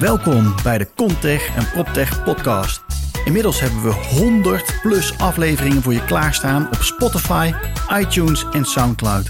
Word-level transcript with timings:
Welkom 0.00 0.54
bij 0.62 0.78
de 0.78 0.88
Contech 0.96 1.56
en 1.56 1.70
PropTech 1.70 2.24
podcast. 2.24 2.82
Inmiddels 3.24 3.60
hebben 3.60 3.82
we 3.82 3.92
100 3.92 4.78
plus 4.82 5.18
afleveringen 5.18 5.82
voor 5.82 5.92
je 5.92 6.04
klaarstaan 6.04 6.66
op 6.66 6.82
Spotify, 6.82 7.52
iTunes 7.92 8.44
en 8.52 8.64
SoundCloud. 8.64 9.26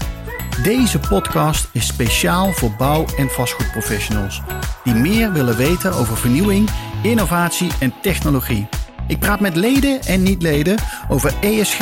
Deze 0.63 0.99
podcast 0.99 1.69
is 1.71 1.87
speciaal 1.87 2.51
voor 2.51 2.71
bouw- 2.77 3.05
en 3.17 3.29
vastgoedprofessionals 3.29 4.41
die 4.83 4.93
meer 4.93 5.31
willen 5.31 5.57
weten 5.57 5.93
over 5.93 6.17
vernieuwing, 6.17 6.69
innovatie 7.03 7.71
en 7.79 7.93
technologie. 8.01 8.67
Ik 9.09 9.19
praat 9.19 9.39
met 9.39 9.55
leden 9.55 10.01
en 10.01 10.23
niet-leden 10.23 10.77
over 11.07 11.33
ESG, 11.41 11.79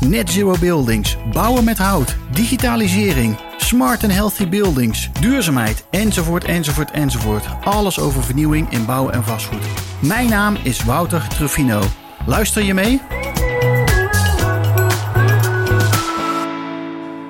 net 0.00 0.30
zero 0.30 0.54
buildings, 0.60 1.16
bouwen 1.32 1.64
met 1.64 1.78
hout, 1.78 2.16
digitalisering, 2.32 3.36
smart 3.56 4.02
and 4.02 4.12
healthy 4.12 4.48
buildings, 4.48 5.10
duurzaamheid, 5.20 5.84
enzovoort, 5.90 6.44
enzovoort, 6.44 6.90
enzovoort. 6.90 7.44
Alles 7.64 7.98
over 7.98 8.24
vernieuwing 8.24 8.70
in 8.70 8.84
bouw 8.84 9.10
en 9.10 9.24
vastgoed. 9.24 9.64
Mijn 9.98 10.28
naam 10.28 10.56
is 10.62 10.84
Wouter 10.84 11.28
Truffino. 11.28 11.82
Luister 12.26 12.62
je 12.62 12.74
mee? 12.74 13.00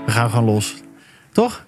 We 0.06 0.12
gaan 0.12 0.30
gewoon 0.30 0.44
los. 0.44 0.74
Toch? 1.32 1.66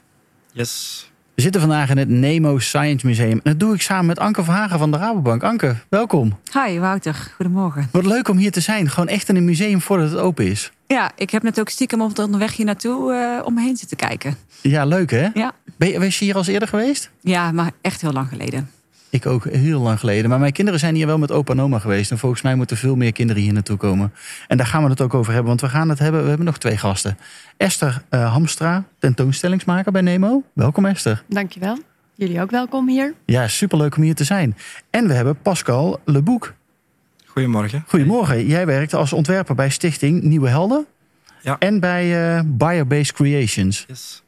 Yes. 0.52 1.10
We 1.34 1.42
zitten 1.42 1.60
vandaag 1.60 1.90
in 1.90 1.98
het 1.98 2.08
Nemo 2.08 2.58
Science 2.58 3.06
Museum. 3.06 3.30
En 3.30 3.40
dat 3.42 3.60
doe 3.60 3.74
ik 3.74 3.82
samen 3.82 4.06
met 4.06 4.18
Anke 4.18 4.44
Verhagen 4.44 4.78
van 4.78 4.90
de 4.90 4.96
Rabobank. 4.96 5.42
Anke, 5.42 5.76
welkom. 5.88 6.38
Hi 6.52 6.78
Wouter, 6.78 7.32
goedemorgen. 7.36 7.88
Wat 7.92 8.06
leuk 8.06 8.28
om 8.28 8.36
hier 8.36 8.52
te 8.52 8.60
zijn. 8.60 8.90
Gewoon 8.90 9.08
echt 9.08 9.28
in 9.28 9.36
een 9.36 9.44
museum 9.44 9.80
voordat 9.80 10.10
het 10.10 10.18
open 10.18 10.46
is. 10.46 10.72
Ja, 10.86 11.10
ik 11.16 11.30
heb 11.30 11.42
net 11.42 11.60
ook 11.60 11.68
stiekem 11.68 12.00
op 12.00 12.14
de 12.14 12.22
onderweg 12.22 12.56
hier 12.56 12.66
naartoe 12.66 13.12
uh, 13.12 13.46
om 13.46 13.54
me 13.54 13.60
heen 13.60 13.76
zitten 13.76 13.96
kijken. 13.96 14.36
Ja, 14.60 14.84
leuk 14.84 15.10
hè? 15.10 15.28
Ja. 15.34 15.52
Ben 15.76 15.88
je, 15.88 15.98
was 15.98 16.18
je 16.18 16.24
hier 16.24 16.34
al 16.34 16.44
eerder 16.44 16.68
geweest? 16.68 17.10
Ja, 17.20 17.52
maar 17.52 17.70
echt 17.80 18.00
heel 18.00 18.12
lang 18.12 18.28
geleden. 18.28 18.70
Ik 19.12 19.26
ook 19.26 19.44
heel 19.44 19.80
lang 19.80 19.98
geleden. 19.98 20.30
Maar 20.30 20.38
mijn 20.38 20.52
kinderen 20.52 20.80
zijn 20.80 20.94
hier 20.94 21.06
wel 21.06 21.18
met 21.18 21.30
opa 21.30 21.52
en 21.52 21.60
oma 21.60 21.78
geweest. 21.78 22.10
En 22.10 22.18
volgens 22.18 22.42
mij 22.42 22.54
moeten 22.54 22.76
veel 22.76 22.96
meer 22.96 23.12
kinderen 23.12 23.42
hier 23.42 23.52
naartoe 23.52 23.76
komen. 23.76 24.12
En 24.48 24.56
daar 24.56 24.66
gaan 24.66 24.82
we 24.84 24.90
het 24.90 25.00
ook 25.00 25.14
over 25.14 25.32
hebben. 25.32 25.48
Want 25.48 25.60
we 25.60 25.68
gaan 25.68 25.88
het 25.88 25.98
hebben. 25.98 26.22
We 26.22 26.28
hebben 26.28 26.46
nog 26.46 26.58
twee 26.58 26.76
gasten. 26.76 27.18
Esther 27.56 28.02
uh, 28.10 28.32
Hamstra, 28.32 28.84
tentoonstellingsmaker 28.98 29.92
bij 29.92 30.00
Nemo. 30.00 30.42
Welkom 30.52 30.86
Esther. 30.86 31.22
Dankjewel. 31.28 31.78
Jullie 32.14 32.40
ook 32.40 32.50
welkom 32.50 32.88
hier. 32.88 33.14
Ja, 33.24 33.48
superleuk 33.48 33.96
om 33.96 34.02
hier 34.02 34.14
te 34.14 34.24
zijn. 34.24 34.56
En 34.90 35.08
we 35.08 35.14
hebben 35.14 35.36
Pascal 35.42 36.00
Leboek. 36.04 36.54
Goedemorgen. 37.26 37.84
Goedemorgen. 37.86 38.46
Jij 38.46 38.66
werkt 38.66 38.94
als 38.94 39.12
ontwerper 39.12 39.54
bij 39.54 39.70
Stichting 39.70 40.22
Nieuwe 40.22 40.48
Helden. 40.48 40.86
Ja. 41.40 41.56
En 41.58 41.80
bij 41.80 42.36
uh, 42.36 42.42
Biobased 42.46 43.12
Creations. 43.12 43.84
Yes. 43.88 44.21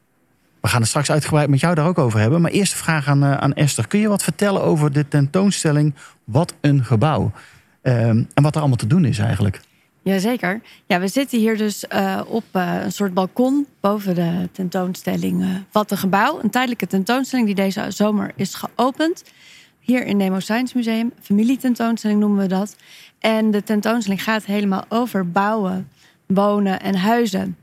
We 0.65 0.71
gaan 0.71 0.81
het 0.81 0.89
straks 0.89 1.11
uitgebreid 1.11 1.49
met 1.49 1.61
jou 1.61 1.75
daar 1.75 1.87
ook 1.87 1.99
over 1.99 2.21
hebben. 2.21 2.41
Maar 2.41 2.51
eerst 2.51 2.73
de 2.73 2.79
vraag 2.79 3.09
aan, 3.09 3.25
uh, 3.25 3.37
aan 3.37 3.55
Esther. 3.55 3.87
Kun 3.87 4.01
je 4.01 4.09
wat 4.09 4.23
vertellen 4.23 4.63
over 4.63 4.93
de 4.93 5.09
tentoonstelling 5.09 5.95
Wat 6.25 6.55
een 6.61 6.85
gebouw? 6.85 7.33
Um, 7.83 8.29
en 8.35 8.43
wat 8.43 8.55
er 8.55 8.61
allemaal 8.61 8.77
te 8.77 8.87
doen 8.87 9.05
is 9.05 9.19
eigenlijk. 9.19 9.61
Jazeker. 10.03 10.61
Ja, 10.87 11.01
we 11.01 11.09
zitten 11.09 11.39
hier 11.39 11.57
dus 11.57 11.85
uh, 11.95 12.21
op 12.27 12.45
uh, 12.53 12.83
een 12.83 12.93
soort 12.93 13.15
balkon 13.15 13.67
boven 13.81 14.15
de 14.15 14.49
tentoonstelling 14.53 15.65
Wat 15.73 15.91
een 15.91 15.97
gebouw. 15.97 16.39
Een 16.43 16.51
tijdelijke 16.51 16.87
tentoonstelling 16.87 17.47
die 17.47 17.57
deze 17.57 17.85
zomer 17.89 18.33
is 18.37 18.55
geopend. 18.55 19.25
Hier 19.81 20.07
in 20.07 20.17
Nemo 20.17 20.41
Science 20.41 20.77
Museum. 20.77 21.13
Familietentoonstelling 21.23 22.21
noemen 22.21 22.39
we 22.39 22.49
dat. 22.49 22.77
En 23.19 23.51
de 23.51 23.63
tentoonstelling 23.63 24.23
gaat 24.23 24.45
helemaal 24.45 24.85
over 24.89 25.31
bouwen, 25.31 25.89
wonen 26.27 26.81
en 26.81 26.97
huizen. 26.97 27.57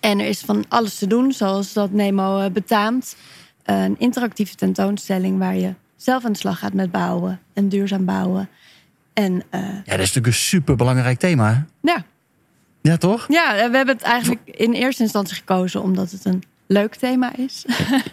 En 0.00 0.20
er 0.20 0.26
is 0.26 0.40
van 0.40 0.64
alles 0.68 0.98
te 0.98 1.06
doen, 1.06 1.32
zoals 1.32 1.72
dat 1.72 1.92
Nemo 1.92 2.50
betaamt. 2.50 3.16
Een 3.64 3.96
interactieve 3.98 4.54
tentoonstelling 4.54 5.38
waar 5.38 5.56
je 5.56 5.74
zelf 5.96 6.24
aan 6.24 6.32
de 6.32 6.38
slag 6.38 6.58
gaat 6.58 6.72
met 6.72 6.90
bouwen 6.90 7.40
en 7.52 7.68
duurzaam 7.68 8.04
bouwen. 8.04 8.48
En, 9.12 9.32
uh, 9.32 9.40
ja, 9.50 9.70
dat 9.84 9.84
is 9.84 9.98
natuurlijk 9.98 10.26
een 10.26 10.32
super 10.32 10.76
belangrijk 10.76 11.18
thema. 11.18 11.52
Hè? 11.52 11.60
Ja. 11.92 12.04
Ja, 12.82 12.96
toch? 12.96 13.24
Ja, 13.28 13.54
we 13.54 13.76
hebben 13.76 13.94
het 13.94 14.02
eigenlijk 14.02 14.40
in 14.44 14.72
eerste 14.72 15.02
instantie 15.02 15.36
gekozen 15.36 15.82
omdat 15.82 16.10
het 16.10 16.24
een 16.24 16.42
leuk 16.66 16.94
thema 16.94 17.36
is. 17.36 17.64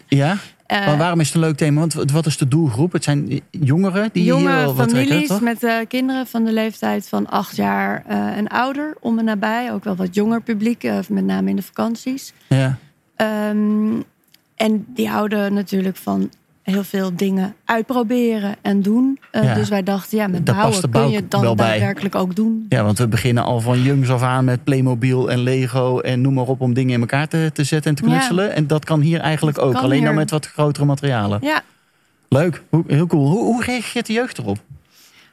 Ja? 0.07 0.38
Uh, 0.67 0.85
maar 0.85 0.97
waarom 0.97 1.19
is 1.19 1.25
het 1.25 1.35
een 1.35 1.41
leuk 1.41 1.57
thema? 1.57 1.79
Want 1.79 2.11
wat 2.11 2.25
is 2.25 2.38
de 2.38 2.47
doelgroep? 2.47 2.91
Het 2.91 3.03
zijn 3.03 3.41
jongeren 3.51 4.09
die 4.13 4.23
jonge 4.23 4.57
hier 4.57 4.73
families 4.73 5.07
trekken, 5.07 5.28
toch? 5.28 5.41
met 5.41 5.63
uh, 5.63 5.75
kinderen 5.88 6.28
van 6.28 6.44
de 6.44 6.51
leeftijd 6.51 7.07
van 7.07 7.28
acht 7.28 7.55
jaar 7.55 8.03
uh, 8.09 8.38
en 8.38 8.47
ouder 8.47 8.95
om 9.00 9.19
en 9.19 9.25
nabij. 9.25 9.73
Ook 9.73 9.83
wel 9.83 9.95
wat 9.95 10.16
jonger 10.16 10.41
publiek, 10.41 10.83
met 11.09 11.25
name 11.25 11.50
in 11.50 11.56
de 11.56 11.61
vakanties. 11.61 12.33
Ja. 12.47 12.77
Um, 13.50 14.03
en 14.56 14.85
die 14.88 15.09
houden 15.09 15.53
natuurlijk 15.53 15.97
van 15.97 16.29
heel 16.72 16.83
veel 16.83 17.16
dingen 17.16 17.55
uitproberen 17.66 18.55
en 18.61 18.81
doen. 18.81 19.19
Uh, 19.31 19.44
Ja. 19.44 19.53
Dus 19.53 19.69
wij 19.69 19.83
dachten, 19.83 20.17
ja, 20.17 20.28
met 20.28 20.44
bouwen 20.44 20.89
kun 20.89 21.09
je 21.09 21.16
het 21.16 21.31
dan 21.31 21.55
daadwerkelijk 21.55 22.16
ook 22.16 22.35
doen. 22.35 22.66
Ja, 22.69 22.83
want 22.83 22.97
we 22.97 23.07
beginnen 23.07 23.44
al 23.44 23.59
van 23.59 23.81
jongs 23.81 24.09
af 24.09 24.22
aan 24.22 24.45
met 24.45 24.63
Playmobil 24.63 25.31
en 25.31 25.39
Lego 25.39 26.00
en 26.00 26.22
noem 26.22 26.33
maar 26.33 26.45
op 26.47 26.61
om 26.61 26.73
dingen 26.73 26.94
in 26.94 27.00
elkaar 27.00 27.27
te, 27.27 27.50
te 27.53 27.63
zetten 27.63 27.89
en 27.91 27.97
te 27.97 28.03
Ja. 28.09 28.09
knutselen. 28.16 28.53
En 28.56 28.67
dat 28.67 28.85
kan 28.85 29.00
hier 29.01 29.19
eigenlijk 29.19 29.57
Dat 29.57 29.66
ook, 29.66 29.75
alleen 29.75 30.03
dan 30.03 30.16
met 30.16 30.31
wat 30.31 30.45
grotere 30.45 30.85
materialen. 30.85 31.39
Ja, 31.41 31.61
Leuk, 32.29 32.63
heel 32.88 33.07
cool. 33.07 33.29
Hoe, 33.29 33.44
hoe 33.44 33.63
reageert 33.63 34.06
de 34.06 34.13
jeugd 34.13 34.38
erop? 34.38 34.57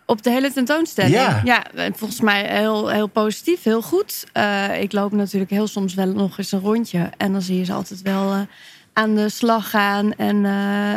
op 0.07 0.23
de 0.23 0.31
hele 0.31 0.53
tentoonstelling. 0.53 1.15
Ja. 1.45 1.65
en 1.75 1.95
volgens 1.97 2.21
mij 2.21 2.59
heel, 2.59 2.89
heel 2.89 3.07
positief, 3.07 3.63
heel 3.63 3.83
goed. 3.83 4.27
Uh, 4.37 4.81
ik 4.81 4.93
loop 4.93 5.13
natuurlijk 5.13 5.51
heel 5.51 5.67
soms 5.67 5.95
wel 5.95 6.07
nog 6.07 6.39
eens 6.39 6.53
een 6.53 6.61
rondje. 6.61 7.11
En 7.17 7.33
dan 7.33 7.43
zie 7.43 7.59
je 7.59 7.65
ze 7.65 7.73
altijd 7.73 8.03
wel 8.03 8.33
uh, 8.33 8.41
aan 8.95 9.15
de 9.15 9.29
slag 9.29 9.71
gaan. 9.71 10.13
En 10.13 10.37
uh, 10.37 10.43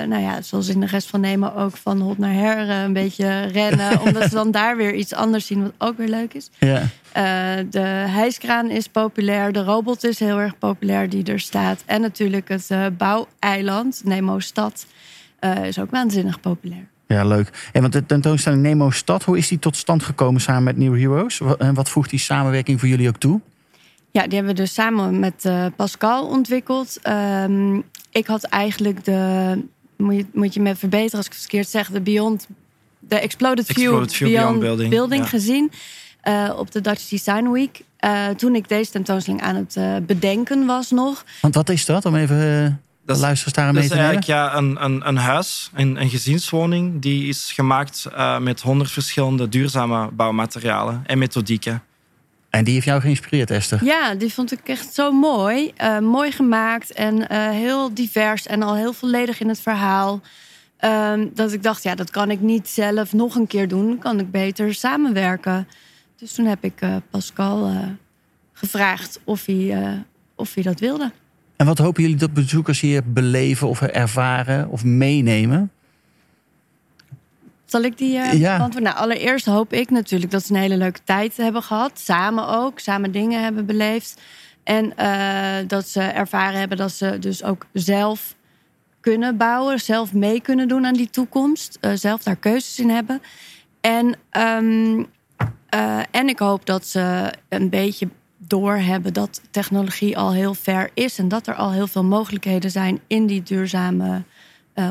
nou 0.08 0.22
ja, 0.22 0.42
zoals 0.42 0.68
in 0.68 0.80
de 0.80 0.86
rest 0.86 1.10
van 1.10 1.20
Nemen 1.20 1.56
ook 1.56 1.78
van 1.78 2.02
hot 2.02 2.18
naar 2.18 2.34
her 2.34 2.68
uh, 2.68 2.82
een 2.82 2.94
beetje 2.94 3.42
rennen. 3.42 4.00
omdat 4.06 4.24
ze 4.24 4.36
dan 4.36 4.52
daar 4.52 4.78
weer 4.78 4.94
iets 4.94 5.14
anders 5.14 5.46
zien, 5.46 5.62
wat 5.62 5.74
ook 5.78 5.98
weer 5.98 6.08
leuk 6.08 6.34
is. 6.34 6.50
Ja. 6.58 6.82
Uh, 6.82 7.66
de 7.70 7.80
hijskraan 8.10 8.70
is 8.70 8.88
populair. 8.88 9.52
De 9.52 9.64
robot 9.64 10.04
is 10.04 10.20
heel 10.20 10.40
erg 10.40 10.58
populair 10.58 11.10
die 11.10 11.24
er 11.24 11.40
staat. 11.40 11.84
En 11.86 12.02
natuurlijk 12.02 12.48
het 12.48 12.70
uh, 12.72 12.86
bouweiland, 12.98 14.02
Nemo 14.06 14.40
Stad, 14.40 14.86
is 15.64 15.80
ook 15.80 15.92
waanzinnig 15.92 16.40
populair. 16.40 16.88
Ja, 17.08 17.26
leuk. 17.26 17.70
En 17.72 17.82
want 17.82 17.94
de 17.94 18.06
tentoonstelling 18.06 18.62
Nemo 18.62 18.90
Stad, 18.90 19.24
hoe 19.24 19.38
is 19.38 19.48
die 19.48 19.60
tot 19.60 19.76
stand 19.76 20.04
gekomen 20.04 20.42
samen 20.42 20.64
met 20.64 20.78
New 20.78 20.98
Heroes? 20.98 21.42
En 21.58 21.74
wat 21.74 21.90
voegt 21.90 22.10
die 22.10 22.20
samenwerking 22.20 22.80
voor 22.80 22.90
jullie 22.90 23.08
ook 23.08 23.18
toe? 23.18 23.42
Ja, 24.18 24.24
die 24.24 24.36
hebben 24.36 24.56
we 24.56 24.62
dus 24.62 24.74
samen 24.74 25.20
met 25.20 25.46
uh, 25.46 25.66
Pascal 25.76 26.28
ontwikkeld. 26.28 27.00
Um, 27.08 27.84
ik 28.12 28.28
had 28.28 28.44
eigenlijk 28.44 29.06
de, 29.06 29.64
moet 29.98 30.16
je, 30.16 30.26
moet 30.34 30.54
je 30.54 30.60
me 30.60 30.76
verbeteren 30.76 31.18
als 31.18 31.26
ik 31.26 31.32
het 31.32 31.42
verkeerd 31.42 31.68
zeg, 31.68 31.90
de 31.90 32.02
Beyond, 32.02 32.48
de 33.00 33.20
Exploded, 33.20 33.70
Exploded 33.70 34.14
View 34.14 34.28
Beyond 34.28 34.90
Building, 34.90 35.24
ja. 35.24 35.30
gezien 35.30 35.72
uh, 36.24 36.54
op 36.58 36.72
de 36.72 36.82
Dutch 36.82 37.10
Design 37.10 37.52
Week. 37.52 37.82
Uh, 38.06 38.28
toen 38.28 38.56
ik 38.56 38.70
deze 38.70 38.92
tentoonstelling 38.92 39.42
aan 39.42 39.56
het 39.56 39.76
uh, 39.76 39.96
bedenken 40.02 40.66
was 40.66 40.92
nog. 40.92 41.26
Want 41.42 41.56
wat 41.56 41.70
is 41.70 41.86
dat? 41.86 42.06
Om 42.06 42.16
even 42.16 42.38
uh, 42.38 42.66
is, 43.16 43.22
luisteraars 43.22 43.54
daar 43.54 43.66
dat 43.66 43.74
mee 43.74 43.84
is 43.84 43.90
te 43.90 43.96
nemen. 43.96 44.12
eigenlijk 44.12 44.40
ja, 44.40 44.58
een, 44.58 44.84
een, 44.84 45.08
een 45.08 45.18
huis, 45.18 45.70
een, 45.74 46.02
een 46.02 46.10
gezinswoning, 46.10 47.02
die 47.02 47.28
is 47.28 47.52
gemaakt 47.52 48.08
uh, 48.12 48.38
met 48.38 48.62
honderd 48.62 48.92
verschillende 48.92 49.50
duurzame 49.50 50.10
bouwmaterialen 50.12 51.04
en 51.06 51.18
methodieken. 51.18 51.82
En 52.58 52.64
die 52.64 52.74
heeft 52.74 52.86
jou 52.86 53.02
geïnspireerd, 53.02 53.52
Esther? 53.52 53.84
Ja, 53.84 54.16
die 54.16 54.34
vond 54.34 54.52
ik 54.52 54.60
echt 54.64 54.94
zo 54.94 55.12
mooi. 55.12 55.74
Uh, 55.82 56.00
mooi 56.00 56.32
gemaakt 56.32 56.92
en 56.92 57.16
uh, 57.16 57.50
heel 57.50 57.94
divers 57.94 58.48
en 58.48 58.62
al 58.62 58.76
heel 58.76 58.94
volledig 58.94 59.40
in 59.40 59.48
het 59.48 59.60
verhaal. 59.60 60.22
Um, 60.86 61.32
dat 61.34 61.54
ik 61.54 61.64
dacht, 61.64 61.84
ja, 61.84 61.96
dat 61.96 62.10
kan 62.10 62.32
ik 62.32 62.42
niet 62.42 62.68
zelf 62.68 63.14
nog 63.14 63.36
een 63.36 63.48
keer 63.48 63.68
doen. 63.68 63.98
Kan 64.00 64.20
ik 64.20 64.32
beter 64.32 64.74
samenwerken. 64.74 65.68
Dus 66.18 66.34
toen 66.34 66.46
heb 66.46 66.64
ik 66.64 66.82
uh, 66.82 66.96
Pascal 67.10 67.72
gevraagd 68.54 69.20
of 69.24 69.46
hij, 69.46 70.04
of 70.36 70.54
hij 70.54 70.64
dat 70.64 70.80
wilde. 70.80 71.12
En 71.56 71.66
wat 71.66 71.78
hopen 71.78 72.02
jullie 72.02 72.18
dat 72.18 72.34
bezoekers 72.34 72.80
hier 72.80 73.02
beleven 73.06 73.68
of 73.68 73.82
ervaren 73.82 74.70
of 74.70 74.84
meenemen? 74.84 75.72
Zal 77.68 77.82
ik 77.82 77.98
die 77.98 78.18
uh, 78.18 78.34
ja. 78.34 78.68
Nou, 78.68 78.96
allereerst 78.96 79.46
hoop 79.46 79.74
ik 79.74 79.90
natuurlijk 79.90 80.32
dat 80.32 80.46
ze 80.46 80.54
een 80.54 80.60
hele 80.60 80.78
leuke 80.78 81.00
tijd 81.04 81.38
hebben 81.38 81.64
gehad. 81.64 82.00
Samen 82.00 82.48
ook, 82.48 82.80
samen 82.80 83.12
dingen 83.12 83.44
hebben 83.44 83.66
beleefd. 83.66 84.22
En 84.64 84.94
uh, 85.00 85.68
dat 85.68 85.88
ze 85.88 86.02
ervaren 86.02 86.60
hebben 86.60 86.78
dat 86.78 86.92
ze 86.92 87.20
dus 87.20 87.44
ook 87.44 87.66
zelf 87.74 88.36
kunnen 89.00 89.38
bouwen. 89.38 89.80
Zelf 89.80 90.14
mee 90.14 90.42
kunnen 90.42 90.68
doen 90.68 90.86
aan 90.86 90.94
die 90.94 91.10
toekomst. 91.10 91.78
Uh, 91.82 91.92
zelf 91.94 92.24
daar 92.24 92.36
keuzes 92.36 92.80
in 92.80 92.90
hebben. 92.90 93.22
En, 93.82 94.06
um, 94.06 95.06
en 96.12 96.30
ik 96.30 96.40
hoop 96.40 96.66
dat 96.66 96.88
ze 96.88 97.34
een 97.50 97.70
beetje 97.70 98.10
doorhebben 98.38 99.14
dat 99.14 99.42
technologie 99.52 100.18
al 100.18 100.34
heel 100.34 100.54
ver 100.54 100.90
is. 100.94 101.20
En 101.20 101.28
dat 101.28 101.48
er 101.48 101.56
al 101.56 101.72
heel 101.72 101.88
veel 101.88 102.04
mogelijkheden 102.04 102.72
zijn 102.72 103.00
in 103.08 103.26
die 103.26 103.44
duurzame 103.44 104.24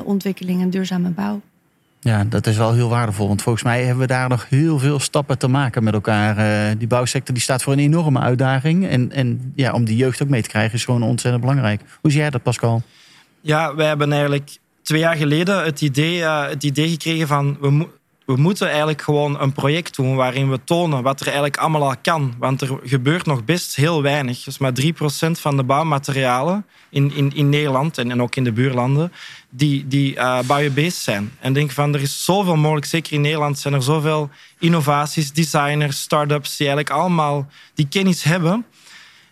ontwikkeling 0.05 0.61
en 0.61 0.71
duurzame 0.71 1.11
bouw. 1.11 1.41
Ja, 2.07 2.25
dat 2.25 2.47
is 2.47 2.57
wel 2.57 2.73
heel 2.73 2.89
waardevol. 2.89 3.29
Want 3.29 3.43
volgens 3.43 3.65
mij 3.65 3.83
hebben 3.83 4.01
we 4.01 4.07
daar 4.07 4.29
nog 4.29 4.49
heel 4.49 4.79
veel 4.79 5.01
stappen 5.01 5.39
te 5.39 5.49
maken 5.49 5.85
met 5.85 5.95
elkaar. 5.95 6.39
Uh, 6.39 6.79
die 6.79 6.87
bouwsector 6.87 7.35
die 7.35 7.43
staat 7.43 7.63
voor 7.63 7.73
een 7.73 7.79
enorme 7.79 8.21
uitdaging. 8.21 8.89
En, 8.89 9.13
en 9.13 9.53
ja, 9.57 9.73
om 9.73 9.85
die 9.85 9.97
jeugd 9.97 10.23
ook 10.23 10.29
mee 10.29 10.43
te 10.43 10.49
krijgen 10.49 10.75
is 10.75 10.85
gewoon 10.85 11.03
ontzettend 11.03 11.45
belangrijk. 11.45 11.81
Hoe 12.01 12.11
zie 12.11 12.21
jij 12.21 12.31
dat, 12.31 12.43
Pascal? 12.43 12.83
Ja, 13.41 13.75
wij 13.75 13.87
hebben 13.87 14.13
eigenlijk 14.13 14.57
twee 14.83 15.01
jaar 15.01 15.17
geleden 15.17 15.65
het 15.65 15.81
idee, 15.81 16.19
uh, 16.19 16.49
het 16.49 16.65
idee 16.65 16.89
gekregen 16.89 17.27
van 17.27 17.57
we, 17.61 17.89
we 18.27 18.37
moeten 18.37 18.69
eigenlijk 18.69 19.03
gewoon 19.03 19.41
een 19.41 19.53
project 19.53 19.97
doen 19.97 20.17
waarin 20.17 20.51
we 20.51 20.61
tonen 20.65 21.03
wat 21.03 21.21
er 21.21 21.27
eigenlijk 21.27 21.57
allemaal 21.57 21.89
al 21.89 21.95
kan. 22.03 22.35
Want 22.39 22.61
er 22.61 22.79
gebeurt 22.83 23.27
nog 23.27 23.45
best 23.45 23.77
heel 23.77 24.03
weinig. 24.03 24.43
Dus 24.43 24.59
maar 24.59 24.73
3% 24.81 24.87
van 25.31 25.57
de 25.57 25.63
bouwmaterialen 25.63 26.67
in, 26.91 27.13
in, 27.15 27.35
in 27.35 27.49
Nederland 27.49 27.99
en, 27.99 28.11
en 28.11 28.23
ook 28.23 28.37
in 28.37 28.45
de 28.45 28.53
buurlanden 28.53 29.13
die, 29.51 29.87
die 29.89 30.15
uh, 30.15 30.39
biobased 30.47 31.03
zijn. 31.03 31.33
En 31.41 31.53
denk 31.53 31.71
van, 31.71 31.95
er 31.95 32.01
is 32.01 32.25
zoveel 32.25 32.57
mogelijk. 32.57 32.87
Zeker 32.87 33.13
in 33.13 33.21
Nederland 33.21 33.59
zijn 33.59 33.75
er 33.75 33.83
zoveel 33.83 34.31
innovaties, 34.59 35.33
designers, 35.33 36.01
start-ups 36.01 36.57
die 36.57 36.67
eigenlijk 36.67 36.97
allemaal 36.99 37.47
die 37.75 37.89
kennis 37.89 38.23
hebben. 38.23 38.67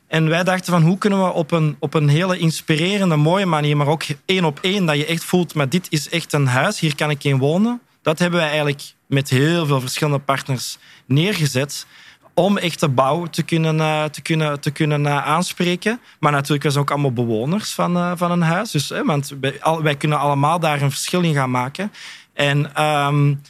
En 0.07 0.29
wij 0.29 0.45
dachten 0.45 0.73
van 0.73 0.83
hoe 0.83 0.99
kunnen 0.99 1.25
we 1.25 1.33
op 1.33 1.51
een, 1.51 1.77
op 1.79 1.95
een 1.95 2.09
hele 2.09 2.39
inspirerende, 2.39 3.17
mooie 3.17 3.47
manier, 3.47 3.77
maar 3.77 3.87
ook 3.87 4.05
één 4.25 4.45
op 4.45 4.59
één, 4.63 4.87
dat 4.87 4.97
je 4.97 5.07
echt 5.07 5.25
voelt, 5.25 5.55
maar 5.55 5.69
dit 5.69 5.87
is 5.91 6.09
echt 6.09 6.33
een 6.33 6.47
huis, 6.47 6.81
hier 6.81 6.95
kan 6.95 7.11
ik 7.11 7.25
in 7.25 7.39
wonen 7.39 7.81
dat 8.05 8.19
hebben 8.19 8.41
wij 8.41 8.49
eigenlijk 8.49 8.83
met 9.07 9.29
heel 9.29 9.67
veel 9.67 9.81
verschillende 9.81 10.19
partners 10.19 10.79
neergezet 11.07 11.87
om 12.35 12.59
echt 12.59 12.81
de 12.81 12.89
bouw 12.89 13.27
te 13.27 13.43
kunnen, 13.43 13.77
uh, 13.77 14.05
te 14.05 14.23
kunnen, 14.23 14.61
te 14.61 14.71
kunnen 14.71 15.05
uh, 15.05 15.27
aanspreken. 15.27 16.01
Maar 16.21 16.33
natuurlijk 16.33 16.71
zijn 16.71 16.85
ook 16.85 16.91
allemaal 16.91 17.13
bewoners 17.13 17.73
van, 17.73 17.97
uh, 17.97 18.13
van 18.17 18.31
een 18.31 18.43
huis. 18.43 18.71
Dus, 18.71 18.93
want 19.05 19.35
wij, 19.83 19.97
kunnen 19.97 20.19
allemaal 20.19 20.61
daar 20.61 20.83
een 20.83 20.91
verschil 20.91 21.21
in 21.21 21.35
gaan 21.35 21.51
maken. 21.51 21.93
En, 22.33 22.85
um, 22.85 23.41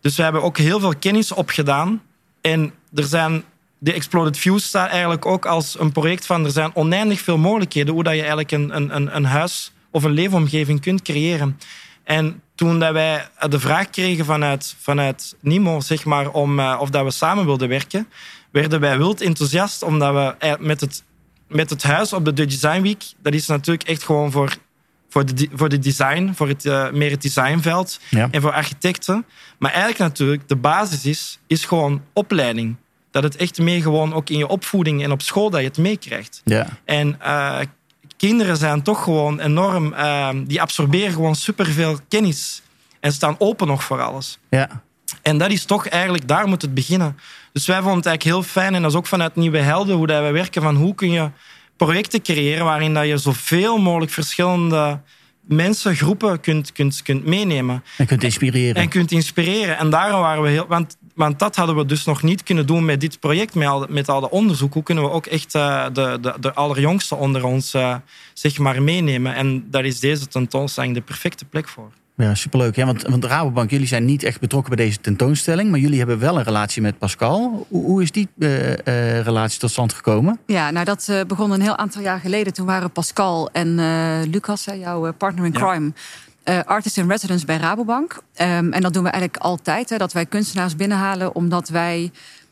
dus 0.00 0.16
we 0.16 0.22
hebben 0.22 0.42
ook 0.42 0.58
heel 0.58 0.80
veel 0.80 0.96
kennis 0.96 1.32
opgedaan. 1.32 2.02
En 2.40 2.72
er 2.94 3.04
zijn, 3.04 3.44
de 3.78 3.92
Exploded 3.92 4.38
Views 4.38 4.64
staat 4.64 4.90
eigenlijk 4.90 5.26
ook 5.26 5.46
als 5.46 5.78
een 5.78 5.92
project 5.92 6.26
van... 6.26 6.44
er 6.44 6.50
zijn 6.50 6.74
oneindig 6.74 7.20
veel 7.20 7.38
mogelijkheden 7.38 7.94
hoe 7.94 8.02
dat 8.02 8.12
je 8.12 8.18
eigenlijk 8.18 8.52
een, 8.52 8.76
een, 8.76 9.16
een 9.16 9.24
huis 9.24 9.72
of 9.90 10.02
een 10.02 10.10
leefomgeving 10.10 10.80
kunt 10.80 11.02
creëren. 11.02 11.58
En 12.04 12.42
toen 12.58 12.78
dat 12.78 12.92
wij 12.92 13.28
de 13.48 13.60
vraag 13.60 13.90
kregen 13.90 14.24
vanuit, 14.24 14.74
vanuit 14.78 15.36
Nimo 15.40 15.80
zeg 15.80 16.04
maar, 16.04 16.30
om 16.30 16.58
uh, 16.58 16.78
of 16.80 16.90
dat 16.90 17.04
we 17.04 17.10
samen 17.10 17.44
wilden 17.44 17.68
werken, 17.68 18.08
werden 18.50 18.80
wij 18.80 18.98
wild 18.98 19.20
enthousiast 19.20 19.82
omdat 19.82 20.14
we 20.14 20.46
eh, 20.46 20.52
met 20.58 20.80
het, 20.80 21.02
met 21.48 21.70
het 21.70 21.82
huis 21.82 22.12
op 22.12 22.24
de 22.24 22.32
Design 22.32 22.82
Week, 22.82 23.04
dat 23.22 23.34
is 23.34 23.46
natuurlijk 23.46 23.88
echt 23.88 24.02
gewoon 24.02 24.30
voor, 24.30 24.56
voor, 25.08 25.34
de, 25.34 25.48
voor 25.52 25.68
de 25.68 25.78
design, 25.78 26.32
voor 26.34 26.48
het, 26.48 26.64
uh, 26.64 26.90
meer 26.90 27.10
het 27.10 27.22
designveld 27.22 28.00
en 28.10 28.40
voor 28.40 28.52
architecten. 28.52 29.24
Maar 29.58 29.70
eigenlijk 29.70 30.00
natuurlijk, 30.00 30.48
de 30.48 30.56
basis 30.56 31.04
is, 31.04 31.38
is 31.46 31.64
gewoon 31.64 32.02
opleiding. 32.12 32.76
Dat 33.10 33.22
het 33.22 33.36
echt 33.36 33.58
meer 33.58 33.82
gewoon 33.82 34.14
ook 34.14 34.30
in 34.30 34.38
je 34.38 34.46
opvoeding 34.46 35.02
en 35.02 35.10
op 35.10 35.22
school 35.22 35.50
dat 35.50 35.60
je 35.60 35.66
het 35.66 35.78
meekrijgt. 35.78 36.42
Ja. 36.44 36.66
En 36.84 37.18
kinderen 38.18 38.56
zijn 38.56 38.82
toch 38.82 39.02
gewoon 39.02 39.40
enorm... 39.40 39.92
Uh, 39.92 40.28
die 40.46 40.60
absorberen 40.60 41.12
gewoon 41.12 41.34
superveel 41.34 41.98
kennis. 42.08 42.62
En 43.00 43.12
staan 43.12 43.36
open 43.38 43.66
nog 43.66 43.84
voor 43.84 44.02
alles. 44.02 44.38
Ja. 44.50 44.82
En 45.22 45.38
dat 45.38 45.50
is 45.50 45.64
toch 45.64 45.88
eigenlijk, 45.88 46.28
daar 46.28 46.48
moet 46.48 46.62
het 46.62 46.74
beginnen. 46.74 47.18
Dus 47.52 47.66
wij 47.66 47.76
vonden 47.76 47.96
het 47.96 48.06
eigenlijk 48.06 48.36
heel 48.36 48.50
fijn, 48.52 48.74
en 48.74 48.82
dat 48.82 48.90
is 48.90 48.96
ook 48.96 49.06
vanuit 49.06 49.36
Nieuwe 49.36 49.58
Helden, 49.58 49.96
hoe 49.96 50.06
dat 50.06 50.20
wij 50.20 50.32
werken, 50.32 50.62
van 50.62 50.76
hoe 50.76 50.94
kun 50.94 51.10
je 51.10 51.30
projecten 51.76 52.22
creëren 52.22 52.64
waarin 52.64 52.94
dat 52.94 53.06
je 53.06 53.16
zoveel 53.16 53.78
mogelijk 53.78 54.12
verschillende 54.12 55.00
mensen, 55.40 55.96
groepen 55.96 56.40
kunt, 56.40 56.72
kunt, 56.72 57.02
kunt 57.02 57.24
meenemen. 57.24 57.84
En 57.96 58.06
kunt 58.06 58.24
inspireren. 58.24 58.82
En 58.82 58.88
kunt 58.88 59.12
inspireren. 59.12 59.78
En 59.78 59.90
daarom 59.90 60.20
waren 60.20 60.42
we 60.42 60.48
heel... 60.48 60.66
Want, 60.66 60.96
want 61.18 61.38
dat 61.38 61.56
hadden 61.56 61.76
we 61.76 61.84
dus 61.84 62.04
nog 62.04 62.22
niet 62.22 62.42
kunnen 62.42 62.66
doen 62.66 62.84
met 62.84 63.00
dit 63.00 63.20
project, 63.20 63.54
met 63.54 63.68
al, 63.68 63.86
met 63.88 64.08
al 64.08 64.20
de 64.20 64.30
onderzoek. 64.30 64.74
Hoe 64.74 64.82
kunnen 64.82 65.04
we 65.04 65.10
ook 65.10 65.26
echt 65.26 65.54
uh, 65.54 65.86
de, 65.92 66.18
de, 66.20 66.34
de 66.40 66.54
allerjongsten 66.54 67.18
onder 67.18 67.44
ons 67.44 67.74
uh, 67.74 67.96
zeg 68.32 68.58
maar 68.58 68.82
meenemen? 68.82 69.34
En 69.34 69.70
daar 69.70 69.84
is 69.84 70.00
deze 70.00 70.26
tentoonstelling 70.26 70.94
de 70.94 71.00
perfecte 71.00 71.44
plek 71.44 71.68
voor. 71.68 71.90
Ja, 72.16 72.34
superleuk. 72.34 72.76
Ja, 72.76 72.86
want, 72.86 73.02
want 73.02 73.24
Rabobank, 73.24 73.70
jullie 73.70 73.86
zijn 73.86 74.04
niet 74.04 74.22
echt 74.22 74.40
betrokken 74.40 74.76
bij 74.76 74.84
deze 74.84 75.00
tentoonstelling, 75.00 75.70
maar 75.70 75.80
jullie 75.80 75.98
hebben 75.98 76.18
wel 76.18 76.36
een 76.38 76.44
relatie 76.44 76.82
met 76.82 76.98
Pascal. 76.98 77.66
Hoe, 77.68 77.84
hoe 77.84 78.02
is 78.02 78.10
die 78.10 78.28
uh, 78.38 78.68
uh, 78.68 78.76
relatie 79.20 79.58
tot 79.58 79.70
stand 79.70 79.92
gekomen? 79.92 80.38
Ja, 80.46 80.70
nou 80.70 80.84
dat 80.84 81.06
uh, 81.10 81.20
begon 81.26 81.50
een 81.50 81.60
heel 81.60 81.76
aantal 81.76 82.02
jaar 82.02 82.20
geleden. 82.20 82.52
Toen 82.52 82.66
waren 82.66 82.90
Pascal 82.90 83.50
en 83.52 83.74
Lucas, 84.30 84.64
jouw 84.64 85.12
partner 85.12 85.44
in 85.44 85.52
crime, 85.52 85.84
ja. 85.84 85.92
Artist 86.64 86.96
in 86.96 87.08
residence 87.08 87.46
bij 87.46 87.56
Rabobank. 87.56 88.14
Um, 88.14 88.72
en 88.72 88.80
dat 88.80 88.92
doen 88.92 89.02
we 89.02 89.10
eigenlijk 89.10 89.42
altijd, 89.42 89.90
hè, 89.90 89.96
dat 89.96 90.12
wij 90.12 90.26
kunstenaars 90.26 90.76
binnenhalen 90.76 91.34
omdat 91.34 91.68
wij 91.68 92.10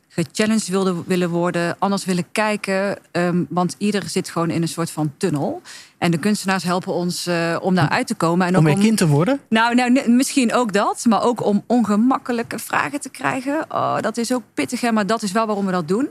gechallenged 0.08 0.68
wilden, 0.68 1.04
willen 1.06 1.30
worden, 1.30 1.76
anders 1.78 2.04
willen 2.04 2.32
kijken. 2.32 2.98
Um, 3.12 3.46
want 3.48 3.74
ieder 3.78 4.08
zit 4.08 4.28
gewoon 4.28 4.50
in 4.50 4.62
een 4.62 4.68
soort 4.68 4.90
van 4.90 5.12
tunnel. 5.16 5.62
En 5.98 6.10
de 6.10 6.18
kunstenaars 6.18 6.62
helpen 6.62 6.92
ons 6.92 7.26
uh, 7.26 7.56
om 7.60 7.74
daaruit 7.74 8.06
te 8.06 8.14
komen. 8.14 8.46
En 8.46 8.56
om 8.56 8.64
weer 8.64 8.78
kind 8.78 8.98
te 8.98 9.06
worden? 9.06 9.40
Nou, 9.48 9.74
nou, 9.74 10.10
misschien 10.10 10.54
ook 10.54 10.72
dat. 10.72 11.04
Maar 11.08 11.22
ook 11.22 11.44
om 11.44 11.64
ongemakkelijke 11.66 12.58
vragen 12.58 13.00
te 13.00 13.10
krijgen. 13.10 13.64
Oh, 13.68 14.00
dat 14.00 14.16
is 14.16 14.32
ook 14.32 14.42
pittig, 14.54 14.80
hè, 14.80 14.92
maar 14.92 15.06
dat 15.06 15.22
is 15.22 15.32
wel 15.32 15.46
waarom 15.46 15.66
we 15.66 15.72
dat 15.72 15.88
doen. 15.88 16.08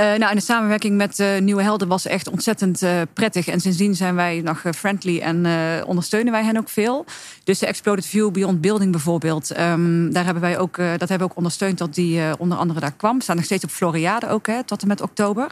Uh, 0.00 0.04
nou, 0.04 0.22
en 0.22 0.34
de 0.34 0.40
samenwerking 0.40 0.96
met 0.96 1.18
uh, 1.18 1.38
Nieuwe 1.38 1.62
Helden 1.62 1.88
was 1.88 2.06
echt 2.06 2.28
ontzettend 2.28 2.82
uh, 2.82 3.00
prettig. 3.12 3.48
En 3.48 3.60
sindsdien 3.60 3.94
zijn 3.94 4.14
wij 4.14 4.40
nog 4.40 4.62
friendly 4.76 5.20
en 5.20 5.46
ondersteunen 5.86 6.32
wij 6.32 6.44
hen 6.44 6.56
ook 6.56 6.68
veel. 6.68 7.04
Dus 7.44 7.58
de 7.58 7.66
Exploded 7.66 8.06
View 8.06 8.30
Beyond 8.30 8.60
Building 8.60 8.90
bijvoorbeeld. 8.90 9.58
Um, 9.58 10.12
daar 10.12 10.24
hebben 10.24 10.42
wij 10.42 10.58
ook, 10.58 10.76
dat 10.76 10.98
hebben 10.98 11.18
we 11.18 11.24
ook 11.24 11.36
ondersteund 11.36 11.78
dat 11.78 11.94
die 11.94 12.38
onder 12.38 12.58
andere 12.58 12.80
daar 12.80 12.92
kwam. 12.92 13.16
We 13.16 13.22
staan 13.22 13.36
nog 13.36 13.44
steeds 13.44 13.64
op 13.64 13.70
Floriade 13.70 14.28
ook, 14.28 14.46
hè, 14.46 14.64
tot 14.64 14.82
en 14.82 14.88
met 14.88 15.00
oktober. 15.00 15.46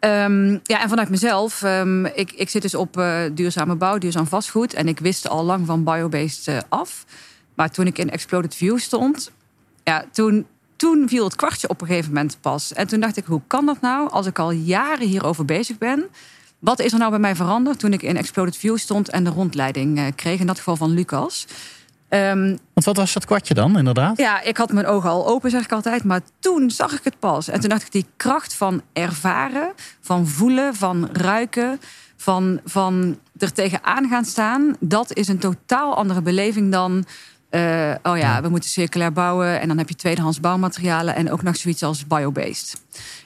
Um, 0.00 0.60
ja, 0.62 0.82
en 0.82 0.88
vanuit 0.88 1.08
mezelf, 1.08 1.62
um, 1.62 2.06
ik, 2.06 2.32
ik 2.32 2.48
zit 2.48 2.62
dus 2.62 2.74
op 2.74 3.02
duurzame 3.32 3.74
bouw, 3.74 3.98
duurzaam 3.98 4.26
vastgoed. 4.26 4.74
En 4.74 4.88
ik 4.88 4.98
wist 4.98 5.28
al 5.28 5.44
lang 5.44 5.66
van 5.66 5.84
biobased 5.84 6.64
af. 6.68 7.04
Maar 7.54 7.70
toen 7.70 7.86
ik 7.86 7.98
in 7.98 8.10
Exploded 8.10 8.54
View 8.54 8.78
stond, 8.78 9.30
ja, 9.84 10.04
toen, 10.12 10.46
toen 10.76 11.08
viel 11.08 11.24
het 11.24 11.36
kwartje 11.36 11.68
op 11.68 11.80
een 11.80 11.86
gegeven 11.86 12.12
moment 12.12 12.38
pas. 12.40 12.72
En 12.72 12.86
toen 12.86 13.00
dacht 13.00 13.16
ik, 13.16 13.24
hoe 13.24 13.40
kan 13.46 13.66
dat 13.66 13.80
nou 13.80 14.10
als 14.10 14.26
ik 14.26 14.38
al 14.38 14.50
jaren 14.50 15.06
hierover 15.06 15.44
bezig 15.44 15.78
ben? 15.78 16.04
Wat 16.58 16.80
is 16.80 16.92
er 16.92 16.98
nou 16.98 17.10
bij 17.10 17.20
mij 17.20 17.36
veranderd 17.36 17.78
toen 17.78 17.92
ik 17.92 18.02
in 18.02 18.16
Exploded 18.16 18.56
View 18.56 18.78
stond 18.78 19.08
en 19.08 19.24
de 19.24 19.30
rondleiding 19.30 19.98
uh, 19.98 20.06
kreeg? 20.14 20.40
In 20.40 20.46
dat 20.46 20.58
geval 20.58 20.76
van 20.76 20.90
Lucas. 20.90 21.46
Um, 22.08 22.58
Want 22.72 22.86
wat 22.86 22.96
was 22.96 23.12
dat 23.12 23.24
kwartje 23.24 23.54
dan, 23.54 23.78
inderdaad? 23.78 24.18
Ja, 24.18 24.42
ik 24.42 24.56
had 24.56 24.72
mijn 24.72 24.86
ogen 24.86 25.10
al 25.10 25.26
open, 25.26 25.50
zeg 25.50 25.64
ik 25.64 25.72
altijd. 25.72 26.04
Maar 26.04 26.20
toen 26.38 26.70
zag 26.70 26.92
ik 26.92 27.04
het 27.04 27.18
pas. 27.18 27.48
En 27.48 27.60
toen 27.60 27.68
dacht 27.68 27.82
ik, 27.82 27.92
die 27.92 28.06
kracht 28.16 28.54
van 28.54 28.82
ervaren, 28.92 29.72
van 30.00 30.26
voelen, 30.26 30.74
van 30.74 31.08
ruiken... 31.12 31.80
van, 32.16 32.60
van 32.64 33.18
er 33.38 33.52
tegenaan 33.52 34.08
gaan 34.08 34.24
staan... 34.24 34.76
dat 34.80 35.14
is 35.14 35.28
een 35.28 35.38
totaal 35.38 35.96
andere 35.96 36.22
beleving 36.22 36.72
dan... 36.72 37.04
Uh, 37.50 37.94
oh 38.02 38.18
ja, 38.18 38.42
we 38.42 38.48
moeten 38.48 38.70
circulair 38.70 39.12
bouwen... 39.12 39.60
en 39.60 39.68
dan 39.68 39.78
heb 39.78 39.88
je 39.88 39.94
tweedehands 39.94 40.40
bouwmaterialen... 40.40 41.14
en 41.14 41.30
ook 41.30 41.42
nog 41.42 41.56
zoiets 41.56 41.82
als 41.82 42.06
biobased. 42.06 42.80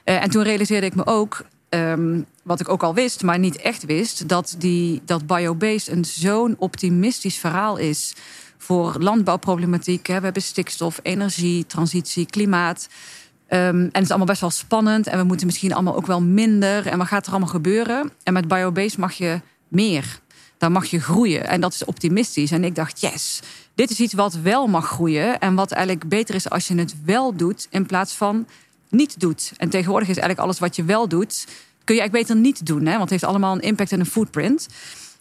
Uh, 0.05 0.23
en 0.23 0.31
toen 0.31 0.43
realiseerde 0.43 0.87
ik 0.87 0.95
me 0.95 1.07
ook... 1.07 1.45
Um, 1.75 2.27
wat 2.43 2.61
ik 2.61 2.69
ook 2.69 2.83
al 2.83 2.95
wist, 2.95 3.23
maar 3.23 3.39
niet 3.39 3.57
echt 3.57 3.85
wist... 3.85 4.29
dat, 4.29 4.55
die, 4.59 5.03
dat 5.05 5.27
biobased 5.27 5.89
een 5.89 6.05
zo'n 6.05 6.57
optimistisch 6.59 7.37
verhaal 7.37 7.77
is 7.77 8.15
voor 8.59 8.97
landbouwproblematiek. 8.99 10.07
Hè. 10.07 10.17
We 10.19 10.25
hebben 10.25 10.43
stikstof, 10.43 11.01
energie, 11.03 11.67
transitie, 11.67 12.27
klimaat. 12.27 12.89
Um, 13.49 13.59
en 13.59 13.91
het 13.93 14.03
is 14.03 14.09
allemaal 14.09 14.27
best 14.27 14.41
wel 14.41 14.51
spannend. 14.51 15.07
En 15.07 15.19
we 15.19 15.25
moeten 15.25 15.47
misschien 15.47 15.73
allemaal 15.73 15.97
ook 15.97 16.07
wel 16.07 16.23
minder. 16.23 16.87
En 16.87 16.99
wat 16.99 17.07
gaat 17.07 17.27
er 17.27 17.31
allemaal 17.31 17.49
gebeuren? 17.49 18.11
En 18.23 18.33
met 18.33 18.49
biobase 18.49 19.01
mag 19.01 19.13
je 19.13 19.41
meer. 19.69 20.21
Dan 20.61 20.73
mag 20.73 20.87
je 20.87 21.01
groeien. 21.01 21.47
En 21.47 21.61
dat 21.61 21.73
is 21.73 21.85
optimistisch. 21.85 22.51
En 22.51 22.65
ik 22.65 22.75
dacht, 22.75 23.01
yes, 23.01 23.41
dit 23.75 23.91
is 23.91 24.01
iets 24.01 24.13
wat 24.13 24.35
wel 24.35 24.67
mag 24.67 24.87
groeien. 24.87 25.39
En 25.39 25.55
wat 25.55 25.73
eigenlijk 25.73 26.09
beter 26.09 26.35
is 26.35 26.51
als 26.51 26.69
je 26.69 26.75
het 26.75 26.95
wel 27.05 27.37
doet 27.37 27.67
in 27.71 27.87
plaats 27.87 28.15
van 28.15 28.47
niet 28.89 29.21
doet. 29.21 29.53
En 29.57 29.69
tegenwoordig 29.69 30.09
is 30.09 30.17
eigenlijk 30.17 30.47
alles 30.47 30.59
wat 30.59 30.77
je 30.77 30.85
wel 30.85 31.09
doet, 31.09 31.47
kun 31.85 31.95
je 31.95 32.01
eigenlijk 32.01 32.29
beter 32.29 32.43
niet 32.43 32.67
doen. 32.67 32.87
Hè? 32.87 32.91
Want 32.91 33.01
het 33.01 33.11
heeft 33.11 33.25
allemaal 33.25 33.55
een 33.55 33.61
impact 33.61 33.93
en 33.93 34.01
een 34.01 34.07
footprint. 34.07 34.69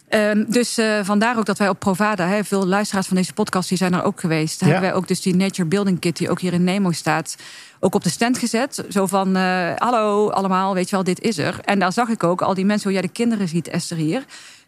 Um, 0.10 0.46
dus 0.48 0.79
uh, 0.79 1.00
vandaar 1.03 1.38
ook 1.38 1.46
dat 1.46 1.58
wij 1.58 1.69
op 1.69 1.79
Provada, 1.79 2.27
hè, 2.27 2.43
veel 2.43 2.67
luisteraars 2.67 3.08
van 3.08 3.17
deze 3.17 3.34
podcast 3.34 3.69
die 3.69 3.77
zijn 3.77 3.93
er 3.93 4.03
ook 4.03 4.19
geweest. 4.19 4.60
Ja. 4.60 4.65
Hebben 4.65 4.84
wij 4.84 4.93
ook 4.93 5.08
dus 5.08 5.22
die 5.22 5.36
Nature 5.36 5.67
Building 5.67 6.00
Kit 6.00 6.17
die 6.17 6.29
ook 6.29 6.39
hier 6.39 6.53
in 6.53 6.63
Nemo 6.63 6.91
staat, 6.91 7.36
ook 7.79 7.96
op 7.96 8.03
de 8.03 8.10
stand 8.10 8.38
gezet. 8.38 8.84
Zo 8.89 9.05
van, 9.05 9.38
uh, 9.38 9.72
hallo 9.75 10.29
allemaal, 10.29 10.74
weet 10.74 10.89
je 10.89 10.96
wel, 10.96 11.03
dit 11.03 11.22
is 11.22 11.38
er. 11.38 11.60
En 11.63 11.79
daar 11.79 11.93
zag 11.93 12.10
ik 12.10 12.24
ook 12.24 12.41
al 12.41 12.53
die 12.53 12.65
mensen, 12.65 12.84
hoe 12.84 13.00
jij 13.00 13.08
de 13.08 13.13
kinderen 13.13 13.48
ziet, 13.48 13.67
Esther 13.67 13.98
hier. 13.98 14.25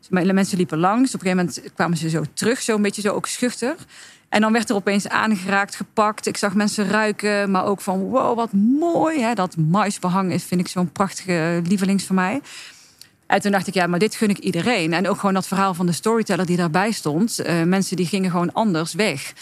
Mensen 0.09 0.57
liepen 0.57 0.77
langs. 0.77 1.15
Op 1.15 1.21
een 1.21 1.27
gegeven 1.27 1.53
moment 1.53 1.73
kwamen 1.73 1.97
ze 1.97 2.09
zo 2.09 2.23
terug, 2.33 2.61
zo 2.61 2.75
een 2.75 2.81
beetje 2.81 3.01
zo 3.01 3.13
ook 3.13 3.27
schuchter. 3.27 3.75
En 4.29 4.41
dan 4.41 4.51
werd 4.51 4.69
er 4.69 4.75
opeens 4.75 5.07
aangeraakt, 5.07 5.75
gepakt. 5.75 6.25
Ik 6.25 6.37
zag 6.37 6.53
mensen 6.53 6.87
ruiken, 6.87 7.51
maar 7.51 7.65
ook 7.65 7.81
van 7.81 7.99
wow, 7.99 8.35
wat 8.35 8.53
mooi. 8.79 9.21
Hè? 9.21 9.33
Dat 9.33 9.57
maisbehang 9.57 10.31
is, 10.31 10.43
vind 10.43 10.61
ik 10.61 10.67
zo'n 10.67 10.91
prachtige 10.91 11.61
lievelings 11.67 12.03
van 12.03 12.15
mij. 12.15 12.41
En 13.27 13.41
toen 13.41 13.51
dacht 13.51 13.67
ik, 13.67 13.73
ja, 13.73 13.87
maar 13.87 13.99
dit 13.99 14.15
gun 14.15 14.29
ik 14.29 14.37
iedereen. 14.37 14.93
En 14.93 15.07
ook 15.07 15.19
gewoon 15.19 15.33
dat 15.33 15.47
verhaal 15.47 15.73
van 15.73 15.85
de 15.85 15.91
storyteller 15.91 16.45
die 16.45 16.57
daarbij 16.57 16.91
stond. 16.91 17.39
Uh, 17.39 17.63
mensen 17.63 17.95
die 17.95 18.05
gingen 18.05 18.31
gewoon 18.31 18.53
anders 18.53 18.93
weg. 18.93 19.33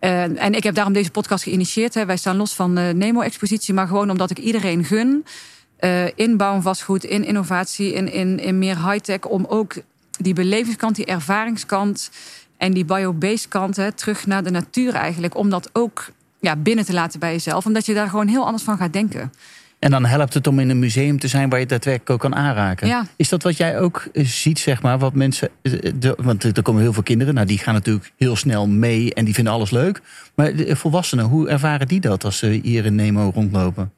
Uh, 0.00 0.42
en 0.42 0.54
ik 0.54 0.62
heb 0.62 0.74
daarom 0.74 0.92
deze 0.92 1.10
podcast 1.10 1.42
geïnitieerd. 1.42 1.94
Hè. 1.94 2.06
Wij 2.06 2.16
staan 2.16 2.36
los 2.36 2.54
van 2.54 2.74
de 2.74 2.92
Nemo-expositie, 2.94 3.74
maar 3.74 3.86
gewoon 3.86 4.10
omdat 4.10 4.30
ik 4.30 4.38
iedereen 4.38 4.84
gun. 4.84 5.24
Uh, 5.80 6.06
in 6.14 6.36
bouw 6.36 6.54
en 6.54 6.62
vastgoed, 6.62 7.04
in 7.04 7.24
innovatie, 7.24 7.92
in, 7.92 8.12
in, 8.12 8.38
in 8.38 8.58
meer 8.58 8.90
high-tech. 8.90 9.20
Om 9.20 9.44
ook 9.48 9.74
die 10.22 10.34
belevingskant, 10.34 10.96
die 10.96 11.04
ervaringskant 11.06 12.10
En 12.56 12.72
die 12.72 12.84
biobased 12.84 13.48
kant, 13.48 13.76
hè, 13.76 13.92
terug 13.92 14.26
naar 14.26 14.42
de 14.42 14.50
natuur 14.50 14.94
eigenlijk, 14.94 15.36
om 15.36 15.50
dat 15.50 15.70
ook 15.72 16.10
ja, 16.40 16.56
binnen 16.56 16.84
te 16.84 16.92
laten 16.92 17.20
bij 17.20 17.32
jezelf. 17.32 17.66
Omdat 17.66 17.86
je 17.86 17.94
daar 17.94 18.08
gewoon 18.08 18.28
heel 18.28 18.44
anders 18.44 18.62
van 18.62 18.76
gaat 18.76 18.92
denken. 18.92 19.32
En 19.78 19.90
dan 19.90 20.04
helpt 20.04 20.34
het 20.34 20.46
om 20.46 20.58
in 20.58 20.70
een 20.70 20.78
museum 20.78 21.18
te 21.18 21.28
zijn 21.28 21.48
waar 21.48 21.58
je 21.58 21.64
het 21.64 21.68
daadwerkelijk 21.68 22.10
ook 22.10 22.30
kan 22.30 22.34
aanraken. 22.40 22.86
Ja. 22.86 23.06
Is 23.16 23.28
dat 23.28 23.42
wat 23.42 23.56
jij 23.56 23.80
ook 23.80 24.08
eh, 24.12 24.24
ziet, 24.24 24.58
zeg 24.58 24.82
maar? 24.82 24.98
Wat 24.98 25.14
mensen. 25.14 25.48
eh, 25.62 25.72
De, 25.94 26.16
want 26.20 26.44
er 26.44 26.62
komen 26.62 26.82
heel 26.82 26.92
veel 26.92 27.02
kinderen. 27.02 27.34
Nou, 27.34 27.46
die 27.46 27.58
gaan 27.58 27.74
natuurlijk 27.74 28.12
heel 28.16 28.36
snel 28.36 28.68
mee 28.68 29.14
en 29.14 29.24
die 29.24 29.34
vinden 29.34 29.52
alles 29.52 29.70
leuk. 29.70 30.00
Maar 30.34 30.56
de 30.56 30.76
volwassenen, 30.76 31.24
hoe 31.24 31.48
ervaren 31.48 31.88
die 31.88 32.00
dat 32.00 32.24
als 32.24 32.38
ze 32.38 32.60
hier 32.62 32.84
in 32.84 32.94
Nemo 32.94 33.30
rondlopen? 33.34 33.92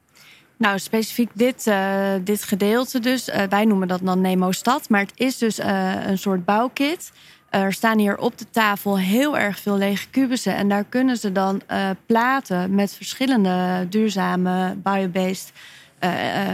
Nou, 0.64 0.78
specifiek 0.78 1.30
dit, 1.32 1.66
eh, 1.66 2.12
dit 2.22 2.42
gedeelte 2.42 3.00
dus. 3.00 3.28
eh, 3.28 3.42
wij 3.48 3.64
noemen 3.64 3.88
dat 3.88 4.00
dan 4.02 4.20
Nemo 4.20 4.52
Stad. 4.52 4.88
Maar 4.88 5.00
het 5.00 5.12
is 5.14 5.38
dus 5.38 5.58
eh, 5.58 5.92
een 6.06 6.18
soort 6.18 6.44
bouwkit. 6.44 7.12
Er 7.50 7.72
staan 7.72 7.98
hier 7.98 8.18
op 8.18 8.38
de 8.38 8.50
tafel 8.50 8.98
heel 8.98 9.38
erg 9.38 9.58
veel 9.58 9.76
lege 9.76 10.08
kubussen. 10.10 10.56
En 10.56 10.68
daar 10.68 10.84
kunnen 10.84 11.16
ze 11.16 11.32
dan 11.32 11.62
platen 12.06 12.74
met 12.74 12.94
verschillende 12.94 13.86
duurzame 13.88 14.74
biobased 14.82 15.52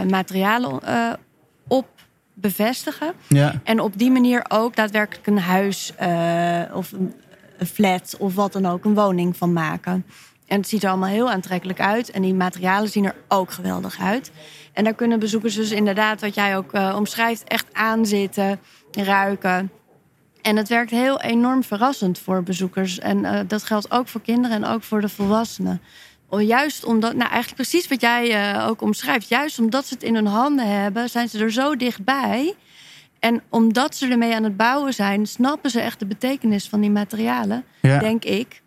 materialen 0.09 0.79
op 1.67 1.87
bevestigen. 2.33 3.13
Ja. 3.27 3.61
En 3.63 3.79
op 3.79 3.97
die 3.97 4.11
manier 4.11 4.45
ook 4.47 4.75
daadwerkelijk 4.75 5.27
een 5.27 5.39
huis 5.39 5.93
of 6.73 6.91
een 6.91 7.67
flat 7.67 8.15
of 8.19 8.35
wat 8.35 8.53
dan 8.53 8.65
ook, 8.65 8.85
een 8.85 8.93
woning 8.93 9.37
van 9.37 9.53
maken. 9.53 10.05
En 10.51 10.57
het 10.57 10.67
ziet 10.69 10.83
er 10.83 10.89
allemaal 10.89 11.09
heel 11.09 11.31
aantrekkelijk 11.31 11.79
uit. 11.79 12.11
En 12.11 12.21
die 12.21 12.33
materialen 12.33 12.89
zien 12.89 13.05
er 13.05 13.15
ook 13.27 13.51
geweldig 13.51 13.99
uit. 13.99 14.31
En 14.73 14.83
daar 14.83 14.93
kunnen 14.93 15.19
bezoekers 15.19 15.55
dus 15.55 15.71
inderdaad, 15.71 16.21
wat 16.21 16.35
jij 16.35 16.57
ook 16.57 16.73
eh, 16.73 16.93
omschrijft, 16.97 17.43
echt 17.43 17.65
aanzitten, 17.73 18.59
ruiken. 18.91 19.71
En 20.41 20.57
het 20.57 20.67
werkt 20.69 20.91
heel 20.91 21.21
enorm 21.21 21.63
verrassend 21.63 22.19
voor 22.19 22.43
bezoekers. 22.43 22.99
En 22.99 23.25
eh, 23.25 23.39
dat 23.47 23.63
geldt 23.63 23.91
ook 23.91 24.07
voor 24.07 24.21
kinderen 24.21 24.63
en 24.63 24.65
ook 24.65 24.83
voor 24.83 25.01
de 25.01 25.09
volwassenen. 25.09 25.81
Juist 26.29 26.85
omdat, 26.85 27.11
nou 27.13 27.29
eigenlijk 27.29 27.55
precies 27.55 27.87
wat 27.87 28.01
jij 28.01 28.53
eh, 28.53 28.67
ook 28.67 28.81
omschrijft. 28.81 29.29
Juist 29.29 29.59
omdat 29.59 29.85
ze 29.85 29.93
het 29.93 30.03
in 30.03 30.15
hun 30.15 30.27
handen 30.27 30.81
hebben, 30.81 31.09
zijn 31.09 31.29
ze 31.29 31.39
er 31.39 31.51
zo 31.51 31.75
dichtbij. 31.75 32.55
En 33.19 33.41
omdat 33.49 33.95
ze 33.95 34.07
ermee 34.07 34.35
aan 34.35 34.43
het 34.43 34.57
bouwen 34.57 34.93
zijn, 34.93 35.25
snappen 35.25 35.69
ze 35.69 35.79
echt 35.79 35.99
de 35.99 36.05
betekenis 36.05 36.69
van 36.69 36.81
die 36.81 36.91
materialen, 36.91 37.63
Ja. 37.81 37.99
denk 37.99 38.23
ik. 38.23 38.60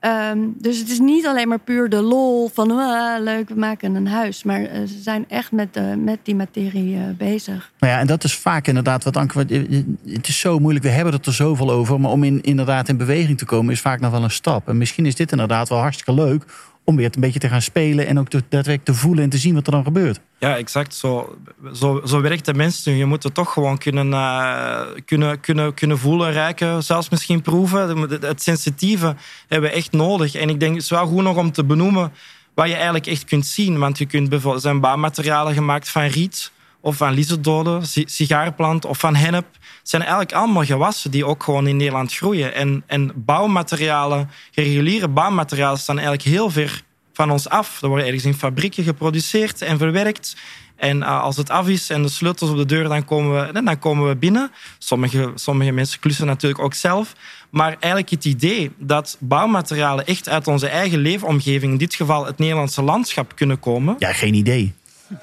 Ehm, 0.00 0.38
dus 0.58 0.78
het 0.78 0.88
is 0.90 0.98
niet 0.98 1.26
alleen 1.26 1.48
maar 1.48 1.58
puur 1.58 1.88
de 1.88 2.00
lol 2.02 2.50
van 2.54 2.70
"Ah, 2.70 3.22
leuk, 3.22 3.48
we 3.48 3.54
maken 3.54 3.94
een 3.94 4.06
huis. 4.06 4.42
Maar 4.42 4.62
eh, 4.62 4.80
ze 4.80 4.98
zijn 5.02 5.24
echt 5.28 5.52
met, 5.52 5.74
de, 5.74 5.94
met 5.98 6.18
die 6.22 6.34
materie 6.34 6.96
eh, 6.96 7.02
bezig. 7.18 7.72
Nou 7.78 7.92
ja, 7.92 7.98
en 7.98 8.06
dat 8.06 8.24
is 8.24 8.34
vaak 8.36 8.66
inderdaad 8.66 9.04
wat 9.04 9.16
Anke. 9.16 9.44
eh, 9.46 9.82
Het 10.14 10.28
is 10.28 10.38
zo 10.38 10.58
moeilijk, 10.58 10.84
we 10.84 10.90
hebben 10.90 11.14
het 11.14 11.26
er 11.26 11.32
zoveel 11.34 11.70
over. 11.70 12.00
Maar 12.00 12.10
om 12.10 12.24
in, 12.24 12.40
inderdaad 12.42 12.88
in 12.88 12.96
beweging 12.96 13.38
te 13.38 13.44
komen 13.44 13.72
is 13.72 13.80
vaak 13.80 14.00
nog 14.00 14.10
wel 14.10 14.22
een 14.22 14.30
stap. 14.30 14.68
En 14.68 14.78
misschien 14.78 15.06
is 15.06 15.14
dit 15.14 15.30
inderdaad 15.32 15.68
wel 15.68 15.78
hartstikke 15.78 16.12
leuk 16.22 16.44
om 16.90 16.96
weer 16.96 17.10
een 17.14 17.20
beetje 17.20 17.38
te 17.38 17.48
gaan 17.48 17.62
spelen. 17.62 18.06
En 18.06 18.18
ook 18.18 18.28
te, 18.28 18.36
daadwerkelijk 18.36 18.84
te 18.84 18.94
voelen 18.94 19.24
en 19.24 19.30
te 19.30 19.38
zien 19.38 19.54
wat 19.54 19.66
er 19.66 19.72
dan 19.72 19.84
gebeurt. 19.84 20.20
Ja, 20.38 20.56
exact. 20.56 20.94
Zo, 20.94 21.36
zo, 21.74 22.00
zo 22.04 22.20
werkt 22.20 22.44
de 22.44 22.54
mens 22.54 22.84
nu. 22.84 22.92
Je 22.92 23.04
moet 23.04 23.22
het 23.22 23.34
toch 23.34 23.52
gewoon 23.52 23.78
kunnen, 23.78 24.12
eh, 24.12 24.80
kunnen, 25.04 25.40
kunnen, 25.40 25.74
kunnen 25.74 25.98
voelen, 25.98 26.32
ruiken, 26.32 26.82
zelfs 26.82 27.08
misschien 27.08 27.42
proeven. 27.42 27.98
Het, 27.98 28.22
het 28.22 28.42
sensitieve 28.42 29.16
hebben 29.48 29.70
we 29.70 29.76
echt 29.76 29.92
nodig. 29.92 30.34
En 30.34 30.48
ik 30.48 30.60
denk, 30.60 30.74
het 30.74 30.82
is 30.82 30.90
wel 30.90 31.06
goed 31.06 31.22
nog 31.22 31.36
om 31.36 31.52
te 31.52 31.64
benoemen 31.64 32.12
wat 32.54 32.68
je 32.68 32.74
eigenlijk 32.74 33.06
echt 33.06 33.24
kunt 33.24 33.46
zien. 33.46 33.78
Want 33.78 33.98
je 33.98 34.06
kunt 34.06 34.28
bijvoorbeeld, 34.28 34.64
er 34.64 34.70
zijn 34.70 34.80
bouwmaterialen 34.80 35.54
gemaakt 35.54 35.88
van 35.88 36.02
riet 36.02 36.52
of 36.80 36.96
van 36.96 37.12
liesendode, 37.12 37.84
si- 37.84 38.04
sigaarplant 38.06 38.84
of 38.84 38.98
van 38.98 39.14
hennep. 39.14 39.46
Zijn 39.82 40.02
eigenlijk 40.02 40.32
allemaal 40.32 40.64
gewassen 40.64 41.10
die 41.10 41.26
ook 41.26 41.42
gewoon 41.42 41.66
in 41.66 41.76
Nederland 41.76 42.14
groeien. 42.14 42.54
En, 42.54 42.82
en 42.86 43.12
bouwmaterialen, 43.14 44.30
reguliere 44.54 45.08
bouwmaterialen, 45.08 45.78
staan 45.78 45.98
eigenlijk 45.98 46.28
heel 46.28 46.50
ver 46.50 46.82
van 47.12 47.30
ons 47.30 47.48
af. 47.48 47.82
Er 47.82 47.88
worden 47.88 48.06
ergens 48.06 48.24
in 48.24 48.34
fabrieken 48.34 48.84
geproduceerd 48.84 49.62
en 49.62 49.78
verwerkt. 49.78 50.36
En 50.76 50.96
uh, 50.96 51.22
als 51.22 51.36
het 51.36 51.50
af 51.50 51.68
is 51.68 51.90
en 51.90 52.02
de 52.02 52.08
sleutels 52.08 52.50
op 52.50 52.56
de 52.56 52.66
deur, 52.66 52.88
dan 52.88 53.04
komen 53.04 53.46
we, 53.52 53.62
dan 53.62 53.78
komen 53.78 54.08
we 54.08 54.16
binnen. 54.16 54.50
Sommige, 54.78 55.32
sommige 55.34 55.70
mensen 55.70 56.00
klussen 56.00 56.26
natuurlijk 56.26 56.62
ook 56.62 56.74
zelf. 56.74 57.12
Maar 57.50 57.68
eigenlijk 57.68 58.10
het 58.10 58.24
idee 58.24 58.70
dat 58.78 59.16
bouwmaterialen 59.20 60.06
echt 60.06 60.28
uit 60.28 60.46
onze 60.46 60.68
eigen 60.68 60.98
leefomgeving, 60.98 61.72
in 61.72 61.78
dit 61.78 61.94
geval 61.94 62.26
het 62.26 62.38
Nederlandse 62.38 62.82
landschap, 62.82 63.36
kunnen 63.36 63.60
komen. 63.60 63.96
Ja, 63.98 64.12
geen 64.12 64.34
idee. 64.34 64.74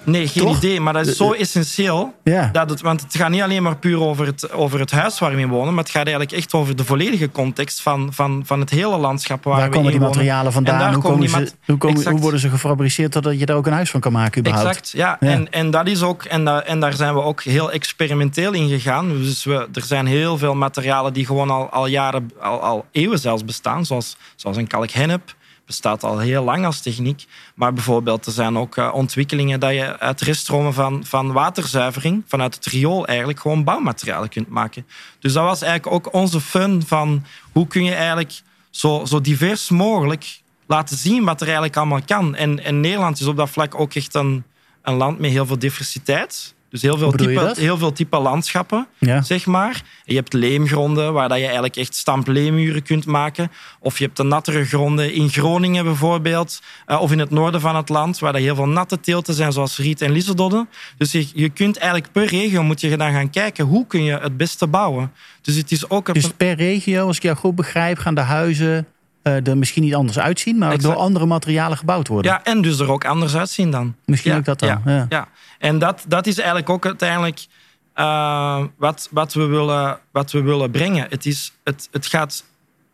Nee, 0.03 0.27
geen 0.27 0.44
Toch? 0.44 0.58
idee. 0.58 0.79
Maar 0.82 0.94
dat 0.94 1.08
is 1.08 1.17
zo 1.17 1.32
essentieel. 1.34 2.13
Ja. 2.24 2.50
Dat 2.51 2.70
het, 2.70 2.82
want 2.82 3.01
het 3.01 3.15
gaat 3.15 3.29
niet 3.29 3.41
alleen 3.41 3.63
maar 3.63 3.75
puur 3.77 4.01
over 4.01 4.25
het, 4.25 4.51
over 4.51 4.79
het 4.79 4.91
huis 4.91 5.20
waar 5.20 5.36
we 5.36 5.41
in 5.41 5.48
wonen, 5.50 5.74
maar 5.74 5.84
het 5.84 5.91
gaat 5.94 6.06
eigenlijk 6.08 6.32
echt 6.32 6.53
over 6.53 6.75
de 6.75 6.84
volledige 6.86 7.32
context 7.32 7.82
van, 7.82 8.13
van, 8.13 8.41
van 8.46 8.60
het 8.60 8.70
hele 8.70 8.98
landschap 8.98 9.44
waar, 9.44 9.56
Waar 9.56 9.70
we 9.70 9.75
komen 9.75 9.86
in 9.86 9.91
die 9.91 10.00
wonen. 10.00 10.15
materialen 10.15 10.51
vandaan? 10.53 10.74
En 10.74 10.79
daar 10.79 10.94
Hoe, 10.94 11.01
komen 11.01 11.27
komen 11.29 11.39
die 11.39 11.48
ze, 11.48 11.72
hoe, 11.72 11.77
komen, 11.77 12.10
hoe 12.10 12.20
worden 12.20 12.39
ze 12.39 12.50
gefabriceerd 12.50 13.13
zodat 13.13 13.39
je 13.39 13.46
daar 13.46 13.56
ook 13.56 13.67
een 13.67 13.74
huis 13.74 13.89
van 13.89 14.00
kan 14.00 14.12
maken 14.12 14.39
überhaupt? 14.39 14.67
Exact, 14.70 14.91
ja. 14.91 15.17
Ja. 15.20 15.27
En, 15.34 15.51
en 15.51 15.72
dat 15.72 15.88
is 15.88 16.01
ook, 16.01 16.24
en, 16.24 16.46
daar 16.46 16.62
en 16.62 16.79
daar 16.79 16.94
zijn 16.94 17.13
we 17.13 17.22
ook 17.22 17.44
heel 17.44 17.72
experimenteel 17.72 18.53
in 18.53 18.70
gegaan. 18.70 19.10
Dus 19.10 19.44
we, 19.44 19.67
er 19.74 19.84
zijn 19.84 20.06
heel 20.06 20.38
veel 20.38 20.56
materialen 20.56 21.13
die 21.13 21.25
gewoon 21.25 21.50
al, 21.50 21.70
al 21.70 21.88
jaren, 21.88 22.32
al, 22.41 22.62
al 22.62 22.86
eeuwen 22.91 23.20
zelfs 23.20 23.46
bestaan, 23.46 23.86
zoals, 23.86 24.17
zoals 24.36 24.58
een 24.58 24.67
kalkhennep. 24.67 25.36
Bestaat 25.67 26.03
al 26.03 26.19
heel 26.19 26.43
lang 26.43 26.65
als 26.65 26.81
techniek. 26.81 27.25
Maar 27.55 27.74
bijvoorbeeld, 27.74 28.25
er 28.25 28.31
zijn 28.31 28.57
ook 28.57 28.77
eh, 28.77 28.93
ontwikkelingen 28.93 29.59
dat 29.59 29.71
je 29.71 30.00
uit 30.00 30.21
reststromen 30.21 30.74
van, 30.74 31.05
van 31.05 31.31
waterzuivering, 31.31 32.24
vanuit 32.27 32.55
het 32.55 32.65
riool 32.65 33.07
eigenlijk, 33.07 33.39
gewoon 33.39 33.63
bouwmaterialen 33.63 34.29
kunt 34.29 34.50
maken. 34.50 34.88
Dus 35.19 35.33
dat 35.33 35.43
was 35.43 35.62
eigenlijk 35.62 35.95
ook 35.95 36.13
onze 36.13 36.41
fun 36.41 36.83
van 36.86 37.25
hoe 37.51 37.67
kun 37.67 37.83
je 37.83 37.93
eigenlijk 37.93 38.41
zo, 38.69 39.05
zo 39.05 39.21
divers 39.21 39.69
mogelijk 39.69 40.41
laten 40.67 40.97
zien 40.97 41.24
wat 41.24 41.39
er 41.39 41.45
eigenlijk 41.45 41.77
allemaal 41.77 42.01
kan. 42.05 42.36
En, 42.36 42.63
en 42.63 42.79
Nederland 42.79 43.19
is 43.19 43.25
op 43.25 43.38
dat 43.38 43.50
vlak 43.50 43.79
ook 43.79 43.93
echt 43.93 44.15
een, 44.15 44.43
een 44.81 44.95
land 44.95 45.19
met 45.19 45.31
heel 45.31 45.45
veel 45.45 45.59
diversiteit. 45.59 46.55
Dus 46.81 46.89
heel 46.89 46.98
veel, 46.98 47.12
type, 47.12 47.53
heel 47.62 47.77
veel 47.77 47.91
type 47.91 48.17
landschappen, 48.17 48.88
Ja. 48.98 49.22
zeg 49.22 49.46
maar. 49.46 49.81
Je 50.05 50.15
hebt 50.15 50.34
leemgronden, 50.34 51.13
waar 51.13 51.27
dat 51.29 51.38
je 51.38 51.43
eigenlijk 51.43 51.75
echt 51.75 51.96
stampleemuren 51.96 52.84
kunt 52.84 53.05
maken. 53.05 53.51
Of 53.79 53.98
je 53.98 54.03
hebt 54.05 54.17
de 54.17 54.24
nattere 54.24 54.65
gronden 54.65 55.13
in 55.13 55.29
Groningen 55.29 55.84
bijvoorbeeld. 55.84 56.62
eh, 56.86 57.01
of 57.01 57.12
in 57.12 57.19
het 57.19 57.29
noorden 57.29 57.62
van 57.62 57.75
het 57.75 57.89
land, 57.89 58.19
waar 58.19 58.31
dat 58.34 58.41
heel 58.41 58.55
veel 58.55 58.67
natte 58.67 59.00
teelten 59.00 59.34
zijn, 59.34 59.51
zoals 59.51 59.77
riet 59.77 60.01
en 60.01 60.12
liesendodden. 60.12 60.69
Dus 60.98 61.12
je, 61.12 61.27
je 61.34 61.50
kunt 61.50 61.77
eigenlijk 61.77 62.12
per 62.12 62.25
regio 62.25 62.63
moet 62.63 62.81
je 62.81 62.98
dan 62.98 63.12
gaan 63.12 63.29
kijken, 63.29 63.65
hoe 63.65 63.88
kun 63.88 64.03
je 64.03 64.17
het 64.17 64.38
beste 64.38 64.67
bouwen. 64.67 65.12
Dus 65.41 65.55
het 65.55 65.72
is 65.72 65.89
ook... 65.89 66.07
een- 66.07 66.13
Dus 66.13 66.29
per 66.38 66.53
regio, 66.55 67.07
als 67.07 67.15
ik 67.17 67.24
jou 67.24 67.36
goed 67.38 67.55
begrijp, 67.55 67.98
gaan 67.98 68.15
de 68.15 68.22
huizen 68.22 68.88
er 69.36 69.57
misschien 69.57 69.84
niet 69.84 69.96
anders 69.96 70.19
uitzien, 70.19 70.57
maar 70.57 70.72
Exact. 70.72 70.93
door 70.93 71.03
andere 71.03 71.25
materialen 71.25 71.77
gebouwd 71.77 72.07
worden. 72.07 72.31
Ja, 72.31 72.43
en 72.43 72.62
dus 72.62 72.79
er 72.79 72.91
ook 72.91 73.05
anders 73.05 73.36
uitzien 73.36 73.72
dan. 73.72 73.96
Misschien 74.05 74.31
Ja, 74.31 74.38
ook 74.38 74.46
dat 74.46 74.60
dan. 74.60 74.69
Ja, 74.69 74.81
Ja. 74.86 75.05
ja. 75.10 75.27
en 75.60 75.79
dat, 75.79 76.05
dat 76.07 76.27
is 76.27 76.38
eigenlijk 76.38 76.69
ook 76.69 76.86
uiteindelijk 76.86 77.46
eh, 77.93 78.63
wat, 78.77 79.07
wat, 79.12 79.34
we 79.34 79.46
willen, 79.46 80.00
wat 80.12 80.31
we 80.31 80.41
willen 80.41 80.72
brengen. 80.72 81.07
Het, 81.10 81.25
is, 81.25 81.53
het, 81.63 81.88
het, 81.91 82.05
gaat, 82.05 82.43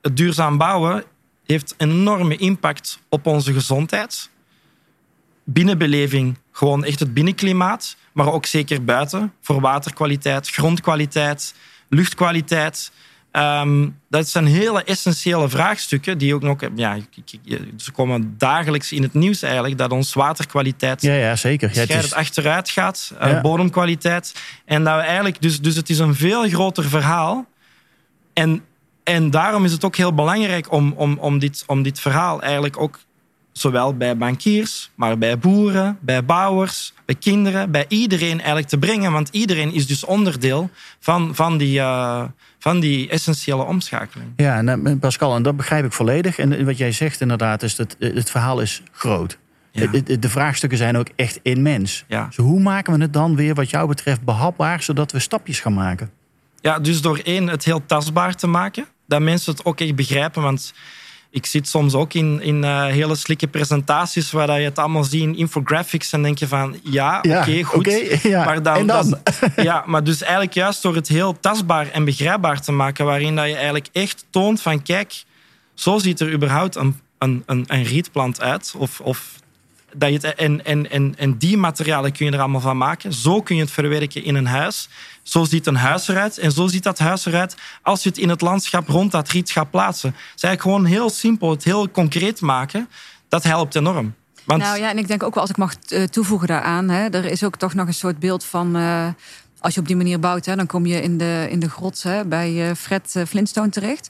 het 0.01 0.17
duurzaam 0.17 0.57
bouwen 0.57 1.03
heeft 1.45 1.75
enorme 1.77 2.35
impact 2.35 2.99
op 3.09 3.25
onze 3.25 3.53
gezondheid. 3.53 4.29
Binnenbeleving, 5.43 6.37
gewoon 6.51 6.83
echt 6.83 6.99
het 6.99 7.13
binnenklimaat, 7.13 7.95
maar 8.11 8.33
ook 8.33 8.45
zeker 8.45 8.83
buiten 8.83 9.33
voor 9.41 9.61
waterkwaliteit, 9.61 10.49
grondkwaliteit, 10.49 11.55
luchtkwaliteit. 11.89 12.91
Ehm, 13.33 13.89
dat 14.09 14.29
zijn 14.29 14.45
hele 14.45 14.83
essentiële 14.83 15.49
vraagstukken 15.49 16.17
die 16.17 16.35
ook 16.35 16.41
nog, 16.41 16.59
ja, 16.75 16.97
ze 17.77 17.91
komen 17.91 18.35
dagelijks 18.37 18.91
in 18.91 19.03
het 19.03 19.13
nieuws 19.13 19.41
eigenlijk, 19.41 19.77
dat 19.77 19.91
ons 19.91 20.13
waterkwaliteit 20.13 21.01
Ja, 21.01 21.13
ja, 21.13 21.35
zeker. 21.35 21.69
Ja, 21.73 21.79
het 21.79 22.03
is, 22.03 22.13
achteruit 22.13 22.69
gaat, 22.69 23.13
eh, 23.19 23.31
Ja. 23.31 23.41
bodemkwaliteit. 23.41 24.35
En 24.65 24.83
dat 24.83 24.95
we 24.95 25.01
eigenlijk, 25.01 25.41
dus, 25.41 25.61
dus 25.61 25.75
het 25.75 25.89
is 25.89 25.99
een 25.99 26.15
veel 26.15 26.49
groter 26.49 26.83
verhaal. 26.83 27.45
En, 28.33 28.63
en 29.03 29.29
daarom 29.29 29.65
is 29.65 29.71
het 29.71 29.83
ook 29.85 29.95
heel 29.95 30.13
belangrijk 30.13 30.71
om, 30.71 30.93
om, 30.95 31.17
om, 31.17 31.39
dit, 31.39 31.63
om 31.67 31.83
dit 31.83 31.99
verhaal 31.99 32.41
eigenlijk 32.41 32.79
ook 32.79 32.99
zowel 33.53 33.97
bij 33.97 34.17
bankiers, 34.17 34.91
maar 34.95 35.17
bij 35.17 35.37
boeren, 35.37 35.97
bij 36.01 36.25
bouwers, 36.25 36.93
bij 37.05 37.15
kinderen, 37.15 37.71
bij 37.71 37.85
iedereen 37.87 38.37
eigenlijk 38.37 38.67
te 38.67 38.77
brengen. 38.77 39.11
Want 39.11 39.29
iedereen 39.31 39.73
is 39.73 39.87
dus 39.87 40.05
onderdeel 40.05 40.69
van, 40.99 41.35
van, 41.35 41.57
die, 41.57 41.79
eh, 41.79 42.23
van 42.59 42.79
die 42.79 43.09
essentiële 43.09 43.63
omschakeling. 43.63 44.29
ja, 44.35 44.57
en, 44.57 44.85
eh, 44.87 44.99
Pascal, 44.99 45.35
en 45.35 45.43
dat 45.43 45.57
begrijp 45.57 45.85
ik 45.85 45.91
volledig. 45.93 46.37
En 46.39 46.65
wat 46.65 46.77
jij 46.77 46.91
zegt 46.91 47.21
inderdaad, 47.21 47.63
is 47.63 47.75
dat 47.75 47.95
eh, 47.99 48.13
het 48.15 48.29
verhaal 48.31 48.59
is 48.61 48.81
groot. 48.91 49.37
Ja. 49.71 49.87
De- 49.87 50.19
de 50.19 50.29
vraagstukken 50.29 50.77
zijn 50.77 50.97
ook 50.97 51.07
echt 51.15 51.39
immens. 51.43 52.03
Ja. 52.07 52.25
Dus 52.25 52.35
hoe 52.35 52.59
maken 52.59 52.93
we 52.93 53.01
het 53.01 53.13
dan 53.13 53.35
weer, 53.35 53.53
wat 53.53 53.69
jou 53.69 53.87
betreft, 53.87 54.21
behapbaar, 54.23 54.83
zodat 54.83 55.11
we 55.11 55.19
stapjes 55.19 55.59
gaan 55.59 55.73
maken? 55.73 56.11
Ja, 56.61 56.79
dus 56.79 57.01
door 57.01 57.17
één, 57.23 57.47
het 57.47 57.65
heel 57.65 57.85
tastbaar 57.85 58.35
te 58.35 58.47
maken. 58.47 58.85
Dat 59.07 59.21
mensen 59.21 59.51
het 59.53 59.65
ook 59.65 59.79
echt 59.79 59.95
begrijpen. 59.95 60.41
Want 60.41 60.73
ik 61.33 61.45
zit 61.45 61.67
soms 61.67 61.93
ook 61.93 62.13
in, 62.13 62.41
in 62.41 62.63
uh, 62.63 62.85
hele 62.85 63.15
slikke 63.15 63.47
presentaties 63.47 64.31
waar 64.31 64.47
dat 64.47 64.55
je 64.57 64.63
het 64.63 64.79
allemaal 64.79 65.03
ziet 65.03 65.21
in 65.21 65.35
infographics 65.37 66.11
en 66.13 66.21
denk 66.21 66.37
je 66.37 66.47
van 66.47 66.75
ja, 66.83 67.19
Ja, 67.21 67.39
oké, 67.39 67.63
goed. 67.63 67.91
ja. 68.23 68.45
Maar 68.45 68.63
dan, 68.63 68.75
En 68.75 68.87
dan? 68.87 69.09
dat- 69.09 69.39
ja, 69.65 69.83
maar 69.85 70.03
dus 70.03 70.21
eigenlijk 70.21 70.53
juist 70.53 70.81
door 70.81 70.95
het 70.95 71.07
heel 71.07 71.39
tastbaar 71.39 71.89
en 71.89 72.05
begrijpbaar 72.05 72.61
te 72.61 72.71
maken, 72.71 73.05
waarin 73.05 73.35
dat 73.35 73.47
je 73.47 73.55
eigenlijk 73.55 73.87
echt 73.91 74.25
toont 74.29 74.61
van 74.61 74.81
kijk, 74.81 75.23
zo 75.73 75.97
ziet 75.97 76.19
er 76.19 76.33
überhaupt 76.33 76.75
een, 76.75 76.99
een, 77.17 77.43
een, 77.45 77.63
een 77.67 77.83
rietplant 77.83 78.41
uit. 78.41 78.73
Of, 78.77 78.99
of 78.99 79.31
dat 79.95 80.09
je 80.09 80.15
het, 80.15 80.35
en, 80.35 80.65
en, 80.65 80.91
en, 80.91 81.13
en 81.17 81.37
die 81.37 81.57
materialen 81.57 82.11
kun 82.11 82.25
je 82.25 82.31
er 82.31 82.39
allemaal 82.39 82.61
van 82.61 82.77
maken. 82.77 83.13
Zo 83.13 83.41
kun 83.41 83.55
je 83.55 83.61
het 83.61 83.71
verwerken 83.71 84.23
in 84.23 84.35
een 84.35 84.45
huis. 84.45 84.89
Zo 85.23 85.43
ziet 85.43 85.67
een 85.67 85.75
huis 85.75 86.07
eruit. 86.07 86.37
En 86.37 86.51
zo 86.51 86.67
ziet 86.67 86.83
dat 86.83 86.99
huis 86.99 87.25
eruit 87.25 87.55
als 87.81 88.03
je 88.03 88.09
het 88.09 88.17
in 88.17 88.29
het 88.29 88.41
landschap 88.41 88.87
rond 88.87 89.11
dat 89.11 89.29
riet 89.29 89.51
gaat 89.51 89.71
plaatsen. 89.71 90.09
Het 90.09 90.35
is 90.35 90.43
eigenlijk 90.43 90.61
gewoon 90.61 90.85
heel 90.85 91.09
simpel, 91.09 91.49
het 91.49 91.63
heel 91.63 91.89
concreet 91.91 92.41
maken. 92.41 92.89
Dat 93.27 93.43
helpt 93.43 93.75
enorm. 93.75 94.13
Want 94.43 94.61
Nou 94.61 94.79
ja, 94.79 94.89
en 94.89 94.97
ik 94.97 95.07
denk 95.07 95.23
ook 95.23 95.33
wel, 95.33 95.43
als 95.43 95.51
ik 95.51 95.57
mag 95.57 95.73
eh, 95.87 96.03
toevoegen 96.03 96.47
daaraan, 96.47 96.89
hè, 96.89 97.09
er 97.09 97.25
is 97.25 97.43
ook 97.43 97.55
toch 97.55 97.73
nog 97.73 97.87
een 97.87 97.93
soort 97.93 98.19
beeld 98.19 98.45
van. 98.45 98.75
eh, 98.75 99.07
als 99.59 99.73
je 99.73 99.79
op 99.79 99.87
die 99.87 99.95
manier 99.95 100.19
bouwt, 100.19 100.45
hè, 100.45 100.55
dan 100.55 100.65
kom 100.65 100.85
je 100.85 101.01
in 101.01 101.17
de, 101.17 101.47
in 101.49 101.59
de 101.59 101.69
grot 101.69 102.03
hè, 102.03 102.25
bij 102.25 102.69
eh, 102.69 102.75
Fred 102.75 103.23
Flintstone 103.27 103.69
terecht. 103.69 104.09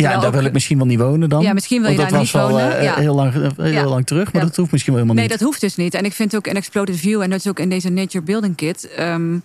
Ja, 0.00 0.04
Terwijl 0.04 0.20
daar 0.20 0.30
ook- 0.34 0.36
wil 0.40 0.48
ik 0.48 0.52
misschien 0.52 0.78
wel 0.78 0.86
niet 0.86 0.98
wonen 0.98 1.28
dan. 1.28 1.42
Ja, 1.42 1.52
misschien 1.52 1.80
wil 1.82 1.90
je 1.90 1.96
daar 1.96 2.10
dat 2.10 2.20
niet 2.20 2.30
was 2.30 2.42
wel 2.42 2.50
wonen, 2.50 2.78
eh, 2.78 2.84
ja. 2.84 2.94
heel, 2.94 3.14
lang, 3.14 3.34
eh, 3.34 3.40
heel 3.56 3.72
Ja. 3.72 3.84
lang 3.86 4.06
terug, 4.06 4.32
maar 4.32 4.42
Ja. 4.42 4.48
dat 4.48 4.56
hoeft 4.56 4.70
misschien 4.72 4.92
wel 4.92 5.02
helemaal 5.02 5.22
Nee, 5.22 5.30
niet. 5.30 5.38
dat 5.40 5.48
hoeft 5.48 5.60
dus 5.60 5.76
niet. 5.76 5.94
En 5.94 6.04
ik 6.04 6.12
vind 6.12 6.36
ook 6.36 6.46
een 6.46 6.56
Exploded 6.56 6.96
View, 6.96 7.20
en 7.22 7.30
dat 7.30 7.38
is 7.38 7.48
ook 7.48 7.58
in 7.58 7.68
deze 7.68 7.88
Nature 7.88 8.24
Building 8.24 8.56
Kit, 8.56 8.88
ehm, 8.96 9.38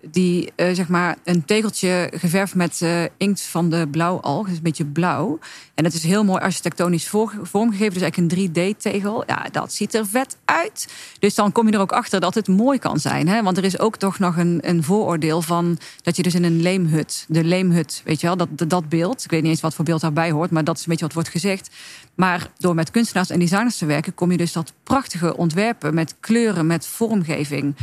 die 0.00 0.52
eh, 0.54 0.74
zeg 0.74 0.88
maar 0.88 1.16
een 1.24 1.44
tegeltje 1.44 2.10
geverfd 2.14 2.54
met 2.54 2.82
eh, 2.82 3.02
inkt 3.16 3.42
van 3.42 3.70
de 3.70 3.88
blauwalg, 3.90 4.46
dus 4.46 4.56
een 4.56 4.62
beetje 4.62 4.84
blauw. 4.84 5.38
En 5.74 5.84
dat 5.84 5.92
is 5.92 6.02
heel 6.02 6.24
mooi 6.24 6.42
architectonisch 6.42 7.08
vormgegeven, 7.42 7.92
dus 7.92 8.02
eigenlijk 8.02 8.32
een 8.32 8.50
3D-tegel. 8.50 9.24
Ja, 9.26 9.46
dat 9.52 9.72
ziet 9.72 9.94
er 9.94 10.06
vet 10.06 10.36
uit. 10.44 10.88
Dus 11.18 11.34
dan 11.34 11.52
kom 11.52 11.66
je 11.66 11.72
er 11.72 11.80
ook 11.80 11.92
achter 11.92 12.20
dat 12.20 12.34
het 12.34 12.48
mooi 12.48 12.78
kan 12.78 12.98
zijn. 12.98 13.28
Hè? 13.28 13.42
Want 13.42 13.56
er 13.56 13.64
is 13.64 13.78
ook 13.78 13.96
toch 13.96 14.18
nog 14.18 14.36
een, 14.36 14.58
een 14.62 14.82
vooroordeel 14.82 15.42
van 15.42 15.78
dat 16.02 16.16
je 16.16 16.22
dus 16.22 16.34
in 16.34 16.44
een 16.44 16.62
leemhut, 16.62 17.24
de 17.28 17.44
leemhut, 17.44 18.02
weet 18.04 18.20
je 18.20 18.26
wel, 18.26 18.36
dat, 18.36 18.48
dat 18.68 18.88
beeld. 18.88 19.24
Ik 19.24 19.30
weet 19.30 19.42
niet 19.42 19.50
eens 19.50 19.60
wat 19.60 19.74
voor 19.74 19.84
beeld 19.84 20.00
daarbij 20.00 20.30
hoort, 20.30 20.50
maar 20.50 20.64
dat 20.64 20.76
is 20.76 20.80
een 20.80 20.88
beetje 20.88 21.04
wat 21.04 21.14
wordt 21.14 21.28
gezegd. 21.28 21.70
Maar 22.14 22.50
door 22.58 22.74
met 22.74 22.90
kunstenaars 22.90 23.30
en 23.30 23.38
designers 23.38 23.78
te 23.78 23.86
werken, 23.86 24.14
kom 24.14 24.30
je 24.30 24.36
dus 24.36 24.52
dat 24.52 24.72
prachtige 24.82 25.36
ontwerpen 25.36 25.94
met 25.94 26.14
kleuren, 26.20 26.66
met 26.66 26.86
vormgeving. 26.86 27.74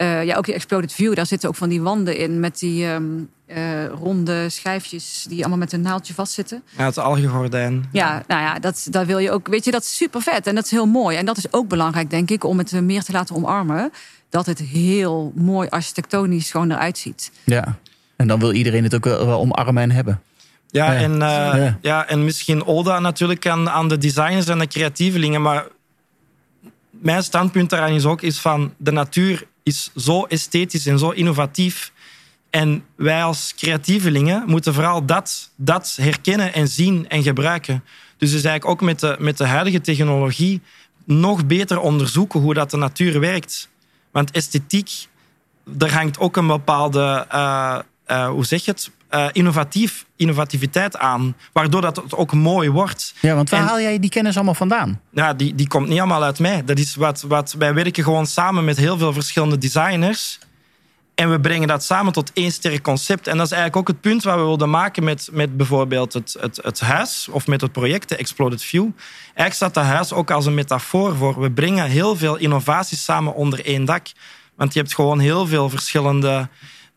Eh, 0.00 0.24
ja, 0.24 0.36
ook 0.36 0.44
die 0.44 0.54
Exploded 0.54 0.92
View, 0.92 1.14
daar 1.14 1.26
zitten 1.26 1.48
ook 1.48 1.56
van 1.56 1.68
die 1.68 1.82
wanden 1.82 2.16
in 2.16 2.40
met 2.40 2.58
die 2.58 2.86
ehm, 2.86 3.04
eh, 3.46 3.86
ronde 3.86 4.48
schijfjes 4.48 5.26
die 5.28 5.40
allemaal 5.40 5.58
met 5.58 5.72
een 5.72 5.80
naaldje 5.80 6.14
vastzitten. 6.14 6.62
ja, 6.76 6.84
het 6.84 6.98
algegordijn. 6.98 7.88
Ja, 7.92 8.22
nou 8.26 8.42
ja, 8.42 8.58
dat, 8.58 8.86
dat 8.90 9.06
wil 9.06 9.18
je 9.18 9.30
ook. 9.30 9.48
Weet 9.48 9.64
je, 9.64 9.70
dat 9.70 9.82
is 9.82 9.96
super 9.96 10.20
vet 10.20 10.46
en 10.46 10.54
dat 10.54 10.64
is 10.64 10.70
heel 10.70 10.86
mooi. 10.86 11.16
En 11.16 11.26
dat 11.26 11.36
is 11.36 11.52
ook 11.52 11.68
belangrijk, 11.68 12.10
denk 12.10 12.30
ik, 12.30 12.44
om 12.44 12.58
het 12.58 12.80
meer 12.80 13.02
te 13.02 13.12
laten 13.12 13.36
omarmen. 13.36 13.92
Dat 14.28 14.46
het 14.46 14.58
heel 14.58 15.32
mooi 15.34 15.68
architectonisch 15.68 16.50
gewoon 16.50 16.70
eruit 16.70 16.98
ziet. 16.98 17.32
Ja. 17.44 17.78
En 18.16 18.26
dan 18.26 18.38
wil 18.38 18.52
iedereen 18.52 18.82
het 18.84 18.94
ook 18.94 19.04
wel, 19.04 19.26
wel 19.26 19.40
omarmen 19.40 19.82
en 19.82 19.90
hebben. 19.90 20.22
Ja, 20.68 20.92
Ja. 20.92 20.98
En, 20.98 21.12
eh, 21.12 21.18
Ja. 21.18 21.78
ja. 21.80 22.08
en 22.08 22.24
misschien 22.24 22.64
Oda 22.66 22.98
natuurlijk 22.98 23.46
aan, 23.46 23.70
aan 23.70 23.88
de 23.88 23.98
designers 23.98 24.46
en 24.46 24.58
de 24.58 24.66
creatievelingen. 24.66 25.42
Maar 25.42 25.66
mijn 26.90 27.22
standpunt 27.22 27.70
daaraan 27.70 27.92
is 27.92 28.04
ook 28.04 28.22
is 28.22 28.40
van 28.40 28.74
de 28.76 28.92
natuur 28.92 29.48
is 29.70 29.90
zo 29.96 30.24
esthetisch 30.24 30.86
en 30.86 30.98
zo 30.98 31.10
innovatief. 31.10 31.92
En 32.50 32.84
wij 32.96 33.22
als 33.22 33.54
creatievelingen 33.56 34.42
moeten 34.46 34.74
vooral 34.74 35.06
dat, 35.06 35.50
dat 35.56 35.96
herkennen 36.00 36.54
en 36.54 36.68
zien 36.68 37.08
en 37.08 37.22
gebruiken. 37.22 37.84
Dus 38.16 38.32
is 38.32 38.44
eigenlijk 38.44 38.66
ook 38.66 38.80
met 38.80 39.00
de, 39.00 39.16
met 39.18 39.38
de 39.38 39.46
huidige 39.46 39.80
technologie 39.80 40.60
nog 41.04 41.46
beter 41.46 41.80
onderzoeken 41.80 42.40
hoe 42.40 42.54
dat 42.54 42.70
de 42.70 42.76
natuur 42.76 43.20
werkt. 43.20 43.68
Want 44.10 44.30
esthetiek, 44.30 44.90
er 45.78 45.94
hangt 45.94 46.18
ook 46.18 46.36
een 46.36 46.46
bepaalde, 46.46 47.26
eh, 47.28 47.78
eh, 48.04 48.28
hoe 48.28 48.44
zeg 48.44 48.64
je 48.64 48.70
het, 48.70 48.90
eh, 49.10 49.26
innovatief, 49.32 50.06
innovativiteit 50.16 50.96
aan. 50.98 51.36
Waardoor 51.52 51.80
dat 51.80 51.96
het 51.96 52.14
ook 52.14 52.32
mooi 52.32 52.70
wordt. 52.70 53.14
Ja, 53.20 53.34
want 53.34 53.50
waar 53.50 53.60
En- 53.60 53.66
haal 53.66 53.80
jij 53.80 53.98
die 53.98 54.10
kennis 54.10 54.34
allemaal 54.36 54.54
vandaan? 54.54 55.00
Ja, 55.12 55.34
die, 55.34 55.54
die 55.54 55.68
komt 55.68 55.88
niet 55.88 55.98
allemaal 55.98 56.22
uit 56.22 56.38
mij. 56.38 56.64
Dat 56.64 56.78
is 56.78 56.94
wat, 56.94 57.24
wat, 57.28 57.54
wij 57.58 57.74
werken 57.74 58.04
gewoon 58.04 58.26
samen 58.26 58.64
met 58.64 58.76
heel 58.76 58.98
veel 58.98 59.12
verschillende 59.12 59.58
designers. 59.58 60.38
En 61.14 61.30
we 61.30 61.40
brengen 61.40 61.68
dat 61.68 61.84
samen 61.84 62.12
tot 62.12 62.32
één 62.32 62.52
sterk 62.52 62.82
concept. 62.82 63.26
En 63.26 63.36
dat 63.36 63.46
is 63.46 63.52
eigenlijk 63.52 63.80
ook 63.80 63.94
het 63.94 64.00
punt 64.00 64.22
wat 64.22 64.34
we 64.34 64.40
wilden 64.40 64.70
maken 64.70 65.04
met, 65.04 65.28
met 65.32 65.56
bijvoorbeeld 65.56 66.12
het, 66.12 66.36
het, 66.40 66.58
het 66.62 66.80
huis 66.80 67.28
of 67.30 67.46
met 67.46 67.60
het 67.60 67.72
project, 67.72 68.08
de 68.08 68.16
Exploded 68.16 68.62
View. 68.62 68.88
Eigenlijk 69.24 69.54
staat 69.54 69.74
dat 69.74 69.84
huis 69.84 70.12
ook 70.12 70.30
als 70.30 70.46
een 70.46 70.54
metafoor 70.54 71.16
voor. 71.16 71.40
We 71.40 71.50
brengen 71.50 71.86
heel 71.86 72.16
veel 72.16 72.36
innovaties 72.36 73.04
samen 73.04 73.34
onder 73.34 73.64
één 73.66 73.84
dak. 73.84 74.06
Want 74.54 74.72
je 74.72 74.80
hebt 74.80 74.94
gewoon 74.94 75.18
heel 75.18 75.46
veel 75.46 75.68
verschillende 75.68 76.48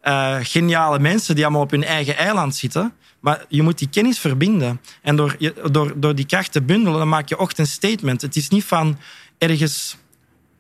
eh, 0.03 0.35
geniale 0.41 0.99
mensen 0.99 1.35
die 1.35 1.43
allemaal 1.43 1.63
op 1.63 1.71
hun 1.71 1.83
eigen 1.83 2.17
eiland 2.17 2.55
zitten. 2.55 2.93
Maar 3.19 3.45
je 3.49 3.61
moet 3.61 3.77
die 3.77 3.89
kennis 3.89 4.19
verbinden. 4.19 4.81
En 5.01 5.15
door, 5.15 5.37
door, 5.71 5.93
door 5.95 6.15
die 6.15 6.25
kracht 6.25 6.51
te 6.51 6.61
bundelen, 6.61 6.99
dan 6.99 7.09
maak 7.09 7.29
je 7.29 7.37
echt 7.37 7.57
een 7.57 7.67
statement. 7.67 8.21
Het 8.21 8.35
is 8.35 8.49
niet 8.49 8.63
van 8.63 8.97
ergens 9.37 9.97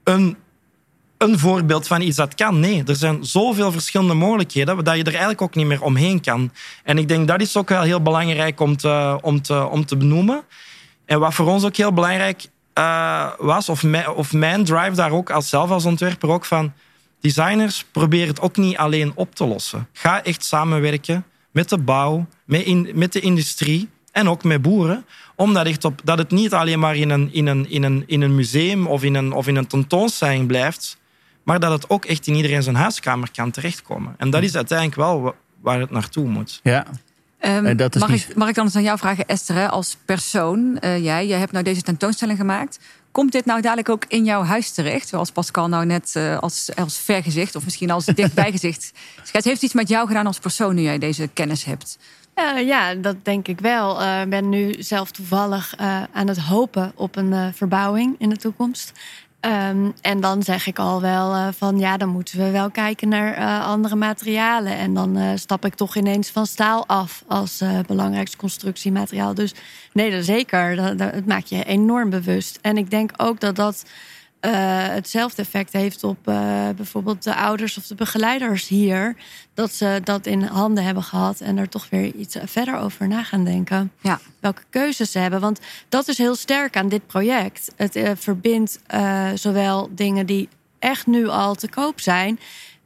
een, 0.03 0.37
een 1.17 1.39
voorbeeld 1.39 1.87
van 1.87 2.01
iets 2.01 2.17
dat 2.17 2.35
kan. 2.35 2.59
Nee, 2.59 2.83
er 2.85 2.95
zijn 2.95 3.25
zoveel 3.25 3.71
verschillende 3.71 4.13
mogelijkheden 4.13 4.83
dat 4.83 4.95
je 4.95 5.03
er 5.03 5.07
eigenlijk 5.07 5.41
ook 5.41 5.55
niet 5.55 5.65
meer 5.65 5.81
omheen 5.81 6.21
kan. 6.21 6.51
En 6.83 6.97
ik 6.97 7.07
denk 7.07 7.27
dat 7.27 7.41
is 7.41 7.57
ook 7.57 7.69
wel 7.69 7.81
heel 7.81 8.01
belangrijk 8.01 8.59
om 8.59 8.77
te, 8.77 9.17
om 9.21 9.41
te, 9.41 9.67
om 9.67 9.85
te 9.85 9.97
benoemen. 9.97 10.43
En 11.05 11.19
wat 11.19 11.33
voor 11.33 11.47
ons 11.47 11.63
ook 11.63 11.75
heel 11.75 11.93
belangrijk 11.93 12.45
eh, 12.73 13.29
was, 13.37 13.69
of 13.69 13.83
of 14.15 14.33
mijn 14.33 14.63
drive 14.63 14.95
daar 14.95 15.11
ook 15.11 15.29
als 15.29 15.49
zelf 15.49 15.69
als 15.69 15.85
ontwerper 15.85 16.29
ook 16.29 16.45
van 16.45 16.73
designers, 17.23 17.85
probeer 17.91 18.27
het 18.27 18.41
ook 18.41 18.57
niet 18.57 18.77
alleen 18.77 19.11
op 19.15 19.35
te 19.35 19.45
lossen. 19.45 19.87
Ga 19.93 20.23
echt 20.23 20.43
samenwerken 20.45 21.25
met 21.51 21.69
de 21.69 21.77
bouw, 21.77 22.25
met, 22.45 22.61
in, 22.61 22.89
met 22.93 23.13
de 23.13 23.19
industrie 23.19 23.89
en 24.11 24.29
ook 24.29 24.43
met 24.43 24.61
boeren. 24.61 25.05
Omdat 25.35 25.65
echt 25.65 25.85
op, 25.85 26.01
dat 26.03 26.17
het 26.17 26.31
niet 26.31 26.53
alleen 26.53 26.79
maar 26.79 26.95
in 26.95 27.09
een, 27.09 27.33
in 27.33 27.47
een, 27.47 27.69
in 27.69 27.83
een, 27.83 28.03
in 28.07 28.21
een 28.21 28.35
museum 28.35 28.87
of 28.87 29.03
in 29.03 29.15
een, 29.15 29.31
of 29.31 29.47
in 29.47 29.55
een 29.55 29.67
tentoonstelling 29.67 30.47
blijft, 30.47 30.97
maar 31.43 31.59
dat 31.59 31.71
het 31.71 31.89
ook 31.89 32.05
echt 32.05 32.27
in 32.27 32.35
iedereen 32.35 32.63
zijn 32.63 32.75
huiskamer 32.75 33.31
kan 33.31 33.51
terechtkomen. 33.51 34.15
En 34.17 34.29
dat 34.29 34.43
is 34.43 34.55
uiteindelijk 34.55 34.97
wel 34.97 35.21
wa- 35.21 35.33
waar 35.61 35.79
het 35.79 35.89
naartoe 35.91 36.27
moet. 36.27 36.59
Ja. 36.63 36.85
Ehm, 37.43 37.65
En 37.65 37.77
dat 37.77 37.95
is 37.95 38.01
mag, 38.01 38.09
niet- 38.09 38.25
ik, 38.29 38.35
mag 38.35 38.49
ik 38.49 38.55
dan 38.55 38.65
eens 38.65 38.75
aan 38.75 38.83
jou 38.83 38.97
vragen, 38.97 39.25
Esther, 39.27 39.55
hè, 39.55 39.69
als 39.69 39.97
persoon, 40.05 40.77
eh, 40.79 41.03
jij, 41.03 41.27
jij 41.27 41.39
hebt 41.39 41.51
nou 41.51 41.63
deze 41.63 41.81
tentoonstelling 41.81 42.37
gemaakt. 42.37 42.79
Komt 43.11 43.31
dit 43.31 43.45
nou 43.45 43.61
dadelijk 43.61 43.89
ook 43.89 44.05
in 44.07 44.23
jouw 44.25 44.43
huis 44.43 44.71
terecht? 44.71 45.07
Zoals 45.07 45.31
Pascal 45.31 45.67
nou 45.67 45.85
net 45.85 46.11
eh, 46.15 46.37
als, 46.39 46.69
als 46.75 46.97
vergezicht 46.97 47.55
of 47.55 47.63
misschien 47.63 47.91
als 47.91 48.05
dichtbijgezicht 48.05 48.81
schetst. 49.23 49.33
Heeft 49.33 49.45
het 49.55 49.61
iets 49.61 49.73
met 49.73 49.89
jou 49.89 50.07
gedaan 50.07 50.27
als 50.27 50.39
persoon 50.39 50.75
nu 50.75 50.81
jij 50.81 50.97
deze 50.97 51.29
kennis 51.33 51.63
hebt? 51.63 51.97
Eh, 52.33 52.67
ja, 52.67 52.93
dat 52.95 53.15
denk 53.25 53.47
ik 53.47 53.59
wel. 53.59 54.01
Eh, 54.01 54.21
Ik 54.21 54.29
ben 54.29 54.49
nu 54.49 54.75
zelf 54.79 55.11
toevallig 55.11 55.75
eh, 55.77 56.03
aan 56.13 56.27
het 56.27 56.39
hopen 56.39 56.91
op 56.95 57.15
een 57.15 57.33
eh, 57.33 57.47
verbouwing 57.53 58.15
in 58.17 58.29
de 58.29 58.37
toekomst. 58.37 58.91
Ehm, 59.43 59.89
en 60.01 60.21
dan 60.21 60.43
zeg 60.43 60.67
ik 60.67 60.79
al 60.79 61.01
wel 61.01 61.33
eh, 61.33 61.47
van 61.57 61.79
ja, 61.79 61.97
dan 61.97 62.09
moeten 62.09 62.37
we 62.37 62.51
wel 62.51 62.71
kijken 62.71 63.09
naar 63.09 63.33
eh, 63.33 63.67
andere 63.67 63.95
materialen. 63.95 64.77
En 64.77 64.93
dan 64.93 65.17
eh, 65.17 65.31
stap 65.35 65.65
ik 65.65 65.75
toch 65.75 65.95
ineens 65.95 66.29
van 66.29 66.45
staal 66.45 66.87
af 66.87 67.23
als 67.27 67.63
belangrijkste 67.87 68.37
constructiemateriaal. 68.37 69.33
Dus 69.33 69.53
nee, 69.93 70.11
dat 70.11 70.25
zeker. 70.25 70.75
Dat, 70.75 70.97
dat, 71.25 71.49
je 71.49 71.63
enorm 71.63 72.09
bewust. 72.09 72.59
En 72.61 72.77
ik 72.77 72.89
denk 72.89 73.11
ook 73.17 73.39
dat 73.39 73.55
dat 73.55 73.85
eh, 74.43 74.87
hetzelfde 74.87 75.41
effect 75.41 75.73
heeft 75.73 76.03
op 76.03 76.27
eh, 76.27 76.69
bijvoorbeeld 76.75 77.23
de 77.23 77.35
ouders 77.35 77.77
of 77.77 77.87
de 77.87 77.95
begeleiders 77.95 78.67
hier. 78.67 79.15
Dat 79.53 79.73
ze 79.73 80.01
dat 80.03 80.25
in 80.25 80.41
handen 80.41 80.83
hebben 80.83 81.03
gehad 81.03 81.39
en 81.39 81.57
er 81.57 81.69
toch 81.69 81.89
weer 81.89 82.15
iets 82.15 82.37
verder 82.45 82.77
over 82.77 83.07
na 83.07 83.23
gaan 83.23 83.43
denken. 83.43 83.91
Ja. 84.01 84.19
Welke 84.39 84.61
keuzes 84.69 85.11
ze 85.11 85.19
hebben. 85.19 85.39
Want 85.39 85.59
dat 85.89 86.07
is 86.07 86.17
heel 86.17 86.35
sterk 86.35 86.77
aan 86.77 86.89
dit 86.89 87.07
project. 87.07 87.71
Het 87.75 87.95
eh, 87.95 88.11
verbindt 88.15 88.79
zowel 89.35 89.89
dingen 89.91 90.25
die 90.25 90.49
echt 90.79 91.07
nu 91.07 91.27
al 91.27 91.55
te 91.55 91.69
koop 91.69 91.99
zijn. 91.99 92.39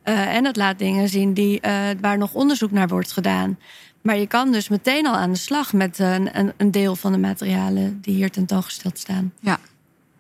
en 0.03 0.45
het 0.45 0.55
laat 0.55 0.79
dingen 0.79 1.09
zien 1.09 1.33
die, 1.33 1.61
waar 2.01 2.17
nog 2.17 2.33
onderzoek 2.33 2.71
naar 2.71 2.87
wordt 2.87 3.11
gedaan. 3.11 3.59
Maar 4.01 4.17
je 4.17 4.27
kan 4.27 4.51
dus 4.51 4.69
meteen 4.69 5.07
al 5.07 5.15
aan 5.15 5.31
de 5.31 5.37
slag 5.37 5.73
met 5.73 5.99
een, 5.99 6.39
een, 6.39 6.53
een 6.57 6.71
deel 6.71 6.95
van 6.95 7.11
de 7.11 7.17
materialen 7.17 8.01
die 8.01 8.15
hier 8.15 8.31
tentoongesteld 8.31 8.99
staan. 8.99 9.33
Ja. 9.39 9.59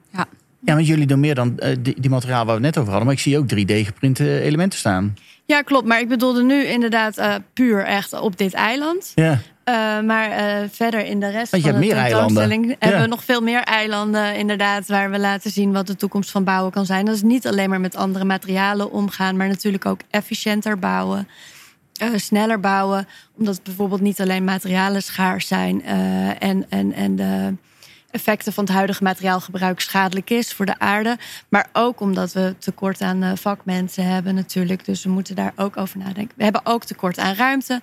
ja. 0.09 0.27
Ja, 0.67 0.73
want 0.73 0.87
jullie 0.87 1.07
doen 1.07 1.19
meer 1.19 1.35
dan 1.35 1.59
eh, 1.59 1.75
die, 1.79 2.01
die 2.01 2.09
materiaal 2.09 2.45
waar 2.45 2.59
we 2.59 2.65
het 2.65 2.75
net 2.75 2.77
over 2.77 2.89
hadden. 2.89 3.05
Maar 3.05 3.15
ik 3.15 3.21
zie 3.21 3.37
ook 3.37 3.45
3D-geprinte 3.53 4.41
elementen 4.41 4.79
staan. 4.79 5.17
Ja, 5.45 5.61
klopt. 5.61 5.87
Maar 5.87 5.99
ik 5.99 6.07
bedoelde 6.07 6.43
nu 6.43 6.65
inderdaad 6.65 7.17
eh, 7.17 7.35
puur 7.53 7.83
echt 7.83 8.19
op 8.19 8.37
dit 8.37 8.53
eiland. 8.53 9.11
Ja. 9.15 9.39
Eh, 9.67 9.99
maar 10.01 10.31
eh, 10.31 10.69
verder 10.71 11.05
in 11.05 11.19
de 11.19 11.29
rest 11.29 11.49
van 11.49 11.79
de 11.79 11.87
tentoonstelling 11.87 12.75
hebben 12.79 13.01
we 13.01 13.07
nog 13.07 13.23
veel 13.23 13.41
meer 13.41 13.61
eilanden, 13.61 14.35
inderdaad, 14.35 14.87
waar 14.87 15.11
we 15.11 15.19
laten 15.19 15.51
zien 15.51 15.71
wat 15.71 15.87
de 15.87 15.95
toekomst 15.95 16.31
van 16.31 16.43
bouwen 16.43 16.71
kan 16.71 16.85
zijn. 16.85 17.05
Dat 17.05 17.15
is 17.15 17.21
niet 17.21 17.47
alleen 17.47 17.69
maar 17.69 17.81
met 17.81 17.95
andere 17.95 18.25
materialen 18.25 18.91
omgaan, 18.91 19.37
maar 19.37 19.47
natuurlijk 19.47 19.85
ook 19.85 19.99
efficiënter 20.09 20.79
bouwen, 20.79 21.27
eh, 21.93 22.09
sneller 22.15 22.59
bouwen, 22.59 23.07
omdat 23.37 23.63
bijvoorbeeld 23.63 24.01
niet 24.01 24.21
alleen 24.21 24.43
materialen 24.43 25.03
schaars 25.03 25.47
zijn 25.47 25.83
eh, 25.83 26.43
en, 26.43 26.65
en, 26.69 26.93
en 26.93 27.15
de 27.15 27.53
effecten 28.11 28.53
van 28.53 28.63
het 28.63 28.73
huidige 28.73 29.03
materiaalgebruik 29.03 29.79
schadelijk 29.79 30.29
is 30.29 30.53
voor 30.53 30.65
de 30.65 30.79
aarde. 30.79 31.17
Maar 31.49 31.67
ook 31.73 31.99
omdat 31.99 32.33
we 32.33 32.55
tekort 32.59 33.01
aan 33.01 33.23
uh, 33.23 33.31
vakmensen 33.35 34.05
hebben 34.05 34.35
natuurlijk. 34.35 34.85
Dus 34.85 35.03
we 35.03 35.09
moeten 35.09 35.35
daar 35.35 35.53
ook 35.55 35.77
over 35.77 35.97
nadenken. 35.97 36.33
We 36.37 36.43
hebben 36.43 36.61
ook 36.63 36.83
tekort 36.83 37.19
aan 37.19 37.35
ruimte. 37.35 37.81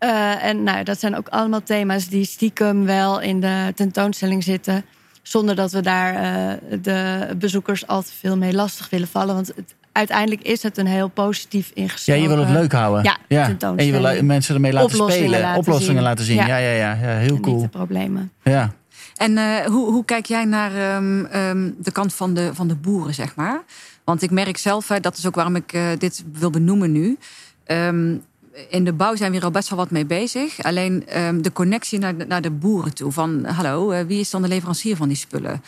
Uh, 0.00 0.44
en 0.44 0.62
nou, 0.62 0.84
dat 0.84 1.00
zijn 1.00 1.16
ook 1.16 1.28
allemaal 1.28 1.62
thema's 1.62 2.08
die 2.08 2.24
stiekem 2.24 2.84
wel 2.84 3.20
in 3.20 3.40
de 3.40 3.72
tentoonstelling 3.74 4.42
zitten. 4.42 4.84
Zonder 5.22 5.54
dat 5.54 5.72
we 5.72 5.80
daar 5.80 6.14
uh, 6.14 6.52
de 6.82 7.28
bezoekers 7.38 7.86
al 7.86 8.02
te 8.02 8.12
veel 8.18 8.36
mee 8.36 8.52
lastig 8.52 8.90
willen 8.90 9.08
vallen. 9.08 9.34
Want 9.34 9.46
het, 9.46 9.74
uiteindelijk 9.92 10.42
is 10.42 10.62
het 10.62 10.78
een 10.78 10.86
heel 10.86 11.08
positief 11.08 11.70
ingestoken... 11.74 12.22
Ja, 12.22 12.28
je 12.28 12.34
wil 12.36 12.44
het 12.44 12.54
leuk 12.54 12.72
houden. 12.72 13.04
Ja, 13.04 13.16
ja. 13.28 13.56
En 13.76 13.86
je 13.86 14.00
wil 14.00 14.22
mensen 14.22 14.54
ermee 14.54 14.72
laten 14.72 14.90
oplossingen 14.90 15.28
spelen. 15.28 15.40
Laten 15.40 15.60
oplossingen 15.60 15.94
zien. 15.94 16.02
laten 16.02 16.24
zien. 16.24 16.36
Ja, 16.36 16.46
ja, 16.46 16.70
ja. 16.70 16.92
ja, 16.92 17.16
heel 17.16 17.40
cool. 17.40 17.54
Niet 17.54 17.64
de 17.64 17.78
problemen. 17.78 18.32
Ja. 18.42 18.72
En 19.14 19.32
uh, 19.36 19.58
hoe, 19.60 19.90
hoe, 19.90 20.04
kijk 20.04 20.26
jij 20.26 20.44
naar 20.44 20.96
um, 20.96 21.26
um, 21.34 21.74
de 21.78 21.92
kant 21.92 22.14
van 22.14 22.34
de, 22.34 22.54
van 22.54 22.68
de 22.68 22.74
boeren, 22.74 23.14
zeg 23.14 23.34
maar? 23.34 23.62
Want 24.04 24.22
ik 24.22 24.30
merk 24.30 24.56
zelf, 24.56 24.88
hè, 24.88 25.00
dat 25.00 25.16
is 25.16 25.26
ook 25.26 25.34
waarom 25.34 25.56
ik 25.56 25.72
uh, 25.72 25.88
dit 25.98 26.24
wil 26.32 26.50
benoemen 26.50 26.92
nu. 26.92 27.18
Um, 27.66 28.22
in 28.68 28.84
de 28.84 28.92
bouw 28.92 29.16
zijn 29.16 29.30
we 29.30 29.36
hier 29.36 29.44
al 29.44 29.50
best 29.50 29.68
wel 29.68 29.78
wat 29.78 29.90
mee 29.90 30.06
bezig. 30.06 30.62
Alleen 30.62 31.04
de 31.40 31.52
connectie 31.52 31.98
naar 31.98 32.16
de, 32.16 32.26
naar 32.26 32.42
de 32.42 32.50
boeren 32.50 32.94
toe. 32.94 33.12
Van 33.12 33.44
hallo, 33.44 33.92
uh, 33.92 34.00
wie 34.00 34.20
is 34.20 34.30
dan 34.30 34.42
de 34.42 34.48
leverancier 34.48 34.96
van 34.96 35.08
die 35.08 35.16
spullen? 35.16 35.62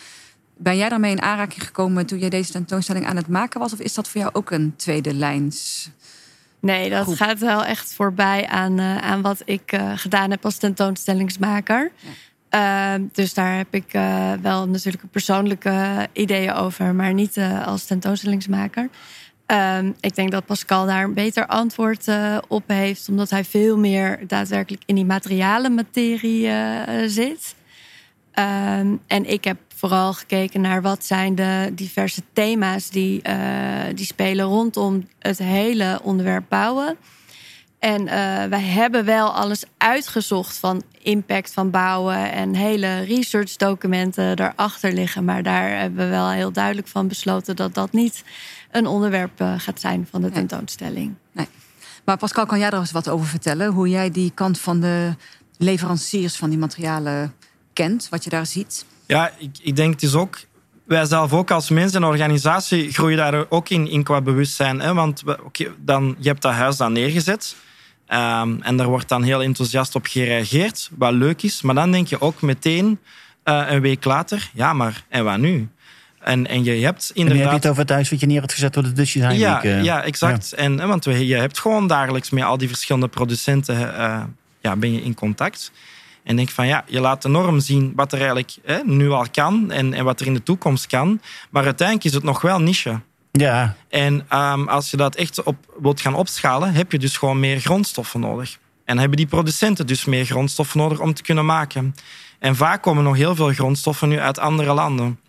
Ben 0.57 0.77
jij 0.77 0.89
daarmee 0.89 1.11
in 1.11 1.23
aanraking 1.23 1.65
gekomen 1.65 2.07
toen 2.07 2.19
jij 2.19 2.29
deze 2.29 2.53
tentoonstelling 2.53 3.07
aan 3.07 3.17
het 3.17 3.29
maken 3.29 3.61
was? 3.61 3.73
Of 3.73 3.79
is 3.79 3.95
dat 3.95 4.09
voor 4.09 4.21
jou 4.21 4.35
ook 4.35 4.51
een 4.51 4.75
tweede 4.77 5.15
lijns? 5.15 5.89
Nee, 6.61 6.91
dat 6.91 7.17
gaat 7.17 7.39
wel 7.39 7.65
echt 7.65 7.95
voorbij 7.95 8.47
aan, 8.47 8.81
uh, 8.81 8.97
aan 8.97 9.23
wat 9.23 9.43
ik 9.45 9.73
uh, 9.73 9.93
gedaan 9.95 10.31
heb 10.31 10.45
als 10.45 10.57
tentoonstellingsmaker. 10.57 11.93
Uh, 12.51 12.95
dus 13.13 13.35
daar 13.35 13.57
heb 13.57 13.75
ik 13.75 13.95
uh, 13.95 14.33
wel 14.43 14.69
natuurlijk 14.69 15.11
persoonlijke 15.11 16.09
ideeën 16.13 16.53
over, 16.53 16.95
maar 16.95 17.15
niet 17.15 17.37
uh, 17.37 17.67
als 17.67 17.85
tentoonstellingsmaker. 17.85 18.89
Um, 19.47 19.95
ik 20.01 20.15
denk 20.15 20.31
dat 20.31 20.47
Pascal 20.47 20.87
daar 20.87 21.05
een 21.05 21.15
beter 21.15 21.47
antwoord 21.47 22.07
uh, 22.07 22.39
op 22.49 22.63
heeft, 22.67 23.09
omdat 23.09 23.31
hij 23.31 23.45
veel 23.45 23.79
meer 23.79 24.19
daadwerkelijk 24.27 24.83
in 24.87 24.95
die 24.95 25.05
materialen 25.05 25.75
materie 25.75 26.51
zit. 27.07 27.55
Um, 28.35 29.01
en 29.07 29.31
ik 29.31 29.45
heb 29.45 29.59
vooral 29.75 30.13
gekeken 30.13 30.61
naar 30.61 30.83
wat 30.83 31.05
zijn 31.05 31.35
de 31.35 31.73
diverse 31.73 32.23
thema's 32.33 32.91
die, 32.91 33.23
die 33.95 34.07
spelen 34.07 34.45
rondom 34.45 35.09
het 35.19 35.39
hele 35.39 36.01
onderwerp 36.03 36.45
bouwen. 36.49 36.97
En 37.87 38.03
uh, 38.03 38.11
wij 38.45 38.63
hebben 38.63 39.05
wel 39.05 39.35
alles 39.35 39.65
uitgezocht 39.77 40.59
van 40.59 40.83
impact 41.03 41.53
van 41.53 41.71
bouwen 41.71 42.33
en 42.33 42.55
hele 42.55 43.01
researchdocumenten 43.01 44.37
daarachter 44.37 44.93
liggen. 44.93 45.25
Maar 45.25 45.43
daar 45.43 45.79
hebben 45.79 46.05
we 46.05 46.11
wel 46.11 46.31
heel 46.31 46.53
duidelijk 46.53 46.89
van 46.89 47.09
besloten 47.09 47.57
dat 47.57 47.75
dat 47.75 47.93
niet 47.93 48.25
een 48.71 48.87
onderwerp 48.87 49.41
uh, 49.41 49.55
gaat 49.57 49.81
zijn 49.81 50.09
van 50.11 50.23
de 50.23 50.31
tentoonstelling. 50.31 51.15
Nee. 51.33 51.49
Maar 52.05 52.17
Pascal, 52.17 52.47
kan 52.47 52.59
jij 52.59 52.71
er 52.71 52.79
eens 52.79 52.93
wat 52.93 53.09
over 53.09 53.27
vertellen? 53.27 53.73
Hoe 53.73 53.89
jij 53.89 54.11
die 54.11 54.33
kant 54.35 54.59
van 54.59 54.81
de 54.81 55.15
leveranciers 55.59 56.37
van 56.37 56.51
die 56.51 56.59
materialen 56.59 57.35
kent, 57.73 58.09
wat 58.11 58.25
je 58.25 58.31
daar 58.31 58.47
ziet? 58.47 58.85
Ja, 59.07 59.31
ik, 59.39 59.59
ik 59.63 59.77
denk 59.77 59.93
het 59.93 60.03
is 60.03 60.15
ook. 60.15 60.39
Wij 60.85 61.05
zelf 61.05 61.33
ook 61.33 61.51
als 61.51 61.71
mens 61.71 61.95
en 61.95 62.05
organisatie 62.05 62.93
groeien 62.93 63.17
daar 63.17 63.45
ook 63.49 63.69
in, 63.69 63.89
in 63.89 64.03
qua 64.03 64.21
bewustzijn. 64.21 64.81
Hè? 64.81 64.95
Want 64.95 65.23
okay, 65.45 65.71
dan, 65.79 66.17
je 66.19 66.29
hebt 66.29 66.43
dat 66.43 66.53
huis 66.53 66.77
dan 66.77 66.93
neergezet. 66.93 67.57
Um, 68.13 68.63
en 68.63 68.77
daar 68.77 68.87
wordt 68.87 69.09
dan 69.09 69.23
heel 69.23 69.43
enthousiast 69.43 69.95
op 69.95 70.07
gereageerd, 70.07 70.91
wat 70.97 71.13
leuk 71.13 71.43
is. 71.43 71.63
Maar 71.63 71.75
dan 71.75 71.91
denk 71.93 72.07
je 72.07 72.21
ook 72.21 72.41
meteen 72.41 72.99
uh, 73.45 73.65
een 73.69 73.81
week 73.81 74.05
later, 74.05 74.51
ja, 74.53 74.73
maar 74.73 75.05
en 75.09 75.25
wat 75.25 75.39
nu? 75.39 75.69
En, 76.21 76.47
en 76.47 76.65
je 76.65 76.85
hebt 76.85 77.11
inderdaad... 77.15 77.43
En 77.43 77.51
heb 77.51 77.51
je 77.51 77.57
het 77.57 77.67
over 77.67 77.83
het 77.83 77.91
huis 77.91 78.11
wat 78.11 78.21
je 78.21 78.27
neer 78.27 78.41
hebt 78.41 78.53
gezet 78.53 78.75
door 78.75 78.83
de 78.83 78.93
Dutch 78.93 79.13
Design 79.13 79.39
ja, 79.39 79.61
Week. 79.63 79.73
Uh, 79.73 79.85
ja, 79.85 80.03
exact. 80.03 80.51
Ja. 80.51 80.57
En, 80.57 80.87
want 80.87 81.05
je 81.05 81.35
hebt 81.35 81.59
gewoon 81.59 81.87
dagelijks 81.87 82.31
met 82.31 82.45
al 82.45 82.59
die 82.59 82.69
verschillende 82.69 83.09
producenten 83.09 83.79
uh, 83.79 84.23
ja, 84.61 84.77
ben 84.77 84.93
je 84.93 85.03
in 85.03 85.15
contact. 85.15 85.73
En 86.23 86.37
denk 86.37 86.49
van 86.49 86.67
ja, 86.67 86.85
je 86.87 87.01
laat 87.01 87.25
enorm 87.25 87.61
zien 87.61 87.93
wat 87.97 88.13
er 88.13 88.19
eigenlijk 88.19 88.57
hè, 88.65 88.79
nu 88.85 89.11
al 89.11 89.27
kan 89.31 89.71
en, 89.71 89.95
en 89.95 90.05
wat 90.05 90.21
er 90.21 90.27
in 90.27 90.35
de 90.35 90.43
toekomst 90.43 90.87
kan. 90.87 91.21
Maar 91.51 91.65
uiteindelijk 91.65 92.07
is 92.07 92.15
het 92.15 92.23
nog 92.23 92.41
wel 92.41 92.61
niche. 92.61 93.01
Ja. 93.37 93.77
En 93.89 94.27
um, 94.33 94.69
als 94.69 94.91
je 94.91 94.97
dat 94.97 95.15
echt 95.15 95.43
op 95.43 95.57
wilt 95.81 96.01
gaan 96.01 96.15
opschalen, 96.15 96.73
heb 96.73 96.93
je 96.93 96.99
dus 96.99 97.17
gewoon 97.17 97.41
meer 97.41 97.61
grondstoffen 97.61 98.21
nodig. 98.21 98.59
En 98.85 98.99
hebben 98.99 99.17
die 99.17 99.27
producenten 99.27 99.87
dus 99.87 100.05
meer 100.05 100.25
grondstoffen 100.25 100.79
nodig 100.79 101.01
om 101.01 101.15
te 101.15 101.23
kunnen 101.23 101.47
maken. 101.47 101.95
En 102.39 102.57
vaak 102.57 102.83
komen 102.83 103.05
nog 103.05 103.17
heel 103.17 103.35
veel 103.35 103.53
grondstoffen 103.53 104.09
nu 104.09 104.19
uit 104.19 104.39
andere 104.39 104.73
landen. 104.73 105.21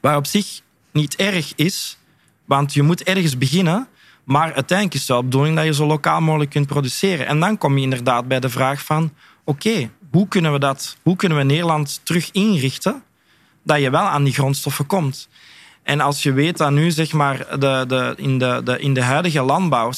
Waar 0.00 0.16
op 0.16 0.26
zich 0.26 0.60
niet 0.92 1.16
erg 1.16 1.52
is, 1.54 1.98
want 2.44 2.74
je 2.74 2.82
moet 2.82 3.02
ergens 3.02 3.38
beginnen. 3.38 3.88
Maar 4.24 4.54
uiteindelijk 4.54 4.94
is 4.94 5.08
het 5.08 5.16
de 5.16 5.24
bedoeling 5.24 5.56
dat 5.56 5.64
je 5.64 5.74
zo 5.74 5.86
lokaal 5.86 6.20
mogelijk 6.20 6.50
kunt 6.50 6.66
produceren. 6.66 7.26
En 7.26 7.40
dan 7.40 7.58
kom 7.58 7.76
je 7.76 7.82
inderdaad 7.82 8.28
bij 8.28 8.40
de 8.40 8.48
vraag 8.48 8.84
van... 8.84 9.12
oké, 9.44 9.90
hoe 10.10 10.28
kunnen 10.28 10.52
we 10.52 10.58
dat, 10.58 10.96
hoe 11.02 11.16
kunnen 11.16 11.38
we 11.38 11.44
Nederland 11.44 12.00
terug 12.02 12.30
inrichten 12.32 13.02
dat 13.62 13.80
je 13.80 13.90
wel 13.90 14.00
aan 14.00 14.24
die 14.24 14.32
grondstoffen 14.32 14.86
komt? 14.86 15.28
En 15.86 16.00
als 16.00 16.22
je 16.22 16.32
weet 16.32 16.56
dat 16.56 16.70
nu 16.70 16.90
zeg 16.90 17.12
maar, 17.12 17.58
de, 17.58 17.84
de, 17.88 18.14
in, 18.16 18.38
de, 18.38 18.60
de, 18.64 18.78
in 18.78 18.94
de 18.94 19.02
huidige 19.02 19.42
landbouw 19.42 19.90
70% 19.92 19.96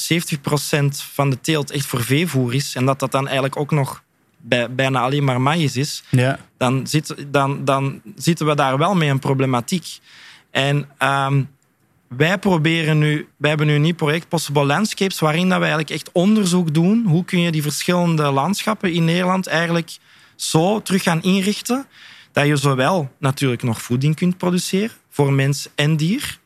van 1.13 1.31
de 1.31 1.41
teelt 1.41 1.71
echt 1.71 1.87
voor 1.87 2.03
veevoer 2.03 2.55
is 2.55 2.75
en 2.75 2.85
dat 2.87 2.99
dat 2.99 3.11
dan 3.13 3.25
eigenlijk 3.25 3.57
ook 3.57 3.71
nog 3.71 4.03
bij, 4.37 4.75
bijna 4.75 5.01
alleen 5.01 5.25
maar 5.25 5.41
maïs 5.41 5.77
is, 5.77 6.03
ja. 6.09 6.39
dan, 6.57 6.87
zit, 6.87 7.15
dan, 7.29 7.65
dan 7.65 8.01
zitten 8.17 8.47
we 8.47 8.55
daar 8.55 8.79
wel 8.79 8.95
mee 8.95 9.11
een 9.11 9.19
problematiek. 9.19 9.87
En 10.51 10.89
um, 11.03 11.49
wij 12.09 12.39
proberen 12.39 12.99
nu, 12.99 13.29
wij 13.37 13.49
hebben 13.49 13.67
nu 13.67 13.75
een 13.75 13.83
nieuw 13.83 13.95
project, 13.95 14.29
Possible 14.29 14.65
Landscapes, 14.65 15.19
waarin 15.19 15.49
dat 15.49 15.59
we 15.59 15.65
eigenlijk 15.65 15.91
echt 15.91 16.13
onderzoek 16.13 16.75
doen. 16.75 17.05
Hoe 17.07 17.25
kun 17.25 17.41
je 17.41 17.51
die 17.51 17.63
verschillende 17.63 18.23
landschappen 18.23 18.93
in 18.93 19.05
Nederland 19.05 19.47
eigenlijk 19.47 19.97
zo 20.37 20.83
terug 20.83 21.03
gaan 21.03 21.23
inrichten, 21.23 21.87
dat 22.39 22.47
je 22.47 22.57
zowel 22.57 23.11
natuurlijk 23.19 23.63
nog 23.63 23.83
voeding 23.83 24.17
kunt 24.17 24.37
produceren 24.37 24.97
voor 25.11 25.33
mens 25.33 25.69
en 25.75 25.97
dier, 25.97 26.39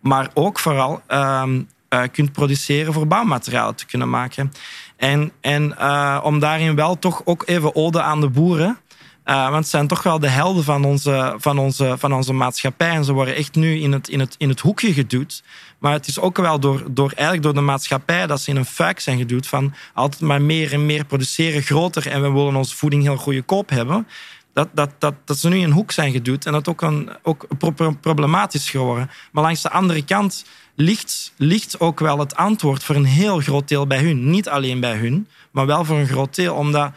maar 0.00 0.30
ook 0.34 0.58
vooral 0.58 1.02
um, 1.08 1.68
uh, 1.90 2.02
kunt 2.12 2.32
produceren 2.32 2.92
voor 2.92 3.06
bouwmaterialen 3.06 3.74
te 3.74 3.86
kunnen 3.86 4.10
maken. 4.10 4.52
En, 4.96 5.32
en 5.40 5.74
uh, 5.78 6.20
om 6.22 6.38
daarin 6.38 6.74
wel 6.74 6.98
toch 6.98 7.22
ook 7.24 7.42
even 7.46 7.74
ode 7.74 8.02
aan 8.02 8.20
de 8.20 8.28
boeren. 8.28 8.78
Uh, 9.24 9.42
want 9.42 9.54
het 9.54 9.68
zijn 9.68 9.86
toch 9.86 10.02
wel 10.02 10.18
de 10.18 10.28
helden 10.28 10.64
van 10.64 10.84
onze, 10.84 11.34
van 11.38 11.58
onze, 11.58 11.94
van 11.98 12.12
onze 12.12 12.32
maatschappij. 12.32 12.90
En 12.90 13.04
ze 13.04 13.12
worden 13.12 13.34
echt 13.34 13.54
nu 13.54 13.80
in 13.80 13.92
het, 13.92 14.08
in 14.08 14.20
het, 14.20 14.34
in 14.38 14.48
het 14.48 14.60
hoekje 14.60 14.92
geduwd. 14.92 15.42
Maar 15.78 15.92
het 15.92 16.06
is 16.06 16.20
ook 16.20 16.36
wel 16.36 16.60
door, 16.60 16.82
door, 16.90 17.12
eigenlijk 17.12 17.42
door 17.42 17.54
de 17.54 17.60
maatschappij 17.60 18.26
dat 18.26 18.40
ze 18.40 18.50
in 18.50 18.56
een 18.56 18.64
fuik 18.64 19.00
zijn 19.00 19.18
geduwd. 19.18 19.46
Van 19.46 19.74
altijd 19.94 20.22
maar 20.22 20.42
meer 20.42 20.72
en 20.72 20.86
meer 20.86 21.04
produceren, 21.04 21.62
groter. 21.62 22.06
En 22.06 22.22
we 22.22 22.32
willen 22.32 22.56
onze 22.56 22.76
voeding 22.76 23.02
heel 23.02 23.16
goedkoop 23.16 23.70
hebben. 23.70 24.06
Dat, 24.58 24.68
dat, 24.72 24.90
dat, 24.98 25.14
dat 25.24 25.38
ze 25.38 25.48
nu 25.48 25.56
in 25.56 25.64
een 25.64 25.70
hoek 25.70 25.92
zijn 25.92 26.12
geduwd. 26.12 26.46
En 26.46 26.52
dat 26.52 26.68
ook, 26.68 26.82
een, 26.82 27.10
ook 27.22 27.46
problematisch 28.00 28.70
geworden. 28.70 29.10
Maar 29.32 29.42
langs 29.42 29.62
de 29.62 29.70
andere 29.70 30.04
kant 30.04 30.44
ligt, 30.74 31.32
ligt 31.36 31.80
ook 31.80 32.00
wel 32.00 32.18
het 32.18 32.36
antwoord 32.36 32.84
voor 32.84 32.94
een 32.94 33.04
heel 33.04 33.40
groot 33.40 33.68
deel 33.68 33.86
bij 33.86 34.02
hun. 34.02 34.30
Niet 34.30 34.48
alleen 34.48 34.80
bij 34.80 34.96
hun, 34.96 35.28
maar 35.50 35.66
wel 35.66 35.84
voor 35.84 35.96
een 35.96 36.06
groot 36.06 36.34
deel. 36.34 36.54
Omdat 36.54 36.92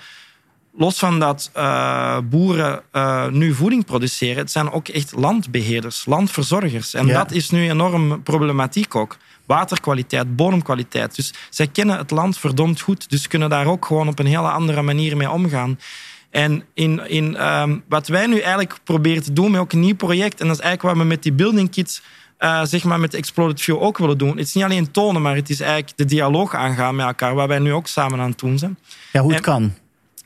los 0.74 1.00
van 1.00 1.20
dat 1.20 1.52
uh, 1.58 2.18
boeren 2.30 2.82
uh, 2.94 3.28
nu 3.28 3.54
voeding 3.54 3.86
produceren, 3.86 4.38
het 4.38 4.52
zijn 4.52 4.72
ook 4.72 4.88
echt 4.88 5.12
landbeheerders, 5.16 6.06
landverzorgers. 6.06 6.94
En 6.94 7.08
ja. 7.08 7.18
dat 7.18 7.32
is 7.32 7.50
nu 7.50 7.70
enorm 7.70 8.24
problematiek 8.24 8.96
ook. 8.96 9.18
Waterkwaliteit, 9.46 10.36
bodemkwaliteit. 10.36 11.16
Dus 11.16 11.34
zij 11.50 11.68
kennen 11.68 11.98
het 11.98 12.12
land 12.12 12.38
verdomd 12.38 12.82
goed, 12.82 13.10
dus 13.10 13.28
kunnen 13.28 13.50
daar 13.50 13.66
ook 13.66 13.86
gewoon 13.86 14.08
op 14.08 14.20
een 14.20 14.26
hele 14.26 14.50
andere 14.50 14.82
manier 14.82 15.18
mee 15.18 15.32
omgaan. 15.32 15.78
En 16.32 16.64
in, 16.74 17.10
in, 17.10 17.48
um, 17.48 17.84
wat 17.88 18.08
wij 18.08 18.28
nu 18.28 18.40
eigenlijk 18.40 18.80
proberen 18.84 19.24
te 19.24 19.34
doen 19.34 19.52
met 19.52 19.60
ook 19.60 19.74
een 19.74 19.80
nieuw 19.80 19.96
project, 19.96 20.42
en 20.42 20.48
dat 20.48 20.56
is 20.56 20.62
eigenlijk 20.62 20.96
wat 20.96 21.04
we 21.04 21.10
met 21.10 21.24
die 21.24 21.34
building 21.34 21.72
kits 21.72 22.02
uh, 22.40 22.64
zeg 22.64 22.84
maar 22.84 23.00
met 23.00 23.14
Exploded 23.14 23.62
View 23.62 23.82
ook 23.82 23.98
willen 23.98 24.18
doen. 24.18 24.38
Het 24.38 24.48
is 24.48 24.54
niet 24.54 24.64
alleen 24.64 24.92
tonen, 24.92 25.22
maar 25.22 25.36
het 25.36 25.50
is 25.50 25.60
eigenlijk 25.60 25.98
de 25.98 26.06
dialoog 26.06 26.56
aangaan 26.56 26.96
met 26.96 27.06
elkaar, 27.06 27.36
waar 27.36 27.48
wij 27.48 27.60
nu 27.60 27.74
ook 27.74 27.88
samen 27.88 28.20
aan 28.20 28.30
het 28.30 28.40
doen 28.40 28.58
zijn. 28.58 28.78
Ja, 29.12 29.22
hoe 29.22 29.30
het 29.30 29.38
en, 29.38 29.44
kan. 29.44 29.74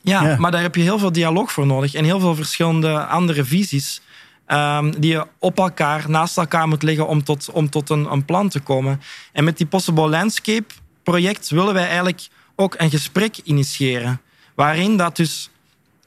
Ja, 0.02 0.22
ja, 0.22 0.36
maar 0.38 0.50
daar 0.50 0.62
heb 0.62 0.74
je 0.74 0.82
heel 0.82 0.98
veel 0.98 1.12
dialoog 1.12 1.52
voor 1.52 1.66
nodig 1.66 1.94
en 1.94 2.04
heel 2.04 2.20
veel 2.20 2.34
verschillende 2.34 3.06
andere 3.06 3.44
visies. 3.44 4.00
Um, 4.48 5.00
die 5.00 5.10
je 5.10 5.26
op 5.38 5.58
elkaar, 5.58 6.10
naast 6.10 6.36
elkaar 6.38 6.68
moet 6.68 6.82
leggen 6.82 7.06
om 7.06 7.24
tot, 7.24 7.50
om 7.52 7.70
tot 7.70 7.90
een, 7.90 8.12
een 8.12 8.24
plan 8.24 8.48
te 8.48 8.60
komen. 8.60 9.00
En 9.32 9.44
met 9.44 9.56
die 9.56 9.66
Possible 9.66 10.08
Landscape 10.08 10.74
project 11.02 11.48
willen 11.48 11.74
wij 11.74 11.86
eigenlijk 11.86 12.28
ook 12.56 12.74
een 12.78 12.90
gesprek 12.90 13.36
initiëren. 13.44 14.20
Waarin 14.54 14.96
dat 14.96 15.16
dus 15.16 15.50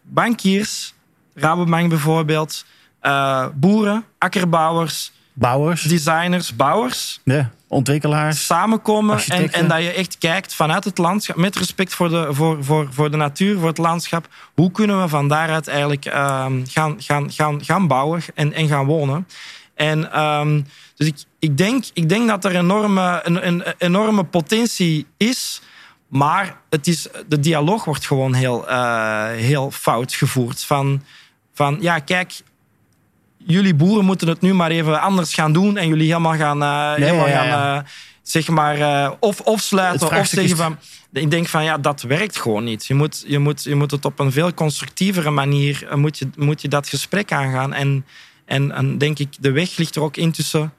bankiers, 0.09 0.93
Rabobank 1.33 1.89
bijvoorbeeld, 1.89 2.65
uh, 3.01 3.45
boeren, 3.53 4.05
akkerbouwers, 4.17 5.11
Bouwers. 5.33 5.81
designers, 5.81 6.55
bouwers, 6.55 7.19
Ja. 7.23 7.49
ontwikkelaars. 7.67 8.45
Samenkomen 8.45 9.19
en, 9.27 9.51
en 9.51 9.67
dat 9.67 9.81
je 9.81 9.91
echt 9.91 10.17
kijkt 10.17 10.53
vanuit 10.55 10.83
het 10.83 10.97
landschap, 10.97 11.35
met 11.35 11.55
respect 11.55 11.93
voor 11.93 12.09
de, 12.09 12.27
voor, 12.31 12.63
voor, 12.63 12.87
voor 12.91 13.11
de 13.11 13.17
natuur, 13.17 13.57
voor 13.57 13.67
het 13.67 13.77
landschap. 13.77 14.27
Hoe 14.55 14.71
kunnen 14.71 15.01
we 15.01 15.07
van 15.07 15.27
daaruit 15.27 15.67
eigenlijk 15.67 16.05
ehm, 16.05 16.61
gaan, 16.67 16.95
gaan, 17.01 17.31
gaan, 17.31 17.65
gaan 17.65 17.87
bouwen 17.87 18.21
en, 18.35 18.53
en 18.53 18.67
gaan 18.67 18.85
wonen? 18.85 19.27
En 19.75 20.11
ehm, 20.11 20.61
dus 20.95 21.07
ik, 21.07 21.15
ik, 21.39 21.57
denk, 21.57 21.83
ik 21.93 22.09
denk 22.09 22.27
dat 22.27 22.45
er 22.45 22.55
enorme, 22.55 23.19
een, 23.23 23.47
een 23.47 23.63
enorme 23.77 24.23
potentie 24.23 25.05
is. 25.17 25.61
Maar 26.09 26.61
het 26.69 26.87
is, 26.87 27.07
de 27.27 27.39
dialoog 27.39 27.85
wordt 27.85 28.05
gewoon 28.05 28.33
heel, 28.33 28.69
eh, 28.69 29.27
heel 29.31 29.71
fout 29.71 30.13
gevoerd. 30.13 30.63
Van, 30.63 31.03
van 31.53 31.77
ja, 31.81 31.99
kijk, 31.99 32.41
jullie 33.37 33.75
boeren 33.75 34.05
moeten 34.05 34.27
het 34.27 34.41
nu 34.41 34.53
maar 34.53 34.71
even 34.71 35.01
anders 35.01 35.33
gaan 35.33 35.53
doen 35.53 35.77
en 35.77 35.87
jullie 35.87 36.07
helemaal 36.07 36.35
gaan, 36.35 36.57
Nee, 36.57 37.05
helemaal 37.05 37.27
ja, 37.27 37.43
ja. 37.43 37.49
gaan 37.49 37.83
eh, 37.83 37.89
zeg 38.21 38.47
maar, 38.47 39.11
of, 39.19 39.39
of 39.39 39.61
sluiten 39.61 40.17
of 40.17 40.27
zeggen 40.27 40.57
van. 40.57 40.77
Ik 41.11 41.31
denk 41.31 41.47
van 41.47 41.63
ja, 41.63 41.77
dat 41.77 42.01
werkt 42.01 42.37
gewoon 42.37 42.63
niet. 42.63 42.85
Je 42.85 42.93
moet, 42.93 43.23
je 43.27 43.39
moet, 43.39 43.63
je 43.63 43.75
moet 43.75 43.91
het 43.91 44.05
op 44.05 44.19
een 44.19 44.31
veel 44.31 44.53
constructievere 44.53 45.29
manier 45.29 45.87
moet 45.95 46.17
je, 46.17 46.29
moet 46.35 46.61
je 46.61 46.67
dat 46.67 46.89
gesprek 46.89 47.31
aangaan. 47.31 47.73
En, 47.73 48.05
en, 48.45 48.71
en 48.71 48.97
denk 48.97 49.19
ik, 49.19 49.35
de 49.39 49.51
weg 49.51 49.77
ligt 49.77 49.95
er 49.95 50.01
ook 50.01 50.17
in 50.17 50.31
tussen 50.31 50.73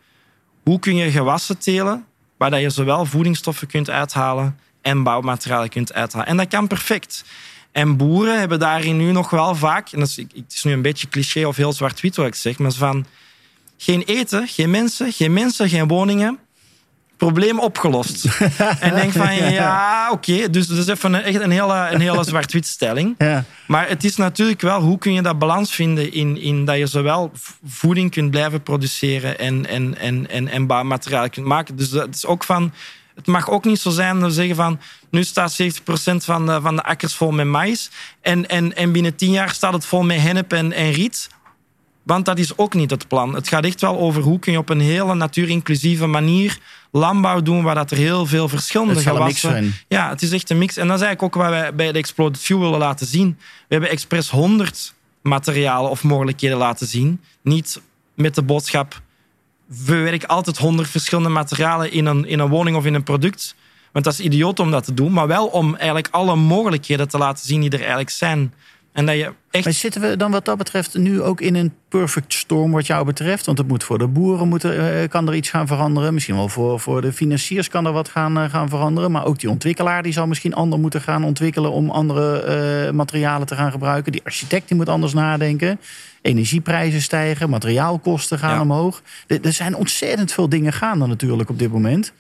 hoe 0.63 0.79
kun 0.79 0.97
je 0.97 1.11
gewassen 1.11 1.59
telen, 1.59 2.05
waar 2.37 2.51
dat 2.51 2.61
je 2.61 2.71
zowel 2.71 3.05
voedingsstoffen 3.05 3.67
kunt 3.67 3.91
uithalen 3.91 4.59
en 4.83 5.03
bouwmaterialen 5.03 5.69
kunt 5.69 5.93
uithalen. 5.93 6.27
En 6.27 6.37
dat 6.37 6.49
kan 6.49 6.67
perfect. 6.67 7.25
En 7.73 7.97
boeren 7.97 8.39
hebben 8.39 8.59
daarin 8.59 8.97
nu 8.97 9.13
nog 9.13 9.31
wel 9.31 9.55
vaak, 9.55 9.93
en 9.93 9.99
dat 9.99 10.09
is, 10.09 10.17
het 10.17 10.53
is 10.53 10.65
nu 10.65 10.73
een 10.73 10.83
beetje 10.83 11.09
cliché 11.09 11.47
of 11.47 11.57
heel 11.57 11.73
zwart-wit 11.73 12.17
wat 12.17 12.27
ik 12.27 12.35
zeg, 12.35 12.59
maar 12.59 12.73
van 12.73 13.07
geen 13.77 14.03
eten, 14.03 14.49
geen 14.49 14.71
mensen, 14.71 15.13
geen 15.13 15.33
mensen, 15.33 15.69
geen 15.69 15.89
woningen. 15.89 16.39
Probleem 17.17 17.59
opgelost. 17.59 18.25
en 18.81 18.95
denk 18.95 19.13
van 19.13 19.35
ja, 19.35 20.09
oké, 20.13 20.51
dus 20.51 20.67
dat 20.67 20.79
is 20.79 20.87
even 20.87 21.13
een, 21.13 21.23
echt 21.23 21.41
een 21.41 21.51
hele, 21.51 21.89
een 21.91 22.01
hele 22.01 22.25
zwart-wit 22.25 22.67
stelling. 22.67 23.15
Ja. 23.19 23.45
Maar 23.67 23.89
het 23.89 24.05
is 24.05 24.17
natuurlijk 24.17 24.61
wel, 24.61 24.81
hoe 24.81 24.99
kun 24.99 25.13
je 25.13 25.23
dat 25.23 25.39
balans 25.39 25.75
vinden 25.75 26.13
in, 26.13 26.37
in 26.37 26.65
dat 26.65 26.77
je 26.77 26.87
zowel 26.87 27.33
voeding 27.67 28.11
kunt 28.11 28.31
blijven 28.31 28.63
produceren 28.63 29.39
en, 29.39 29.67
en, 29.67 29.99
en, 29.99 30.31
en, 30.31 30.49
en 30.49 30.67
bouwmateriaal 30.67 31.29
kunt 31.29 31.47
maken. 31.47 31.77
Dus 31.77 31.91
dat 31.91 32.15
is 32.15 32.27
ook 32.27 32.45
van, 32.45 32.73
het 33.21 33.29
mag 33.29 33.51
ook 33.51 33.65
niet 33.65 33.81
zo 33.81 33.91
zijn 33.91 34.19
dat 34.19 34.29
we 34.29 34.35
zeggen 34.35 34.57
van, 34.57 34.81
nu 35.11 35.25
staat 35.25 35.63
70% 35.63 35.65
van 36.17 36.47
de, 36.47 36.61
van 36.61 36.77
de 36.77 36.83
akkers 36.83 37.15
vol 37.15 37.31
met 37.31 37.47
maïs 37.47 37.91
en, 38.21 38.49
en, 38.49 38.77
en 38.77 38.93
binnen 38.93 39.17
10 39.17 39.31
jaar 39.31 39.51
staat 39.51 39.73
het 39.73 39.85
vol 39.85 40.03
met 40.03 40.21
hennep 40.21 40.53
en, 40.53 40.73
en 40.73 40.91
riet. 40.91 41.29
Want 42.03 42.25
dat 42.25 42.39
is 42.39 42.59
ook 42.59 42.75
niet 42.75 42.91
het 42.91 43.09
plan. 43.09 43.35
Het 43.35 43.49
gaat 43.49 43.65
echt 43.65 43.81
wel 43.81 43.99
over 43.99 44.23
hoe 44.23 44.39
kun 44.39 44.53
je 44.53 44.59
op 44.59 44.69
een 44.69 44.81
hele 44.81 45.15
natuurinclusieve 45.15 46.07
manier 46.07 46.59
landbouw 46.91 47.43
doen, 47.43 47.63
waar 47.63 47.75
dat 47.75 47.91
er 47.91 47.97
heel 47.97 48.27
veel 48.27 48.49
verschillende 48.49 48.95
Het 48.95 49.05
mix 49.05 49.17
gewassen... 49.17 49.51
zijn. 49.51 49.75
Ja, 49.89 50.09
het 50.09 50.23
is 50.23 50.33
echt 50.33 50.51
een 50.51 50.59
mix. 50.59 50.77
En 50.77 50.87
dat 50.87 50.97
is 50.97 51.03
eigenlijk 51.05 51.37
ook 51.37 51.43
wat 51.43 51.53
wij 51.53 51.75
bij 51.75 51.93
de 51.93 51.99
Exploded 51.99 52.41
Fuel 52.41 52.61
willen 52.61 52.79
laten 52.79 53.07
zien. 53.07 53.37
We 53.39 53.67
hebben 53.69 53.91
expres 53.91 54.31
100 54.31 54.95
materialen 55.23 55.91
of 55.91 56.03
mogelijkheden 56.03 56.59
laten 56.59 56.87
zien. 56.87 57.21
Niet 57.43 57.81
met 58.15 58.35
de 58.35 58.43
boodschap, 58.43 59.01
we 59.77 59.97
werken 59.97 60.29
altijd 60.29 60.59
100 60.59 60.89
verschillende 60.89 61.29
materialen 61.29 61.93
in 61.93 62.07
een, 62.07 62.27
in 62.27 62.39
een 62.39 62.49
woning 62.49 62.77
of 62.77 62.85
in 62.85 62.95
een 62.95 63.03
product. 63.03 63.55
Want 63.93 64.05
dat 64.05 64.15
is 64.15 64.21
idioot 64.21 64.59
om 64.59 64.71
dat 64.71 64.85
te 64.85 64.95
doen. 64.95 65.13
Maar 65.13 65.27
wel 65.27 65.47
om 65.47 65.75
eigenlijk 65.75 66.09
alle 66.11 66.37
mogelijkheden 66.37 67.09
te 67.09 67.19
laten 67.19 67.47
zien 67.47 67.61
die 67.61 67.71
er 67.71 67.79
eigenlijk 67.79 68.11
zijn. 68.11 68.55
En 68.93 69.07
dat 69.07 69.15
je 69.17 69.33
echt 69.51 69.65
Maar 69.65 69.73
zitten 69.75 70.01
we 70.01 70.17
dan 70.17 70.31
wat 70.31 70.45
dat 70.45 70.59
betreft 70.59 70.99
nu 70.99 71.23
ook 71.23 71.41
in 71.41 71.55
een 71.55 71.73
perfect 71.89 72.33
storm 72.33 72.71
wat 72.71 72.87
jou 72.87 73.05
betreft? 73.05 73.47
Want 73.47 73.59
het 73.59 73.69
moet 73.69 73.85
voor 73.85 73.99
de 73.99 74.07
boeren 74.07 74.49
moeten, 74.49 75.01
eh, 75.01 75.09
kan 75.09 75.29
er 75.29 75.35
iets 75.35 75.51
gaan 75.51 75.67
veranderen. 75.67 76.15
Misschien 76.15 76.35
wel 76.37 76.49
voor, 76.49 76.81
voor 76.81 77.01
de 77.01 77.13
financiers 77.13 77.69
kan 77.69 77.87
er 77.87 77.93
wat 77.93 78.09
gaan, 78.09 78.39
eh, 78.39 78.51
gaan 78.51 78.69
veranderen. 78.69 79.11
Maar 79.11 79.25
ook 79.25 79.39
die 79.39 79.51
ontwikkelaar 79.51 80.03
die 80.03 80.13
zal 80.13 80.27
misschien 80.27 80.55
ander 80.55 80.79
moeten 80.79 81.01
gaan 81.01 81.25
ontwikkelen... 81.25 81.71
om 81.71 81.91
andere 81.91 82.41
eh, 82.43 82.93
materialen 82.93 83.47
te 83.47 83.55
gaan 83.55 83.71
gebruiken. 83.71 84.13
Die 84.13 84.25
architect 84.25 84.69
die 84.69 84.77
moet 84.77 84.89
anders 84.89 85.13
nadenken. 85.13 85.81
Energieprijzen 86.23 87.03
stijgen, 87.03 87.51
materiaalkosten 87.51 88.39
gaan 88.39 88.55
Ja. 88.55 88.61
omhoog. 88.61 89.03
Er, 89.27 89.39
er 89.43 89.53
zijn 89.53 89.77
ontzettend 89.77 90.33
veel 90.33 90.49
dingen 90.49 90.73
gaande 90.73 91.07
natuurlijk 91.07 91.51
op 91.51 91.59
dit 91.59 91.73
moment. 91.73 92.13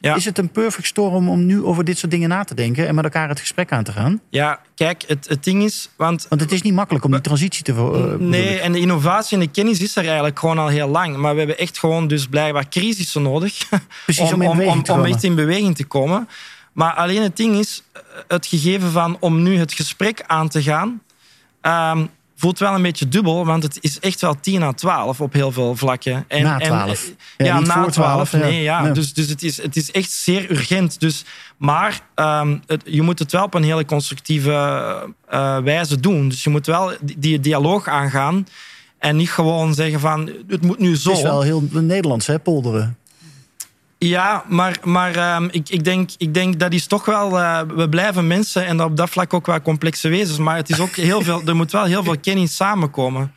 Ja. 0.00 0.14
Is 0.14 0.24
het 0.24 0.38
een 0.38 0.48
perfect 0.48 0.86
storm 0.86 1.28
om 1.28 1.46
nu 1.46 1.62
over 1.62 1.84
dit 1.84 1.98
soort 1.98 2.10
dingen 2.10 2.28
na 2.28 2.44
te 2.44 2.54
denken... 2.54 2.86
en 2.86 2.94
met 2.94 3.04
elkaar 3.04 3.28
het 3.28 3.40
gesprek 3.40 3.72
aan 3.72 3.84
te 3.84 3.92
gaan? 3.92 4.20
Ja, 4.30 4.60
kijk, 4.74 5.04
het, 5.06 5.28
het 5.28 5.44
ding 5.44 5.62
is... 5.62 5.90
Want 5.96 6.26
Want 6.28 6.40
het 6.40 6.52
is 6.52 6.62
niet 6.62 6.74
makkelijk 6.74 7.04
om 7.04 7.10
die 7.10 7.20
transitie 7.20 7.64
te... 7.64 7.72
bedoel 7.72 8.16
Nee, 8.18 8.58
en 8.58 8.72
de 8.72 8.78
innovatie 8.78 9.36
en 9.36 9.42
de 9.42 9.50
kennis 9.50 9.80
is 9.80 9.96
er 9.96 10.04
eigenlijk 10.04 10.38
gewoon 10.38 10.58
al 10.58 10.68
heel 10.68 10.88
lang. 10.88 11.16
Maar 11.16 11.32
we 11.32 11.38
hebben 11.38 11.58
echt 11.58 11.78
gewoon 11.78 12.08
dus 12.08 12.26
blijkbaar 12.26 12.68
crisissen 12.68 13.22
nodig. 13.22 13.68
Precies, 14.04 14.32
om 14.32 14.42
om 14.42 14.82
komen. 14.82 15.06
echt 15.06 15.22
in 15.22 15.34
beweging 15.34 15.76
te 15.76 15.84
komen. 15.84 16.28
Maar 16.72 16.92
alleen 16.92 17.22
het 17.22 17.36
ding 17.36 17.56
is, 17.56 17.82
eh, 17.92 18.02
het 18.28 18.46
gegeven 18.46 18.90
van 18.90 19.16
om 19.20 19.42
nu 19.42 19.58
het 19.58 19.72
gesprek 19.72 20.22
aan 20.26 20.48
te 20.48 20.62
gaan, 20.62 21.02
ehm, 21.60 22.06
voelt 22.40 22.58
wel 22.58 22.74
een 22.74 22.82
beetje 22.82 23.08
dubbel, 23.08 23.46
want 23.46 23.62
het 23.62 23.78
is 23.80 24.00
echt 24.00 24.20
wel 24.20 24.40
10 24.40 24.62
à 24.62 24.72
12 24.72 25.20
op 25.20 25.32
heel 25.32 25.52
veel 25.52 25.76
vlakken. 25.76 26.24
En, 26.28 26.42
Na 26.42 26.58
en- 26.58 26.66
12. 26.66 27.10
ja, 27.36 27.44
Ja, 27.46 27.60
na 27.60 27.82
voor 27.82 27.90
12. 27.92 27.92
12, 28.28 28.32
ja. 28.32 28.38
Nee, 28.38 28.62
ja. 28.62 28.86
Ja. 28.86 28.92
Dus, 28.92 29.12
dus 29.14 29.28
het, 29.28 29.42
is, 29.42 29.62
het 29.62 29.76
is 29.76 29.90
echt 29.90 30.10
zeer 30.10 30.50
urgent. 30.50 31.00
Dus, 31.00 31.24
maar 31.56 32.00
ehm, 32.14 32.58
het- 32.66 32.82
je 32.84 33.02
moet 33.02 33.18
het 33.18 33.32
wel 33.32 33.44
op 33.44 33.54
een 33.54 33.62
hele 33.62 33.84
constructieve 33.84 34.52
eh, 35.28 35.58
wijze 35.58 36.00
doen. 36.00 36.28
Dus 36.28 36.44
je 36.44 36.50
moet 36.50 36.66
wel 36.66 36.92
die, 37.00 37.18
die 37.18 37.40
dialoog 37.40 37.88
aangaan. 37.88 38.46
En 38.98 39.16
niet 39.16 39.30
gewoon 39.30 39.74
zeggen 39.74 40.00
van, 40.00 40.30
het 40.48 40.62
moet 40.62 40.78
nu 40.78 40.96
zo. 40.96 41.08
Het 41.08 41.18
is 41.18 41.24
wel 41.24 41.42
heel 41.42 41.62
Nederlands, 41.70 42.26
hè, 42.26 42.38
polderen. 42.38 42.96
Ja, 43.98 44.44
maar, 44.48 44.78
maar 44.84 45.16
ehm, 45.16 45.48
ik, 45.50 45.68
ik, 45.68 45.84
denk, 45.84 46.10
ik 46.16 46.34
denk 46.34 46.58
dat 46.58 46.72
is 46.72 46.86
toch 46.86 47.04
wel. 47.04 47.38
eh, 47.38 47.60
we 47.74 47.88
blijven 47.88 48.26
mensen 48.26 48.66
en 48.66 48.82
op 48.82 48.96
dat 48.96 49.10
vlak 49.10 49.34
ook 49.34 49.46
wel 49.46 49.62
complexe 49.62 50.08
wezens. 50.08 50.38
Maar 50.38 50.56
het 50.56 50.70
is 50.70 50.80
ook 50.80 50.96
heel 50.96 51.22
veel, 51.22 51.42
er 51.46 51.56
moet 51.56 51.72
wel 51.72 51.84
heel 51.84 52.04
veel 52.04 52.18
kennis 52.18 52.56
samenkomen. 52.56 53.32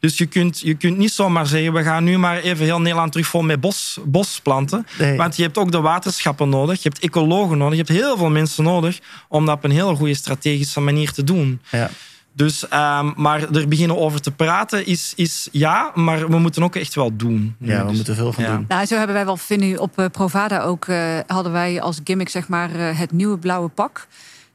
Dus 0.00 0.18
je 0.18 0.26
kunt, 0.26 0.60
je 0.60 0.74
kunt 0.74 0.96
niet 0.96 1.12
zomaar 1.12 1.46
zeggen: 1.46 1.72
we 1.72 1.82
gaan 1.82 2.04
nu 2.04 2.18
maar 2.18 2.38
even 2.38 2.64
heel 2.64 2.80
Nederland 2.80 3.12
terug 3.12 3.26
vol 3.26 3.42
met 3.42 3.60
bos, 3.60 3.98
bos 4.04 4.40
planten. 4.42 4.86
Nee. 4.98 5.16
Want 5.16 5.36
je 5.36 5.42
hebt 5.42 5.58
ook 5.58 5.72
de 5.72 5.80
waterschappen 5.80 6.48
nodig, 6.48 6.82
je 6.82 6.88
hebt 6.88 7.02
ecologen 7.02 7.58
nodig, 7.58 7.78
je 7.78 7.84
hebt 7.86 8.02
heel 8.04 8.16
veel 8.16 8.30
mensen 8.30 8.64
nodig 8.64 8.98
om 9.28 9.46
dat 9.46 9.56
op 9.56 9.64
een 9.64 9.70
hele 9.70 9.94
goede 9.94 10.14
strategische 10.14 10.80
manier 10.80 11.12
te 11.12 11.24
doen. 11.24 11.60
Ja. 11.70 11.90
Dus, 12.36 12.68
ehm, 12.68 13.10
maar 13.16 13.54
er 13.54 13.68
beginnen 13.68 13.98
over 13.98 14.20
te 14.20 14.30
praten 14.30 14.86
is, 14.86 15.12
is 15.16 15.48
ja, 15.52 15.90
maar 15.94 16.28
we 16.30 16.38
moeten 16.38 16.62
ook 16.62 16.76
echt 16.76 16.94
wel 16.94 17.16
doen. 17.16 17.56
ja, 17.58 17.80
we 17.80 17.86
Dus- 17.86 17.96
moeten 17.96 18.14
veel 18.14 18.32
van 18.32 18.44
ja. 18.44 18.56
doen. 18.56 18.64
Nou, 18.68 18.86
zo 18.86 18.96
hebben 18.96 19.14
wij 19.14 19.24
wel, 19.24 19.36
Vinnie, 19.36 19.80
op 19.80 19.98
eh, 19.98 20.06
Provada 20.12 20.60
ook... 20.62 20.84
eh, 20.86 21.18
hadden 21.26 21.52
wij 21.52 21.80
als 21.80 22.00
gimmick 22.04 22.28
zeg 22.28 22.48
maar 22.48 22.74
eh, 22.74 22.98
het 22.98 23.12
nieuwe 23.12 23.38
blauwe 23.38 23.68
pak. 23.68 24.06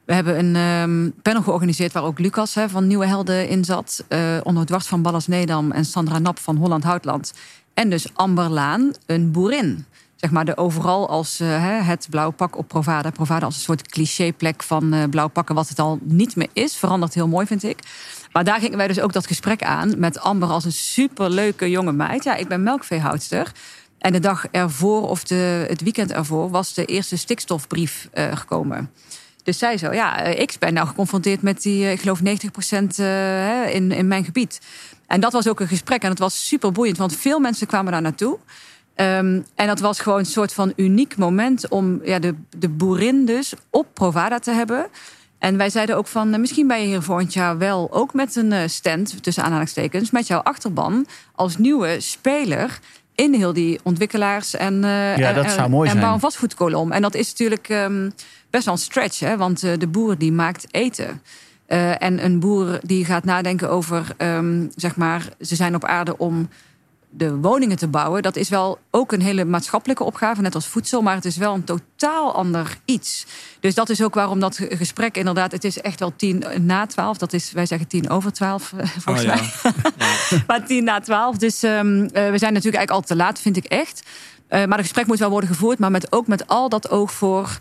We 0.04 0.14
hebben 0.14 0.38
een 0.38 0.56
ehm, 0.56 1.10
panel 1.22 1.42
georganiseerd 1.42 1.92
waar 1.92 2.02
ook 2.04 2.18
Lucas 2.18 2.54
hè, 2.54 2.68
van 2.68 2.86
Nieuwe 2.86 3.06
Helden 3.06 3.48
in 3.48 3.64
zat. 3.64 4.04
eh 4.08 4.36
onder 4.42 4.66
dwars 4.66 4.86
van 4.86 5.02
Ballas 5.02 5.26
Nedam 5.26 5.70
en 5.70 5.84
Sandra 5.84 6.18
Nap 6.18 6.38
van 6.38 6.56
Holland 6.56 6.84
Houtland. 6.84 7.32
En 7.74 7.90
dus 7.90 8.06
Amber 8.14 8.48
Laan, 8.48 8.92
een 9.06 9.30
boerin. 9.30 9.84
Zeg 10.20 10.30
maar 10.30 10.44
de 10.44 10.56
overal 10.56 11.08
als 11.08 11.40
eh, 11.40 11.86
het 11.86 12.06
blauwe 12.10 12.32
pak 12.32 12.56
op 12.56 12.68
Provada. 12.68 13.10
Provada 13.10 13.44
als 13.44 13.54
een 13.54 13.60
soort 13.60 13.88
clichéplek 13.88 14.62
van 14.62 14.92
eh 14.92 15.04
blauw 15.10 15.28
pakken, 15.28 15.54
wat 15.54 15.68
het 15.68 15.78
al 15.78 15.98
niet 16.02 16.36
meer 16.36 16.48
is. 16.52 16.76
Verandert 16.76 17.14
heel 17.14 17.28
mooi, 17.28 17.46
vind 17.46 17.62
ik. 17.62 17.78
Maar 18.32 18.44
daar 18.44 18.60
gingen 18.60 18.76
wij 18.76 18.86
dus 18.86 19.00
ook 19.00 19.12
dat 19.12 19.26
gesprek 19.26 19.62
aan 19.62 19.98
met 19.98 20.20
Amber 20.20 20.48
als 20.48 20.64
een 20.64 20.72
superleuke 20.72 21.70
jonge 21.70 21.92
meid. 21.92 22.24
Ja, 22.24 22.34
ik 22.34 22.48
ben 22.48 22.62
melkveehoudster. 22.62 23.52
En 23.98 24.12
de 24.12 24.18
dag 24.18 24.46
ervoor, 24.50 25.08
of 25.08 25.24
de, 25.24 25.64
het 25.68 25.82
weekend 25.82 26.12
ervoor, 26.12 26.50
was 26.50 26.74
de 26.74 26.84
eerste 26.84 27.16
stikstofbrief 27.16 28.08
eh, 28.12 28.36
gekomen. 28.36 28.90
Dus 29.42 29.58
zij 29.58 29.78
zo, 29.78 29.92
ja, 29.92 30.18
ik 30.18 30.56
ben 30.58 30.74
nou 30.74 30.86
geconfronteerd 30.86 31.42
met 31.42 31.62
die, 31.62 31.90
ik 31.90 32.00
geloof 32.00 32.20
90% 32.20 32.22
eh, 32.22 33.06
hè, 33.06 33.64
in, 33.64 33.92
in 33.92 34.08
mijn 34.08 34.24
gebied. 34.24 34.60
En 35.06 35.20
dat 35.20 35.32
was 35.32 35.48
ook 35.48 35.60
een 35.60 35.68
gesprek 35.68 36.02
en 36.02 36.10
het 36.10 36.18
was 36.18 36.46
super 36.46 36.72
boeiend, 36.72 36.96
want 36.96 37.16
veel 37.16 37.38
mensen 37.38 37.66
kwamen 37.66 37.92
daar 37.92 38.02
naartoe. 38.02 38.38
Ehm, 39.00 39.40
en 39.54 39.66
dat 39.66 39.80
was 39.80 40.00
gewoon 40.00 40.18
een 40.18 40.26
soort 40.26 40.52
van 40.52 40.72
uniek 40.76 41.16
moment 41.16 41.68
om 41.68 42.00
ja, 42.04 42.18
de, 42.18 42.34
de 42.58 42.68
boerin 42.68 43.24
dus 43.24 43.52
op 43.70 43.86
Provada 43.94 44.38
te 44.38 44.50
hebben. 44.50 44.86
En 45.38 45.56
wij 45.56 45.70
zeiden 45.70 45.96
ook 45.96 46.06
van, 46.06 46.32
eh, 46.32 46.40
misschien 46.40 46.66
ben 46.66 46.80
je 46.80 46.86
hier 46.86 47.02
volgend 47.02 47.32
jaar 47.32 47.58
wel 47.58 47.88
ook 47.92 48.14
met 48.14 48.36
een 48.36 48.52
eh, 48.52 48.60
stand, 48.66 49.22
tussen 49.22 49.42
aanhalingstekens, 49.44 50.10
met 50.10 50.26
jouw 50.26 50.40
achterban 50.40 51.06
als 51.34 51.56
nieuwe 51.56 51.96
speler 52.00 52.78
in 53.14 53.34
heel 53.34 53.52
die 53.52 53.80
ontwikkelaars 53.82 54.54
en, 54.54 54.84
eh 54.84 55.16
Ja, 55.16 55.28
en, 55.28 55.34
dat 55.34 55.50
zou 55.50 55.68
mooi 55.68 55.86
en 55.86 55.92
zijn. 55.92 56.04
bouw- 56.04 56.14
en 56.14 56.20
vastgoedkolom. 56.20 56.92
En 56.92 57.02
dat 57.02 57.14
is 57.14 57.28
natuurlijk 57.28 57.68
ehm, 57.68 58.10
best 58.50 58.64
wel 58.64 58.74
een 58.74 58.80
stretch, 58.80 59.20
hè? 59.20 59.36
want 59.36 59.60
de 59.60 59.86
boer 59.88 60.18
die 60.18 60.32
maakt 60.32 60.66
eten. 60.70 61.22
En 61.98 62.24
een 62.24 62.40
boer 62.40 62.78
die 62.82 63.04
gaat 63.04 63.24
nadenken 63.24 63.70
over, 63.70 64.06
ehm, 64.16 64.66
zeg 64.76 64.96
maar, 64.96 65.28
ze 65.40 65.54
zijn 65.54 65.74
op 65.74 65.84
aarde 65.84 66.18
om 66.18 66.48
de 67.12 67.36
woningen 67.36 67.76
te 67.76 67.88
bouwen. 67.88 68.22
Dat 68.22 68.36
is 68.36 68.48
wel 68.48 68.78
ook 68.90 69.12
een 69.12 69.20
hele 69.22 69.44
maatschappelijke 69.44 70.04
opgave, 70.04 70.40
net 70.40 70.54
als 70.54 70.66
voedsel, 70.66 71.02
maar 71.02 71.14
het 71.14 71.24
is 71.24 71.36
wel 71.36 71.54
een 71.54 71.64
totaal 71.64 72.34
ander 72.34 72.78
iets. 72.84 73.26
Dus 73.60 73.74
dat 73.74 73.88
is 73.88 74.02
ook 74.02 74.14
waarom 74.14 74.40
dat 74.40 74.56
ge- 74.56 74.76
gesprek 74.76 75.16
inderdaad, 75.16 75.52
het 75.52 75.64
is 75.64 75.80
echt 75.80 76.00
wel 76.00 76.12
tien 76.16 76.44
na 76.60 76.86
twaalf. 76.86 77.18
Dat 77.18 77.32
is, 77.32 77.52
wij 77.52 77.66
zeggen 77.66 77.88
tien 77.88 78.10
over 78.10 78.32
twaalf, 78.32 78.72
eh, 78.76 78.86
volgens 79.04 79.26
Oh, 79.26 79.34
mij. 79.34 79.50
ja. 79.62 80.42
maar 80.46 80.66
tien 80.66 80.84
na 80.84 81.00
twaalf. 81.00 81.36
Dus 81.36 81.62
ehm, 81.62 82.02
eh, 82.04 82.30
we 82.30 82.38
zijn 82.38 82.52
natuurlijk 82.52 82.76
eigenlijk 82.76 82.90
al 82.90 83.00
te 83.00 83.16
laat, 83.16 83.40
vind 83.40 83.56
ik 83.56 83.64
echt. 83.64 84.02
maar 84.48 84.68
het 84.68 84.80
gesprek 84.80 85.06
moet 85.06 85.18
wel 85.18 85.30
worden 85.30 85.48
gevoerd, 85.50 85.78
maar 85.78 85.90
met, 85.90 86.12
ook 86.12 86.26
met 86.26 86.46
al 86.46 86.68
dat 86.68 86.90
oog 86.90 87.12
voor 87.12 87.58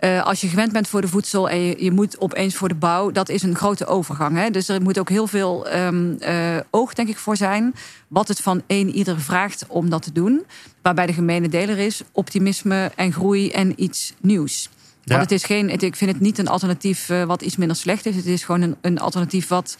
uh, 0.00 0.24
als 0.24 0.40
je 0.40 0.48
gewend 0.48 0.72
bent 0.72 0.88
voor 0.88 1.00
de 1.00 1.08
voedsel 1.08 1.48
en 1.48 1.60
je, 1.60 1.84
je, 1.84 1.90
moet 1.90 2.20
opeens 2.20 2.54
voor 2.54 2.68
de 2.68 2.74
bouw, 2.74 3.10
dat 3.10 3.28
is 3.28 3.42
een 3.42 3.56
grote 3.56 3.86
overgang. 3.86 4.36
Hè? 4.36 4.50
Dus 4.50 4.68
er 4.68 4.82
moet 4.82 4.98
ook 4.98 5.08
heel 5.08 5.26
veel 5.26 5.74
um, 5.74 6.16
uh, 6.20 6.56
oog, 6.70 6.94
denk 6.94 7.08
ik, 7.08 7.18
voor 7.18 7.36
zijn. 7.36 7.74
Wat 8.08 8.28
het 8.28 8.40
van 8.40 8.62
een 8.66 8.90
ieder 8.90 9.20
vraagt 9.20 9.64
om 9.68 9.90
dat 9.90 10.02
te 10.02 10.12
doen. 10.12 10.44
Waarbij 10.82 11.06
de 11.06 11.12
gemene 11.12 11.48
deler 11.48 11.78
is 11.78 12.02
optimisme 12.12 12.90
en 12.94 13.12
groei 13.12 13.50
en 13.50 13.82
iets 13.82 14.14
nieuws. 14.20 14.68
Ja. 15.04 15.16
Want 15.16 15.30
het 15.30 15.32
is 15.32 15.44
geen, 15.44 15.70
het, 15.70 15.82
ik 15.82 15.96
vind 15.96 16.10
het 16.10 16.20
niet 16.20 16.38
een 16.38 16.48
alternatief 16.48 17.08
uh, 17.08 17.24
wat 17.24 17.42
iets 17.42 17.56
minder 17.56 17.76
slecht 17.76 18.06
is. 18.06 18.16
Het 18.16 18.26
is 18.26 18.44
gewoon 18.44 18.62
een, 18.62 18.76
een 18.80 18.98
alternatief 18.98 19.48
wat 19.48 19.78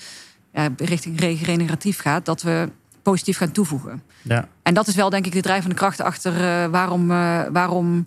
ja, 0.53 0.69
richting 0.77 1.21
regeneratief 1.21 2.01
gaat. 2.01 2.25
Dat 2.25 2.43
we 2.43 2.69
positief 3.03 3.37
gaan 3.37 3.53
toevoegen. 3.53 4.03
Ja. 4.23 4.49
En 4.63 4.75
dat 4.75 4.87
is 4.87 4.95
wel, 4.95 5.11
denk 5.11 5.27
ik, 5.27 5.33
de 5.33 5.41
drijvende 5.41 5.75
kracht 5.75 6.01
achter 6.01 6.33
waarom. 6.71 7.09
waarom 7.53 8.05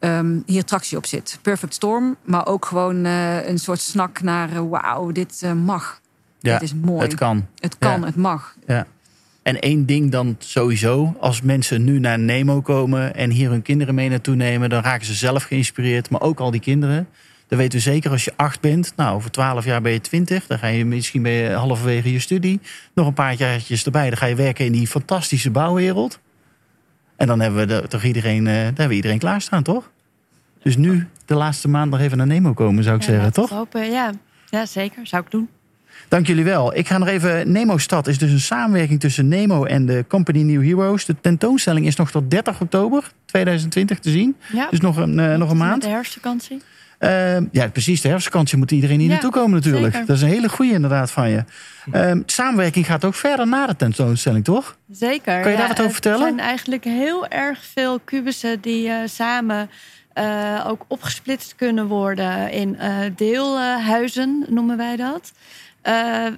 um, 0.00 0.42
hier 0.46 0.64
tractie 0.64 0.96
op 0.96 1.06
zit. 1.06 1.38
Perfect 1.42 1.74
Storm, 1.74 2.16
maar 2.24 2.46
ook 2.46 2.64
gewoon 2.64 3.06
uh, 3.06 3.46
een 3.46 3.58
soort 3.58 3.80
snak 3.80 4.22
naar 4.22 4.52
uh, 4.52 4.60
wauw, 4.70 5.12
dit 5.12 5.40
uh, 5.44 5.52
mag. 5.52 6.00
Ja, 6.40 6.58
dit 6.58 6.62
is 6.62 6.74
mooi. 6.74 7.02
Het 7.02 7.14
kan. 7.14 7.46
Het 7.58 7.78
kan, 7.78 8.00
ja. 8.00 8.06
het 8.06 8.16
mag. 8.16 8.54
Ja. 8.66 8.86
En 9.42 9.60
één 9.60 9.86
ding 9.86 10.10
dan 10.10 10.36
sowieso, 10.38 11.16
als 11.20 11.42
mensen 11.42 11.84
nu 11.84 11.98
naar 11.98 12.18
Nemo 12.18 12.60
komen 12.60 13.14
en 13.14 13.30
hier 13.30 13.50
hun 13.50 13.62
kinderen 13.62 13.94
mee 13.94 14.08
naartoe 14.08 14.34
nemen, 14.34 14.68
dan 14.68 14.82
raken 14.82 15.06
ze 15.06 15.14
zelf 15.14 15.42
geïnspireerd, 15.42 16.10
maar 16.10 16.20
ook 16.20 16.40
al 16.40 16.50
die 16.50 16.60
kinderen. 16.60 17.08
Dan 17.48 17.58
weten 17.58 17.78
we 17.78 17.84
zeker 17.84 18.10
als 18.10 18.24
je 18.24 18.32
acht 18.36 18.60
bent, 18.60 18.92
nou 18.96 19.14
over 19.14 19.30
twaalf 19.30 19.64
jaar 19.64 19.80
ben 19.80 19.92
je 19.92 20.00
twintig, 20.00 20.46
dan 20.46 20.58
ga 20.58 20.66
je 20.66 20.84
misschien 20.84 21.22
ben 21.22 21.32
je 21.32 21.50
halverwege 21.50 22.12
je 22.12 22.18
studie, 22.18 22.60
nog 22.94 23.06
een 23.06 23.12
paar 23.12 23.34
jaartjes 23.34 23.84
erbij, 23.84 24.08
dan 24.08 24.18
ga 24.18 24.26
je 24.26 24.34
werken 24.34 24.64
in 24.64 24.72
die 24.72 24.86
fantastische 24.86 25.50
bouwwereld. 25.50 26.18
En 27.20 27.26
dan 27.26 27.40
hebben 27.40 27.60
we 27.60 27.66
de, 27.66 27.88
toch 27.88 28.02
iedereen, 28.02 28.44
dan 28.44 28.54
hebben 28.54 28.88
we 28.88 28.94
iedereen 28.94 29.18
klaarstaan, 29.18 29.62
toch? 29.62 29.90
Dus 30.62 30.76
nu 30.76 31.08
de 31.24 31.34
laatste 31.34 31.68
maand 31.68 31.90
nog 31.90 32.00
even 32.00 32.16
naar 32.16 32.26
Nemo 32.26 32.52
komen, 32.52 32.84
zou 32.84 32.96
ik 32.96 33.02
ja, 33.02 33.08
zeggen, 33.08 33.32
toch? 33.32 33.50
Hopen, 33.50 33.90
ja. 33.90 34.12
ja, 34.50 34.66
zeker. 34.66 35.06
Zou 35.06 35.22
ik 35.24 35.30
doen. 35.30 35.48
Dank 36.08 36.26
jullie 36.26 36.44
wel. 36.44 36.76
Ik 36.76 36.86
ga 36.86 36.98
nog 36.98 37.08
even. 37.08 37.52
Nemo 37.52 37.78
Stad 37.78 38.06
is 38.06 38.18
dus 38.18 38.30
een 38.30 38.40
samenwerking 38.40 39.00
tussen 39.00 39.28
Nemo 39.28 39.64
en 39.64 39.86
de 39.86 40.04
Company 40.08 40.42
New 40.42 40.64
Heroes. 40.64 41.04
De 41.04 41.16
tentoonstelling 41.20 41.86
is 41.86 41.96
nog 41.96 42.10
tot 42.10 42.30
30 42.30 42.60
oktober 42.60 43.12
2020 43.30 43.98
te 43.98 44.10
zien. 44.10 44.36
Ja. 44.52 44.66
Dus 44.70 44.80
nog 44.80 44.96
een, 44.96 45.18
uh, 45.18 45.36
nog 45.36 45.50
een 45.50 45.56
maand. 45.56 45.82
De 45.82 45.88
herfstvakantie. 45.88 46.62
Uh, 47.00 47.36
ja, 47.52 47.68
precies. 47.68 48.00
De 48.00 48.08
herfstvakantie 48.08 48.58
moet 48.58 48.70
iedereen 48.70 48.98
hier 48.98 49.06
Ja, 49.06 49.12
naartoe 49.12 49.30
komen 49.30 49.50
natuurlijk. 49.50 49.92
zeker. 49.92 50.06
Dat 50.06 50.16
is 50.16 50.22
een 50.22 50.28
hele 50.28 50.48
goede 50.48 50.72
inderdaad 50.72 51.10
van 51.10 51.30
je. 51.30 51.44
Uh, 51.92 52.12
samenwerking 52.26 52.86
gaat 52.86 53.04
ook 53.04 53.14
verder 53.14 53.46
na 53.46 53.66
de 53.66 53.76
tentoonstelling, 53.76 54.44
toch? 54.44 54.76
Zeker. 54.90 55.40
Kan 55.40 55.50
je 55.50 55.56
daar 55.56 55.68
wat 55.68 55.80
over 55.80 55.92
vertellen? 55.92 56.20
Er 56.20 56.26
zijn 56.26 56.40
eigenlijk 56.40 56.84
heel 56.84 57.26
erg 57.26 57.64
veel 57.64 58.00
kubussen 58.04 58.60
die 58.60 58.88
uh, 58.88 58.96
samen 59.04 59.70
uh, 60.14 60.64
ook 60.66 60.84
opgesplitst 60.88 61.54
kunnen 61.54 61.86
worden 61.86 62.50
in 62.52 62.76
deelhuizen, 63.16 64.46
noemen 64.48 64.76
wij 64.76 64.96
dat. 64.96 65.32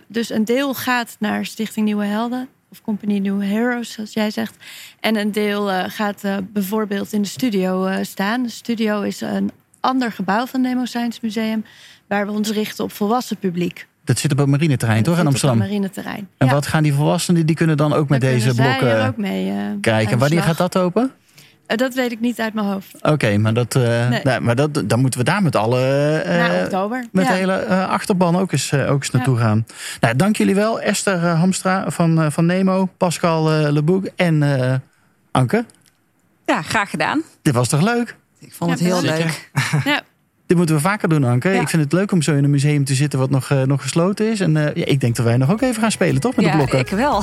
Dus 0.06 0.30
een 0.30 0.44
deel 0.44 0.74
gaat 0.74 1.16
naar 1.18 1.46
Stichting 1.46 1.86
Nieuwe 1.86 2.04
Helden. 2.04 2.48
Of 2.72 2.82
Company 2.82 3.18
New 3.18 3.42
Heroes, 3.42 3.92
zoals 3.92 4.12
jij 4.12 4.30
zegt. 4.30 4.56
En 5.00 5.16
een 5.16 5.32
deel 5.32 5.66
gaat 5.88 6.22
bijvoorbeeld 6.52 7.12
in 7.12 7.22
de 7.22 7.28
studio 7.28 8.02
staan. 8.02 8.42
De 8.42 8.48
studio 8.48 9.00
is 9.00 9.20
een 9.20 9.50
ander 9.80 10.12
gebouw 10.12 10.46
van 10.46 10.60
het 10.60 10.72
Nemo 10.72 10.84
Science 10.84 11.18
Museum... 11.22 11.64
waar 12.08 12.26
we 12.26 12.32
ons 12.32 12.50
richten 12.50 12.84
op 12.84 12.92
volwassen 12.92 13.36
publiek. 13.36 13.86
Dat 14.04 14.18
zit 14.18 14.32
op 14.32 14.38
het 14.38 14.46
marineterrein, 14.46 15.02
toch? 15.02 15.18
In 15.18 15.26
Amsterdam. 15.26 15.56
Op 15.56 15.62
het 15.62 15.70
marineterrein. 15.70 16.28
En 16.36 16.46
ja. 16.46 16.52
wat 16.52 16.66
gaan 16.66 16.82
die 16.82 16.92
volwassenen, 16.92 17.46
die 17.46 17.56
kunnen 17.56 17.76
dan 17.76 17.92
ook 17.92 18.08
met 18.08 18.20
Dan 18.20 18.30
deze 18.30 18.52
zij 18.52 18.64
blokken 18.64 18.88
er 18.88 19.08
ook 19.08 19.16
mee, 19.16 19.52
kijken. 19.80 20.18
Wanneer 20.18 20.42
gaat 20.42 20.56
dat 20.58 20.78
open? 20.78 21.12
Uh, 21.72 21.78
dat 21.78 21.94
weet 21.94 22.12
ik 22.12 22.20
niet 22.20 22.40
uit 22.40 22.54
mijn 22.54 22.66
hoofd. 22.66 22.94
Oké, 22.94 23.10
okay, 23.10 23.36
maar, 23.36 23.54
dat, 23.54 23.74
uh, 23.74 24.08
Nee. 24.08 24.20
nou, 24.22 24.40
maar 24.40 24.56
dat, 24.56 24.82
dan 24.84 25.00
moeten 25.00 25.18
we 25.18 25.24
daar 25.24 25.42
met 25.42 25.56
alle 25.56 25.80
Na 26.26 26.62
oktober. 26.62 27.06
met 27.12 27.24
ja. 27.24 27.30
de 27.30 27.36
hele 27.36 27.66
uh, 27.68 27.88
achterban 27.88 28.36
ook 28.36 28.52
eens, 28.52 28.72
uh, 28.72 28.90
ook 28.90 28.98
eens 28.98 29.10
naartoe 29.10 29.36
gaan. 29.38 29.66
Nou, 30.00 30.16
dank 30.16 30.36
jullie 30.36 30.54
wel. 30.54 30.80
Esther 30.80 31.22
uh, 31.22 31.38
Hamstra 31.38 31.90
van, 31.90 32.20
uh, 32.20 32.30
van 32.30 32.46
Nemo, 32.46 32.88
Pascal 32.96 33.60
uh, 33.60 33.70
Leboek 33.70 34.08
en 34.16 34.42
uh, 34.42 34.74
Anke. 35.30 35.64
Ja, 36.46 36.62
graag 36.62 36.90
gedaan. 36.90 37.22
Dit 37.42 37.54
was 37.54 37.68
toch 37.68 37.82
leuk? 37.82 38.16
Ik 38.38 38.52
vond 38.54 38.70
het 38.70 38.80
heel 38.80 38.96
zeker. 38.96 39.24
leuk. 39.24 39.84
Ja. 39.84 40.02
Dit 40.46 40.56
moeten 40.56 40.76
we 40.76 40.88
vaker 40.88 41.08
doen, 41.08 41.24
Anke. 41.24 41.48
Ja. 41.48 41.60
Ik 41.60 41.68
vind 41.68 41.82
het 41.82 41.92
leuk 41.92 42.12
om 42.12 42.22
zo 42.22 42.34
in 42.34 42.44
een 42.44 42.50
museum 42.50 42.84
te 42.84 42.94
zitten 42.94 43.18
wat 43.18 43.30
nog, 43.30 43.50
uh, 43.50 43.62
nog 43.62 43.82
gesloten 43.82 44.30
is. 44.30 44.40
En 44.40 44.56
uh, 44.56 44.74
ja, 44.74 44.84
ik 44.84 45.00
denk 45.00 45.16
dat 45.16 45.24
wij 45.24 45.36
nog 45.36 45.50
ook 45.50 45.60
even 45.60 45.82
gaan 45.82 45.90
spelen, 45.90 46.20
toch? 46.20 46.36
Met 46.36 46.44
ja, 46.44 46.50
de 46.50 46.56
blokken. 46.56 46.78
ik 46.78 46.88
wel. 46.88 47.22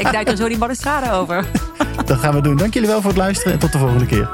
ik 0.00 0.12
duik 0.12 0.28
er 0.28 0.36
zo 0.36 0.48
die 0.48 0.58
balustrade 0.58 1.10
over. 1.12 1.44
Dat 2.06 2.18
gaan 2.18 2.34
we 2.34 2.40
doen. 2.40 2.56
Dank 2.56 2.74
jullie 2.74 2.88
wel 2.88 3.00
voor 3.00 3.10
het 3.10 3.18
luisteren 3.18 3.52
en 3.52 3.58
tot 3.58 3.72
de 3.72 3.78
volgende 3.78 4.06
keer. 4.06 4.28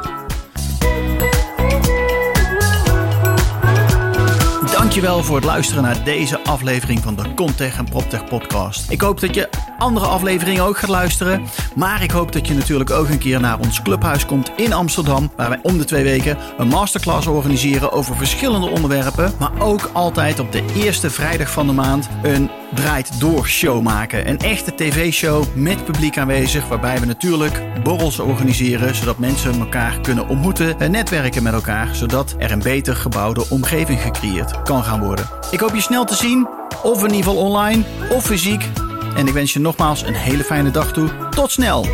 Dankjewel 4.72 5.22
voor 5.22 5.36
het 5.36 5.44
luisteren 5.44 5.82
naar 5.82 6.04
deze 6.04 6.44
aflevering 6.44 7.00
van 7.00 7.16
de 7.16 7.34
Contech 7.34 7.78
en 7.78 7.84
PropTech 7.84 8.24
podcast. 8.24 8.90
Ik 8.90 9.00
hoop 9.00 9.20
dat 9.20 9.34
je 9.34 9.48
andere 9.78 10.06
afleveringen 10.06 10.64
ook 10.64 10.78
gaat 10.78 10.90
luisteren. 10.90 11.46
Maar 11.74 12.02
ik 12.02 12.10
hoop 12.10 12.32
dat 12.32 12.46
je 12.46 12.54
natuurlijk 12.54 12.90
ook 12.90 13.08
een 13.08 13.18
keer 13.18 13.40
naar 13.40 13.58
ons 13.58 13.82
clubhuis 13.82 14.26
komt 14.26 14.50
in 14.56 14.72
Amsterdam. 14.72 15.30
Waar 15.36 15.48
wij 15.48 15.58
om 15.62 15.78
de 15.78 15.84
twee 15.84 16.04
weken 16.04 16.38
een 16.58 16.68
masterclass 16.68 17.26
organiseren 17.26 17.92
over 17.92 18.16
verschillende 18.16 18.66
onderwerpen. 18.66 19.32
Maar 19.38 19.52
ook 19.58 19.90
altijd 19.92 20.38
op 20.38 20.52
de 20.52 20.64
eerste 20.74 21.10
vrijdag 21.10 21.50
van 21.50 21.66
de 21.66 21.72
maand 21.72 22.08
een 22.22 22.50
draait 22.74 23.20
door 23.20 23.46
show 23.46 23.82
maken. 23.82 24.28
Een 24.28 24.38
echte 24.38 24.74
tv-show 24.74 25.44
met 25.54 25.84
publiek 25.84 26.18
aanwezig. 26.18 26.68
Waarbij 26.68 27.00
we 27.00 27.06
natuurlijk 27.06 27.62
borrels 27.82 28.18
organiseren. 28.18 28.94
Zodat 28.94 29.18
mensen 29.18 29.58
elkaar 29.58 30.00
kunnen 30.00 30.28
ontmoeten 30.28 30.80
en 30.80 30.90
netwerken 30.90 31.42
met 31.42 31.52
elkaar. 31.52 31.94
Zodat 31.94 32.34
er 32.38 32.50
een 32.50 32.62
beter 32.62 32.96
gebouwde 32.96 33.44
omgeving 33.50 34.00
gecreëerd 34.00 34.62
kan 34.62 34.84
gaan 34.84 35.00
worden. 35.00 35.28
Ik 35.50 35.60
hoop 35.60 35.74
je 35.74 35.80
snel 35.80 36.04
te 36.04 36.14
zien. 36.14 36.48
Of 36.82 36.98
in 36.98 37.14
ieder 37.14 37.16
geval 37.16 37.36
online 37.36 37.84
of 38.10 38.24
fysiek. 38.24 38.85
En 39.16 39.26
ik 39.26 39.32
wens 39.32 39.52
je 39.52 39.58
nogmaals 39.58 40.02
een 40.02 40.14
hele 40.14 40.44
fijne 40.44 40.70
dag 40.70 40.92
toe. 40.92 41.28
Tot 41.30 41.50
snel! 41.50 41.84